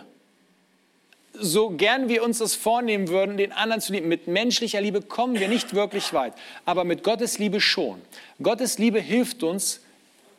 so 1.32 1.70
gern 1.70 2.08
wir 2.08 2.22
uns 2.22 2.38
das 2.38 2.54
vornehmen 2.54 3.08
würden, 3.08 3.36
den 3.36 3.50
anderen 3.50 3.80
zu 3.80 3.92
lieben, 3.92 4.08
mit 4.08 4.28
menschlicher 4.28 4.80
Liebe 4.80 5.02
kommen 5.02 5.38
wir 5.38 5.48
nicht 5.48 5.74
wirklich 5.74 6.12
weit. 6.12 6.34
Aber 6.64 6.84
mit 6.84 7.02
Gottes 7.02 7.38
Liebe 7.38 7.60
schon. 7.60 8.00
Gottes 8.40 8.78
Liebe 8.78 9.00
hilft 9.00 9.42
uns, 9.42 9.80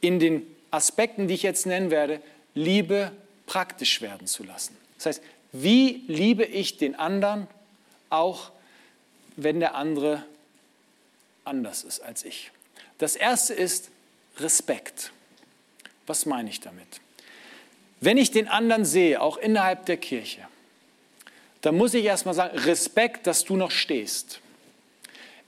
in 0.02 0.20
den 0.20 0.44
Aspekten, 0.72 1.28
die 1.28 1.34
ich 1.34 1.44
jetzt 1.44 1.66
nennen 1.66 1.90
werde, 1.90 2.22
Liebe 2.56 3.12
praktisch 3.46 4.02
werden 4.02 4.28
zu 4.28 4.44
lassen. 4.44 4.76
Das 4.98 5.06
heißt, 5.06 5.24
wie 5.52 6.04
liebe 6.08 6.44
ich 6.44 6.78
den 6.78 6.96
anderen, 6.96 7.48
auch 8.10 8.52
wenn 9.36 9.60
der 9.60 9.76
andere 9.76 10.26
anders 11.44 11.84
ist 11.84 12.00
als 12.00 12.26
ich? 12.26 12.52
Das 12.98 13.16
erste 13.16 13.54
ist 13.54 13.90
Respekt. 14.38 15.12
Was 16.08 16.26
meine 16.26 16.50
ich 16.50 16.60
damit? 16.60 16.88
Wenn 18.02 18.18
ich 18.18 18.32
den 18.32 18.48
anderen 18.48 18.86
sehe, 18.86 19.22
auch 19.22 19.38
innerhalb 19.38 19.86
der 19.86 19.98
Kirche, 19.98 20.48
dann 21.62 21.76
muss 21.76 21.94
ich 21.94 22.06
erstmal 22.06 22.36
sagen, 22.36 22.58
Respekt, 22.60 23.26
dass 23.26 23.44
du 23.44 23.56
noch 23.56 23.72
stehst. 23.72 24.40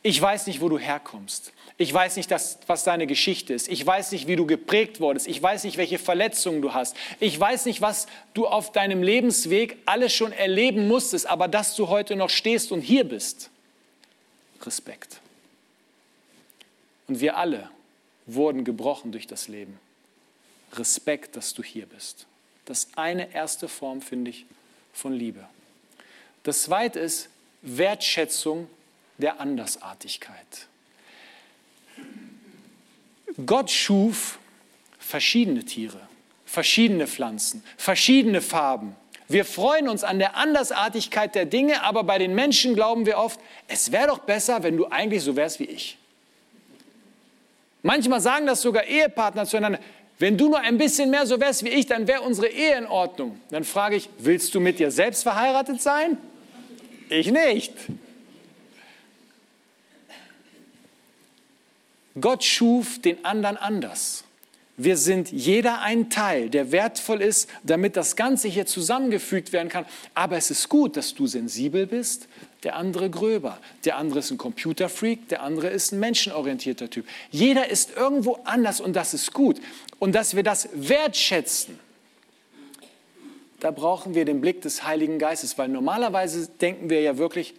Ich 0.01 0.19
weiß 0.21 0.47
nicht, 0.47 0.61
wo 0.61 0.69
du 0.69 0.79
herkommst. 0.79 1.51
Ich 1.79 1.93
weiß 1.93 2.15
nicht, 2.15 2.31
dass, 2.31 2.57
was 2.65 2.83
deine 2.83 3.05
Geschichte 3.05 3.53
ist. 3.53 3.69
Ich 3.69 3.85
weiß 3.85 4.11
nicht, 4.11 4.27
wie 4.27 4.35
du 4.35 4.47
geprägt 4.47 4.99
wurdest. 4.99 5.27
Ich 5.27 5.41
weiß 5.41 5.63
nicht, 5.63 5.77
welche 5.77 5.99
Verletzungen 5.99 6.63
du 6.63 6.73
hast. 6.73 6.95
Ich 7.19 7.39
weiß 7.39 7.65
nicht, 7.65 7.81
was 7.81 8.07
du 8.33 8.47
auf 8.47 8.71
deinem 8.71 9.03
Lebensweg 9.03 9.77
alles 9.85 10.11
schon 10.11 10.31
erleben 10.31 10.87
musstest, 10.87 11.27
aber 11.27 11.47
dass 11.47 11.75
du 11.75 11.87
heute 11.87 12.15
noch 12.15 12.31
stehst 12.31 12.71
und 12.71 12.81
hier 12.81 13.03
bist. 13.03 13.51
Respekt. 14.63 15.21
Und 17.07 17.19
wir 17.21 17.37
alle 17.37 17.69
wurden 18.25 18.63
gebrochen 18.63 19.11
durch 19.11 19.27
das 19.27 19.47
Leben. 19.47 19.79
Respekt, 20.73 21.35
dass 21.35 21.53
du 21.53 21.61
hier 21.61 21.85
bist. 21.85 22.25
Das 22.65 22.85
ist 22.85 22.97
eine 22.97 23.33
erste 23.33 23.67
Form, 23.67 24.01
finde 24.01 24.31
ich, 24.31 24.45
von 24.93 25.13
Liebe. 25.13 25.47
Das 26.41 26.63
zweite 26.63 26.99
ist 26.99 27.29
Wertschätzung 27.61 28.67
der 29.19 29.39
Andersartigkeit. 29.39 30.67
Gott 33.45 33.69
schuf 33.69 34.39
verschiedene 34.99 35.63
Tiere, 35.63 35.99
verschiedene 36.45 37.07
Pflanzen, 37.07 37.63
verschiedene 37.77 38.41
Farben. 38.41 38.95
Wir 39.27 39.43
freuen 39.43 39.89
uns 39.89 40.03
an 40.03 40.19
der 40.19 40.37
Andersartigkeit 40.37 41.35
der 41.35 41.45
Dinge, 41.45 41.83
aber 41.83 42.03
bei 42.03 42.17
den 42.17 42.33
Menschen 42.33 42.75
glauben 42.75 43.05
wir 43.05 43.17
oft, 43.17 43.39
es 43.67 43.91
wäre 43.91 44.07
doch 44.07 44.19
besser, 44.19 44.63
wenn 44.63 44.77
du 44.77 44.87
eigentlich 44.87 45.23
so 45.23 45.35
wärst 45.35 45.59
wie 45.59 45.65
ich. 45.65 45.97
Manchmal 47.83 48.21
sagen 48.21 48.47
das 48.47 48.61
sogar 48.61 48.85
Ehepartner 48.85 49.45
zueinander, 49.45 49.79
wenn 50.19 50.37
du 50.37 50.47
nur 50.49 50.59
ein 50.59 50.77
bisschen 50.77 51.09
mehr 51.09 51.27
so 51.27 51.39
wärst 51.39 51.63
wie 51.63 51.69
ich, 51.69 51.85
dann 51.85 52.07
wäre 52.07 52.21
unsere 52.21 52.47
Ehe 52.47 52.75
in 52.77 52.87
Ordnung. 52.87 53.39
Dann 53.51 53.63
frage 53.63 53.97
ich, 53.97 54.09
willst 54.17 54.55
du 54.55 54.59
mit 54.59 54.79
dir 54.79 54.89
selbst 54.89 55.23
verheiratet 55.23 55.81
sein? 55.81 56.17
Ich 57.09 57.31
nicht. 57.31 57.73
Gott 62.19 62.43
schuf 62.43 63.01
den 63.01 63.23
anderen 63.25 63.57
anders. 63.57 64.23
Wir 64.79 64.95
sind 64.95 65.31
jeder 65.31 65.81
ein 65.81 66.11
Teil, 66.11 66.51
der 66.51 66.71
wertvoll 66.71 67.23
ist, 67.23 67.49
damit 67.63 67.97
das 67.97 68.15
Ganze 68.15 68.47
hier 68.47 68.67
zusammengefügt 68.67 69.51
werden 69.51 69.69
kann. 69.69 69.87
Aber 70.13 70.37
es 70.37 70.51
ist 70.51 70.69
gut, 70.69 70.95
dass 70.95 71.15
du 71.15 71.25
sensibel 71.25 71.87
bist, 71.87 72.27
der 72.61 72.75
andere 72.75 73.09
gröber. 73.09 73.59
Der 73.85 73.97
andere 73.97 74.19
ist 74.19 74.29
ein 74.29 74.37
Computerfreak, 74.37 75.29
der 75.29 75.41
andere 75.41 75.69
ist 75.69 75.93
ein 75.93 75.99
menschenorientierter 75.99 76.91
Typ. 76.91 77.07
Jeder 77.31 77.69
ist 77.69 77.97
irgendwo 77.97 78.39
anders 78.43 78.79
und 78.79 78.93
das 78.93 79.15
ist 79.15 79.33
gut. 79.33 79.59
Und 79.97 80.13
dass 80.13 80.35
wir 80.35 80.43
das 80.43 80.69
wertschätzen, 80.73 81.79
da 83.59 83.71
brauchen 83.71 84.13
wir 84.13 84.25
den 84.25 84.41
Blick 84.41 84.61
des 84.61 84.83
Heiligen 84.83 85.17
Geistes, 85.17 85.57
weil 85.57 85.69
normalerweise 85.69 86.47
denken 86.61 86.91
wir 86.91 87.01
ja 87.01 87.17
wirklich, 87.17 87.55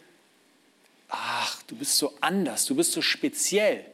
ach, 1.09 1.62
du 1.64 1.74
bist 1.74 1.96
so 1.96 2.12
anders, 2.20 2.64
du 2.66 2.76
bist 2.76 2.92
so 2.92 3.02
speziell. 3.02 3.84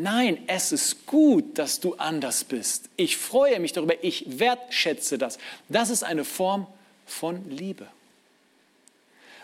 Nein, 0.00 0.38
es 0.46 0.70
ist 0.70 1.06
gut, 1.06 1.58
dass 1.58 1.80
du 1.80 1.94
anders 1.96 2.44
bist. 2.44 2.88
Ich 2.96 3.16
freue 3.16 3.58
mich 3.58 3.72
darüber, 3.72 3.94
ich 4.04 4.38
wertschätze 4.38 5.18
das. 5.18 5.38
Das 5.68 5.90
ist 5.90 6.04
eine 6.04 6.24
Form 6.24 6.68
von 7.04 7.50
Liebe. 7.50 7.88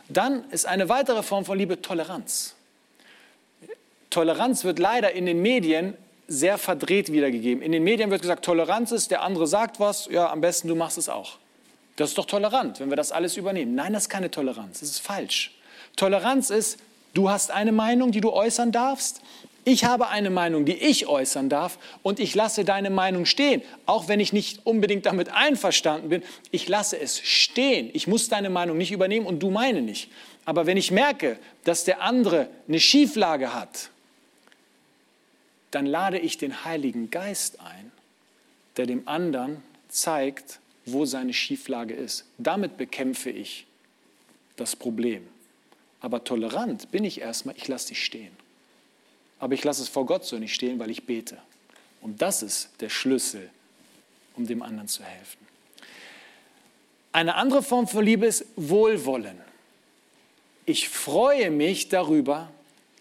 Dann 0.09 0.49
ist 0.53 0.67
eine 0.67 0.89
weitere 0.89 1.25
Form 1.25 1.45
von 1.45 1.59
Liebe 1.59 1.83
Toleranz. 1.83 2.55
Toleranz 4.11 4.63
wird 4.63 4.79
leider 4.79 5.11
in 5.11 5.27
den 5.27 5.43
Medien 5.43 5.95
sehr 6.29 6.57
verdreht 6.57 7.11
wiedergegeben. 7.11 7.61
In 7.61 7.73
den 7.73 7.83
Medien 7.83 8.13
wird 8.13 8.21
gesagt, 8.21 8.45
Toleranz 8.45 8.93
ist, 8.93 9.11
der 9.11 9.23
andere 9.23 9.49
sagt 9.49 9.81
was, 9.81 10.07
ja, 10.07 10.31
am 10.31 10.41
besten 10.41 10.69
du 10.69 10.77
machst 10.77 10.99
es 10.99 11.09
auch. 11.09 11.39
Das 11.97 12.11
ist 12.11 12.19
doch 12.19 12.27
tolerant, 12.27 12.79
wenn 12.79 12.91
wir 12.91 12.97
das 12.97 13.11
alles 13.11 13.37
übernehmen. 13.37 13.75
Nein, 13.75 13.93
das 13.93 14.05
ist 14.05 14.09
keine 14.09 14.31
Toleranz, 14.31 14.79
das 14.79 14.89
ist 14.89 15.01
falsch. 15.01 15.53
Toleranz 15.97 16.51
ist, 16.51 16.79
du 17.13 17.29
hast 17.29 17.51
eine 17.51 17.73
Meinung, 17.73 18.13
die 18.13 18.21
du 18.21 18.33
äußern 18.33 18.71
darfst, 18.71 19.21
ich 19.65 19.85
habe 19.85 20.09
eine 20.09 20.29
Meinung, 20.29 20.67
die 20.67 20.75
ich 20.75 21.07
äußern 21.07 21.49
darf 21.49 21.79
und 22.03 22.21
ich 22.21 22.35
lasse 22.35 22.65
deine 22.65 22.91
Meinung 22.91 23.25
stehen, 23.25 23.62
auch 23.87 24.09
wenn 24.09 24.21
ich 24.21 24.35
nicht 24.35 24.67
unbedingt 24.67 25.07
damit 25.07 25.31
einverstanden 25.31 26.11
bin. 26.11 26.23
Ich 26.51 26.69
lasse 26.69 27.01
es 27.01 27.19
stehen. 27.21 27.89
Ich 27.95 28.07
muss 28.07 28.29
deine 28.29 28.51
Meinung 28.51 28.77
nicht 28.77 28.93
übernehmen 28.93 29.27
und 29.27 29.43
du 29.43 29.51
meine 29.51 29.81
nicht. 29.81 30.11
Aber 30.45 30.67
wenn 30.67 30.77
ich 30.77 30.91
merke, 30.91 31.39
dass 31.65 31.85
der 31.85 32.03
andere 32.03 32.49
eine 32.69 32.79
Schieflage 32.79 33.55
hat, 33.55 33.89
dann 35.71 35.87
lade 35.87 36.19
ich 36.19 36.37
den 36.37 36.67
Heiligen 36.67 37.11
Geist 37.11 37.59
ein, 37.61 37.91
der 38.77 38.85
dem 38.85 39.09
anderen 39.09 39.62
zeigt, 39.89 40.61
wo 40.85 41.07
seine 41.07 41.33
Schieflage 41.33 41.95
ist. 41.95 42.27
Damit 42.37 42.77
bekämpfe 42.77 43.31
ich 43.31 43.67
das 44.57 44.77
Problem. 44.77 45.27
Aber 46.01 46.23
tolerant 46.23 46.91
bin 46.91 47.05
ich 47.05 47.23
erstmal, 47.23 47.57
ich 47.57 47.67
lasse 47.67 47.89
dich 47.89 48.05
stehen 48.05 48.44
aber 49.39 49.55
ich 49.55 49.64
lasse 49.64 49.82
es 49.82 49.89
vor 49.89 50.07
Gott 50.07 50.24
so 50.24 50.39
nicht 50.39 50.55
stehen, 50.55 50.78
weil 50.78 50.91
ich 50.91 51.05
bete. 51.05 51.39
Und 52.01 52.20
das 52.20 52.43
ist 52.43 52.70
der 52.80 52.89
Schlüssel, 52.89 53.51
um 54.37 54.47
dem 54.47 54.62
anderen 54.62 54.89
zu 54.89 55.03
helfen. 55.03 55.45
Eine 57.12 57.37
andere 57.37 57.62
Form 57.62 57.87
von 57.87 58.05
Liebe 58.05 58.26
ist 58.26 58.45
Wohlwollen. 58.57 59.39
Ich 60.66 60.89
freue 60.89 61.51
mich 61.51 61.89
darüber, 61.89 62.51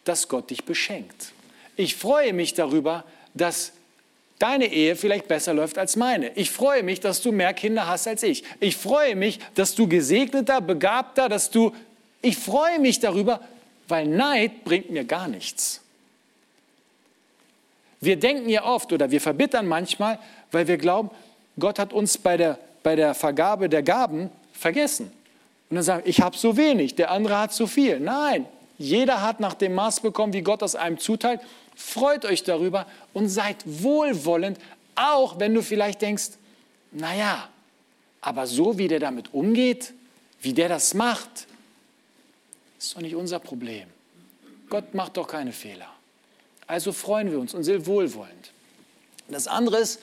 dass 0.03 0.27
Gott 0.27 0.49
dich 0.49 0.65
beschenkt. 0.65 1.31
Ich 1.75 1.95
freue 1.95 2.33
mich 2.33 2.53
darüber, 2.53 3.05
dass 3.33 3.73
deine 4.39 4.71
Ehe 4.71 4.95
vielleicht 4.95 5.27
besser 5.27 5.53
läuft 5.53 5.77
als 5.77 5.95
meine. 5.95 6.31
Ich 6.35 6.51
freue 6.51 6.83
mich, 6.83 6.99
dass 6.99 7.21
du 7.21 7.31
mehr 7.31 7.53
Kinder 7.53 7.87
hast 7.87 8.07
als 8.07 8.23
ich. 8.23 8.43
Ich 8.59 8.75
freue 8.75 9.15
mich, 9.15 9.39
dass 9.55 9.73
du 9.75 9.87
gesegneter, 9.87 10.61
begabter, 10.61 11.29
dass 11.29 11.49
du... 11.49 11.73
Ich 12.21 12.37
freue 12.37 12.79
mich 12.79 12.99
darüber, 12.99 13.41
weil 13.87 14.07
Neid 14.07 14.63
bringt 14.63 14.89
mir 14.91 15.03
gar 15.03 15.27
nichts. 15.27 15.81
Wir 18.03 18.17
denken 18.17 18.49
ja 18.49 18.65
oft 18.65 18.91
oder 18.91 19.11
wir 19.11 19.21
verbittern 19.21 19.67
manchmal, 19.67 20.19
weil 20.51 20.67
wir 20.67 20.77
glauben, 20.77 21.09
Gott 21.59 21.79
hat 21.79 21.93
uns 21.93 22.17
bei 22.17 22.37
der, 22.37 22.59
bei 22.81 22.95
der 22.95 23.13
Vergabe 23.13 23.69
der 23.69 23.83
Gaben 23.83 24.29
vergessen. 24.51 25.11
Und 25.69 25.75
dann 25.75 25.83
sagen, 25.83 26.03
ich 26.05 26.21
habe 26.21 26.35
so 26.35 26.57
wenig, 26.57 26.95
der 26.95 27.11
andere 27.11 27.39
hat 27.39 27.53
so 27.53 27.67
viel. 27.67 27.99
Nein, 27.99 28.45
jeder 28.77 29.21
hat 29.21 29.39
nach 29.39 29.53
dem 29.53 29.75
Maß 29.75 30.01
bekommen, 30.01 30.33
wie 30.33 30.41
Gott 30.41 30.61
das 30.61 30.75
einem 30.75 30.99
zuteilt. 30.99 31.41
Freut 31.75 32.25
euch 32.25 32.43
darüber 32.43 32.85
und 33.13 33.29
seid 33.29 33.57
wohlwollend, 33.65 34.59
auch 34.95 35.39
wenn 35.39 35.53
du 35.53 35.61
vielleicht 35.61 36.01
denkst, 36.01 36.31
naja, 36.91 37.47
aber 38.21 38.47
so 38.47 38.77
wie 38.77 38.87
der 38.87 38.99
damit 38.99 39.33
umgeht, 39.33 39.93
wie 40.41 40.53
der 40.53 40.69
das 40.69 40.93
macht, 40.93 41.47
ist 42.77 42.95
doch 42.95 43.01
nicht 43.01 43.15
unser 43.15 43.39
Problem. 43.39 43.87
Gott 44.69 44.93
macht 44.93 45.17
doch 45.17 45.27
keine 45.27 45.51
Fehler. 45.51 45.92
Also 46.67 46.91
freuen 46.91 47.31
wir 47.31 47.39
uns 47.39 47.53
und 47.53 47.63
sind 47.63 47.85
wohlwollend. 47.85 48.51
Das 49.27 49.47
andere 49.47 49.79
ist, 49.79 49.99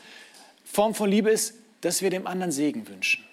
Form 0.64 0.94
von 0.94 1.10
Liebe 1.10 1.30
ist, 1.30 1.54
dass 1.80 2.02
wir 2.02 2.10
dem 2.10 2.26
anderen 2.26 2.52
Segen 2.52 2.88
wünschen. 2.88 3.24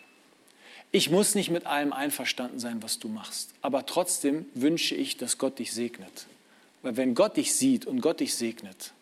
Ich 0.92 1.10
muss 1.10 1.36
nicht 1.36 1.50
mit 1.50 1.66
allem 1.66 1.92
einverstanden 1.92 2.60
sein, 2.60 2.82
was 2.82 3.00
du 3.00 3.10
machst, 3.10 3.50
aber 3.62 3.86
trotzdem 3.86 4.46
wünsche 4.54 4.96
ich, 4.96 5.18
dass 5.18 5.38
Gott 5.38 5.60
dich 5.60 5.74
segnet. 5.74 6.28
Weil 6.82 6.96
wenn 6.96 7.14
Gott 7.14 7.36
dich 7.38 7.54
sieht 7.54 7.86
und 7.86 8.02
Gott 8.02 8.22
dich 8.22 8.36
segnet, 8.36 8.94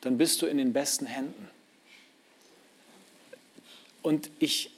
dann 0.00 0.16
bist 0.16 0.40
du 0.40 0.46
in 0.46 0.56
den 0.56 0.72
besten 0.72 1.06
Händen. 1.06 1.50
Und 4.02 4.30
ich, 4.38 4.70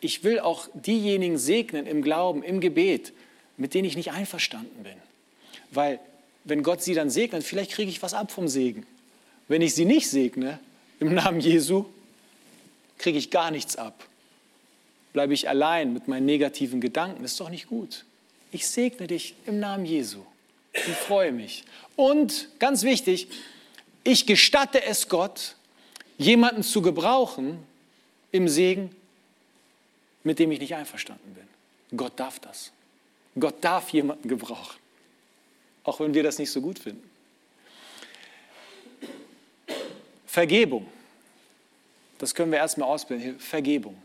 ich 0.00 0.24
will 0.24 0.38
auch 0.40 0.68
diejenigen 0.72 1.38
segnen 1.38 1.86
im 1.86 2.02
Glauben, 2.02 2.42
im 2.42 2.60
Gebet, 2.60 3.12
mit 3.56 3.74
denen 3.74 3.86
ich 3.86 3.96
nicht 3.96 4.12
einverstanden 4.12 4.84
bin. 4.84 4.96
Weil 5.70 6.00
wenn 6.46 6.62
Gott 6.62 6.82
sie 6.82 6.94
dann 6.94 7.10
segnet, 7.10 7.44
vielleicht 7.44 7.72
kriege 7.72 7.90
ich 7.90 8.02
was 8.02 8.14
ab 8.14 8.32
vom 8.32 8.48
Segen. 8.48 8.86
Wenn 9.48 9.62
ich 9.62 9.74
sie 9.74 9.84
nicht 9.84 10.08
segne, 10.08 10.58
im 10.98 11.14
Namen 11.14 11.40
Jesu, 11.40 11.84
kriege 12.98 13.18
ich 13.18 13.30
gar 13.30 13.50
nichts 13.50 13.76
ab. 13.76 14.06
Bleibe 15.12 15.34
ich 15.34 15.48
allein 15.48 15.92
mit 15.92 16.08
meinen 16.08 16.26
negativen 16.26 16.80
Gedanken, 16.80 17.24
ist 17.24 17.38
doch 17.38 17.50
nicht 17.50 17.66
gut. 17.66 18.04
Ich 18.50 18.66
segne 18.66 19.06
dich 19.06 19.34
im 19.46 19.60
Namen 19.60 19.84
Jesu 19.84 20.20
und 20.74 20.96
freue 20.96 21.32
mich. 21.32 21.64
Und 21.96 22.48
ganz 22.58 22.82
wichtig, 22.82 23.28
Ich 24.08 24.24
gestatte 24.24 24.84
es 24.84 25.08
Gott, 25.08 25.56
jemanden 26.16 26.62
zu 26.62 26.80
gebrauchen 26.80 27.58
im 28.30 28.48
Segen, 28.48 28.94
mit 30.22 30.38
dem 30.38 30.52
ich 30.52 30.60
nicht 30.60 30.76
einverstanden 30.76 31.34
bin. 31.34 31.98
Gott 31.98 32.12
darf 32.14 32.38
das. 32.38 32.70
Gott 33.36 33.56
darf 33.62 33.90
jemanden 33.90 34.28
gebrauchen, 34.28 34.76
auch 35.86 36.00
wenn 36.00 36.12
wir 36.12 36.22
das 36.22 36.38
nicht 36.38 36.50
so 36.50 36.60
gut 36.60 36.78
finden. 36.78 37.08
Vergebung. 40.26 40.86
Das 42.18 42.34
können 42.34 42.50
wir 42.50 42.58
erstmal 42.58 42.88
ausbilden. 42.88 43.38
Vergebung. 43.38 43.96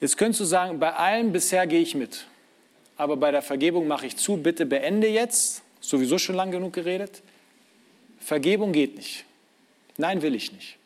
Jetzt 0.00 0.16
könntest 0.16 0.40
du 0.40 0.44
sagen, 0.44 0.78
bei 0.78 0.92
allem 0.92 1.32
bisher 1.32 1.66
gehe 1.66 1.80
ich 1.80 1.94
mit. 1.94 2.26
Aber 2.96 3.16
bei 3.16 3.30
der 3.30 3.42
Vergebung 3.42 3.88
mache 3.88 4.06
ich 4.06 4.16
zu, 4.16 4.36
bitte 4.36 4.64
beende 4.64 5.08
jetzt. 5.08 5.62
Sowieso 5.80 6.18
schon 6.18 6.36
lang 6.36 6.50
genug 6.50 6.72
geredet. 6.72 7.22
Vergebung 8.20 8.72
geht 8.72 8.96
nicht. 8.96 9.24
Nein, 9.96 10.22
will 10.22 10.34
ich 10.34 10.52
nicht. 10.52 10.76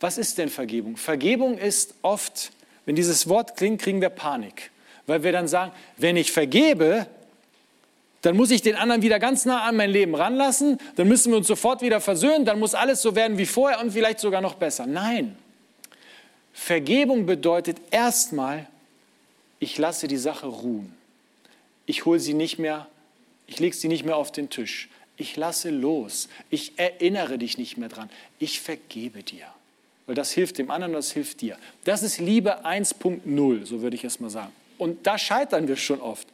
Was 0.00 0.18
ist 0.18 0.38
denn 0.38 0.48
Vergebung? 0.48 0.96
Vergebung 0.96 1.58
ist 1.58 1.94
oft, 2.02 2.52
wenn 2.84 2.94
dieses 2.94 3.28
Wort 3.28 3.56
klingt, 3.56 3.80
kriegen 3.80 4.00
wir 4.00 4.10
Panik. 4.10 4.70
Weil 5.06 5.22
wir 5.22 5.32
dann 5.32 5.48
sagen, 5.48 5.72
wenn 5.96 6.16
ich 6.16 6.30
vergebe, 6.30 7.06
dann 8.22 8.36
muss 8.36 8.50
ich 8.50 8.62
den 8.62 8.74
anderen 8.74 9.02
wieder 9.02 9.18
ganz 9.18 9.44
nah 9.44 9.62
an 9.62 9.76
mein 9.76 9.90
Leben 9.90 10.14
ranlassen, 10.14 10.78
dann 10.96 11.08
müssen 11.08 11.30
wir 11.30 11.38
uns 11.38 11.46
sofort 11.46 11.82
wieder 11.82 12.00
versöhnen, 12.00 12.44
dann 12.44 12.58
muss 12.58 12.74
alles 12.74 13.02
so 13.02 13.14
werden 13.14 13.38
wie 13.38 13.46
vorher 13.46 13.80
und 13.80 13.92
vielleicht 13.92 14.20
sogar 14.20 14.40
noch 14.40 14.54
besser. 14.54 14.86
Nein, 14.86 15.36
Vergebung 16.52 17.24
bedeutet 17.24 17.78
erstmal, 17.90 18.66
ich 19.60 19.78
lasse 19.78 20.08
die 20.08 20.16
Sache 20.16 20.46
ruhen. 20.46 20.92
Ich 21.86 22.04
hole 22.04 22.20
sie 22.20 22.34
nicht 22.34 22.58
mehr, 22.58 22.88
ich 23.46 23.60
lege 23.60 23.74
sie 23.74 23.88
nicht 23.88 24.04
mehr 24.04 24.16
auf 24.16 24.32
den 24.32 24.50
Tisch. 24.50 24.88
Ich 25.16 25.36
lasse 25.36 25.70
los. 25.70 26.28
Ich 26.50 26.72
erinnere 26.76 27.38
dich 27.38 27.58
nicht 27.58 27.76
mehr 27.76 27.88
dran. 27.88 28.10
Ich 28.38 28.60
vergebe 28.60 29.22
dir. 29.22 29.46
Weil 30.06 30.14
das 30.14 30.32
hilft 30.32 30.58
dem 30.58 30.70
anderen, 30.70 30.92
das 30.92 31.10
hilft 31.12 31.40
dir. 31.40 31.56
Das 31.84 32.02
ist 32.02 32.18
Liebe 32.18 32.64
1.0, 32.64 33.64
so 33.64 33.80
würde 33.80 33.96
ich 33.96 34.04
es 34.04 34.20
mal 34.20 34.30
sagen. 34.30 34.52
Und 34.78 35.06
da 35.06 35.18
scheitern 35.18 35.68
wir 35.68 35.76
schon 35.76 36.00
oft. 36.00 36.28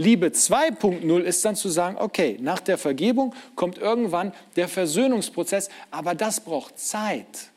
Liebe 0.00 0.28
2.0 0.28 1.20
ist 1.22 1.44
dann 1.44 1.56
zu 1.56 1.68
sagen, 1.68 1.96
okay, 1.98 2.38
nach 2.40 2.60
der 2.60 2.78
Vergebung 2.78 3.34
kommt 3.56 3.78
irgendwann 3.78 4.32
der 4.54 4.68
Versöhnungsprozess, 4.68 5.68
aber 5.90 6.14
das 6.14 6.40
braucht 6.40 6.78
Zeit. 6.78 7.50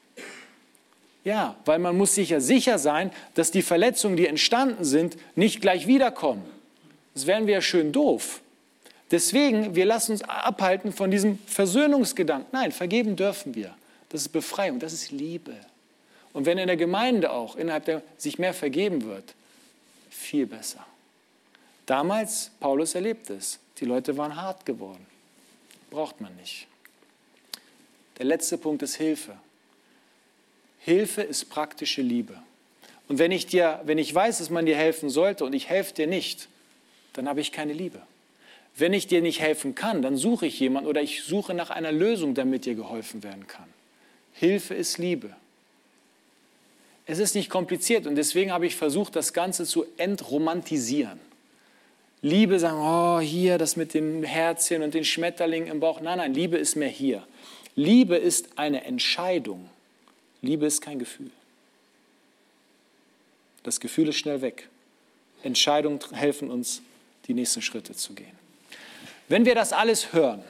Ja, 1.24 1.56
weil 1.66 1.78
man 1.78 1.96
muss 1.96 2.16
sich 2.16 2.32
ja 2.32 2.40
sicher 2.40 2.80
sein, 2.80 3.12
dass 3.36 3.52
die 3.52 3.62
Verletzungen, 3.62 4.18
die 4.18 4.26
entstanden 4.26 4.84
sind, 4.84 5.18
nicht 5.36 5.62
gleich 5.62 5.86
wiederkommen. 5.86 6.44
Das 7.14 7.28
wären 7.28 7.46
wir 7.46 7.54
ja 7.56 7.62
schön 7.62 7.92
doof. 7.92 8.42
Deswegen, 9.12 9.76
wir 9.76 9.86
lassen 9.86 10.14
uns 10.14 10.24
abhalten 10.24 10.92
von 10.92 11.12
diesem 11.12 11.38
Versöhnungsgedanken. 11.46 12.48
Nein, 12.52 12.72
vergeben 12.72 13.16
dürfen 13.16 13.54
wir. 13.54 13.76
Das 14.10 14.22
ist 14.22 14.30
Befreiung, 14.30 14.80
das 14.80 14.94
ist 14.94 15.12
Liebe. 15.12 15.54
Und 16.34 16.48
wenn 16.48 16.58
in 16.58 16.68
der 16.68 16.78
Gemeinde 16.78 17.32
auch 17.32 17.56
innerhalb 17.56 17.86
der 17.86 18.02
sich 18.18 18.40
mehr 18.40 18.54
vergeben 18.54 19.04
wird, 19.04 19.36
viel 20.10 20.48
besser. 20.48 20.86
Damals, 21.92 22.52
Paulus 22.62 22.96
erlebt 22.96 23.30
es, 23.30 23.60
die 23.78 23.84
Leute 23.84 24.16
waren 24.16 24.38
hart 24.38 24.66
geworden. 24.66 25.06
Braucht 25.90 26.22
man 26.22 26.34
nicht. 26.38 26.66
Der 28.18 28.24
letzte 28.24 28.58
Punkt 28.58 28.82
ist 28.82 28.96
Hilfe. 28.96 29.36
Hilfe 30.80 31.22
ist 31.22 31.50
praktische 31.50 32.02
Liebe. 32.02 32.42
Und 33.10 33.20
wenn 33.20 33.34
ich, 33.34 33.46
dir, 33.46 33.82
wenn 33.84 33.98
ich 33.98 34.16
weiß, 34.16 34.38
dass 34.38 34.50
man 34.50 34.66
dir 34.66 34.78
helfen 34.78 35.10
sollte 35.10 35.44
und 35.44 35.52
ich 35.52 35.68
helfe 35.68 35.94
dir 35.94 36.08
nicht, 36.08 36.48
dann 37.12 37.28
habe 37.28 37.42
ich 37.42 37.52
keine 37.52 37.74
Liebe. 37.74 38.02
Wenn 38.78 38.94
ich 38.94 39.08
dir 39.08 39.22
nicht 39.22 39.42
helfen 39.42 39.76
kann, 39.76 40.02
dann 40.02 40.16
suche 40.16 40.46
ich 40.46 40.62
jemanden 40.62 40.88
oder 40.88 41.02
ich 41.02 41.24
suche 41.24 41.54
nach 41.54 41.72
einer 41.72 41.92
Lösung, 41.92 42.36
damit 42.36 42.64
dir 42.64 42.76
geholfen 42.76 43.22
werden 43.22 43.48
kann. 43.48 43.68
Hilfe 44.32 44.76
ist 44.76 44.98
Liebe. 44.98 45.36
Es 47.06 47.20
ist 47.20 47.36
nicht 47.36 47.50
kompliziert 47.50 48.08
und 48.08 48.16
deswegen 48.16 48.54
habe 48.54 48.66
ich 48.66 48.78
versucht, 48.78 49.14
das 49.18 49.34
Ganze 49.34 49.66
zu 49.66 49.86
entromantisieren. 49.98 51.31
Liebe 52.22 52.60
sagen, 52.60 52.78
oh, 52.80 53.20
hier 53.20 53.58
das 53.58 53.76
mit 53.76 53.94
dem 53.94 54.24
Herzchen 54.24 54.84
und 54.84 54.94
den 54.94 55.04
Schmetterlingen 55.04 55.70
im 55.70 55.80
Bauch. 55.80 56.02
Nein, 56.02 56.20
nein, 56.20 56.34
Liebe 56.34 56.58
ist 56.58 56.76
mehr 56.76 56.90
hier. 56.90 57.26
Liebe 57.76 58.16
ist 58.16 58.58
eine 58.58 58.84
Entscheidung. 58.84 59.70
Liebe 60.42 60.66
ist 60.66 60.82
kein 60.82 61.00
Gefühl. 61.00 61.32
Das 63.64 63.80
Gefühl 63.80 64.10
ist 64.10 64.18
schnell 64.18 64.42
weg. 64.42 64.68
Entscheidungen 65.44 66.00
helfen 66.14 66.52
uns, 66.52 66.82
die 67.28 67.34
nächsten 67.34 67.62
Schritte 67.62 67.94
zu 67.94 68.14
gehen. 68.14 68.40
Wenn 69.28 69.46
wir 69.46 69.56
das 69.56 69.74
alles 69.74 70.14
hören, 70.14 70.44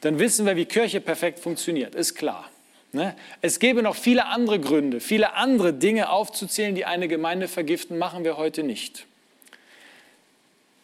dann 0.00 0.18
wissen 0.18 0.46
wir, 0.46 0.56
wie 0.56 0.64
Kirche 0.64 1.00
perfekt 1.00 1.38
funktioniert, 1.38 1.94
ist 1.94 2.14
klar. 2.14 2.50
Ne? 2.92 3.14
Es 3.42 3.58
gäbe 3.58 3.82
noch 3.82 3.96
viele 3.96 4.26
andere 4.26 4.58
Gründe, 4.58 5.00
viele 5.00 5.34
andere 5.34 5.74
Dinge 5.74 6.10
aufzuzählen, 6.10 6.74
die 6.74 6.86
eine 6.86 7.06
Gemeinde 7.06 7.48
vergiften, 7.48 7.98
machen 7.98 8.24
wir 8.24 8.36
heute 8.36 8.62
nicht. 8.62 9.06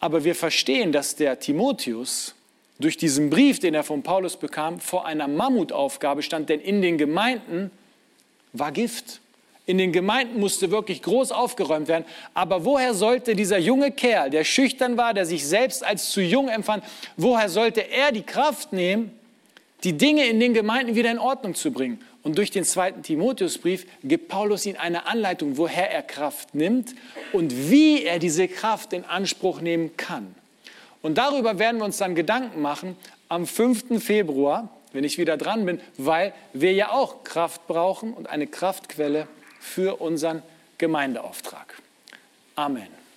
Aber 0.05 0.23
wir 0.23 0.35
verstehen, 0.35 0.93
dass 0.93 1.17
der 1.17 1.41
Timotheus 1.41 2.35
durch 2.79 2.99
diesen 2.99 3.31
Brief, 3.31 3.59
den 3.59 3.73
er 3.73 3.85
von 3.85 4.03
Paulus 4.03 4.37
bekam, 4.37 4.79
vor 4.79 5.07
einer 5.07 5.29
Mammutaufgabe 5.29 6.23
stand, 6.23 6.51
denn 6.51 6.61
in 6.61 6.83
den 6.83 6.99
Gemeinden 6.99 7.71
war 8.53 8.71
Gift. 8.71 9.21
In 9.65 9.79
den 9.79 9.93
Gemeinden 9.93 10.39
musste 10.39 10.71
wirklich 10.71 11.01
groß 11.01 11.33
aufgeräumt 11.33 11.89
werden. 11.89 12.05
Aber 12.35 12.67
woher 12.67 12.93
sollte 12.93 13.35
dieser 13.35 13.57
junge 13.57 13.93
Kerl, 13.93 14.29
der 14.29 14.45
schüchtern 14.45 14.99
war, 14.99 15.15
der 15.15 15.25
sich 15.25 15.47
selbst 15.47 15.83
als 15.83 16.11
zu 16.11 16.21
jung 16.21 16.49
empfand, 16.49 16.85
woher 17.17 17.49
sollte 17.49 17.81
er 17.91 18.13
die 18.13 18.25
Kraft 18.25 18.75
nehmen, 18.75 19.11
die 19.85 19.95
Dinge 19.95 20.27
in 20.27 20.39
den 20.39 20.53
Gemeinden 20.53 20.97
wieder 20.97 21.11
in 21.11 21.19
Ordnung 21.19 21.55
zu 21.55 21.71
bringen? 21.71 21.99
Und 22.25 22.39
durch 22.39 22.51
den 22.51 22.65
zweiten 22.65 23.03
Timotheusbrief 23.03 23.87
gibt 24.03 24.29
Paulus 24.29 24.65
ihm 24.65 24.77
eine 24.79 25.07
Anleitung, 25.07 25.59
woher 25.59 25.91
er 25.91 26.03
Kraft 26.03 26.55
nimmt 26.55 26.95
und 27.33 27.71
wie 27.71 28.03
er 28.03 28.19
diese 28.19 28.49
Kraft 28.49 28.95
in 28.95 29.05
Anspruch 29.05 29.61
nehmen 29.61 29.97
kann. 29.97 30.35
Und 31.03 31.19
darüber 31.19 31.59
werden 31.59 31.79
wir 31.79 31.85
uns 31.85 31.99
dann 31.99 32.15
Gedanken 32.15 32.63
machen 32.63 32.97
am 33.29 33.47
5. 33.47 34.03
Februar, 34.03 34.71
wenn 34.93 35.05
ich 35.05 35.19
wieder 35.19 35.37
dran 35.37 35.67
bin, 35.67 35.81
weil 35.99 36.33
wir 36.55 36.73
ja 36.73 36.93
auch 36.93 37.25
Kraft 37.25 37.67
brauchen 37.67 38.15
und 38.15 38.31
eine 38.31 38.47
Kraftquelle 38.47 39.29
für 39.61 40.01
unseren 40.01 40.43
Gemeindeauftrag. 40.79 41.75
Amen. 42.57 43.04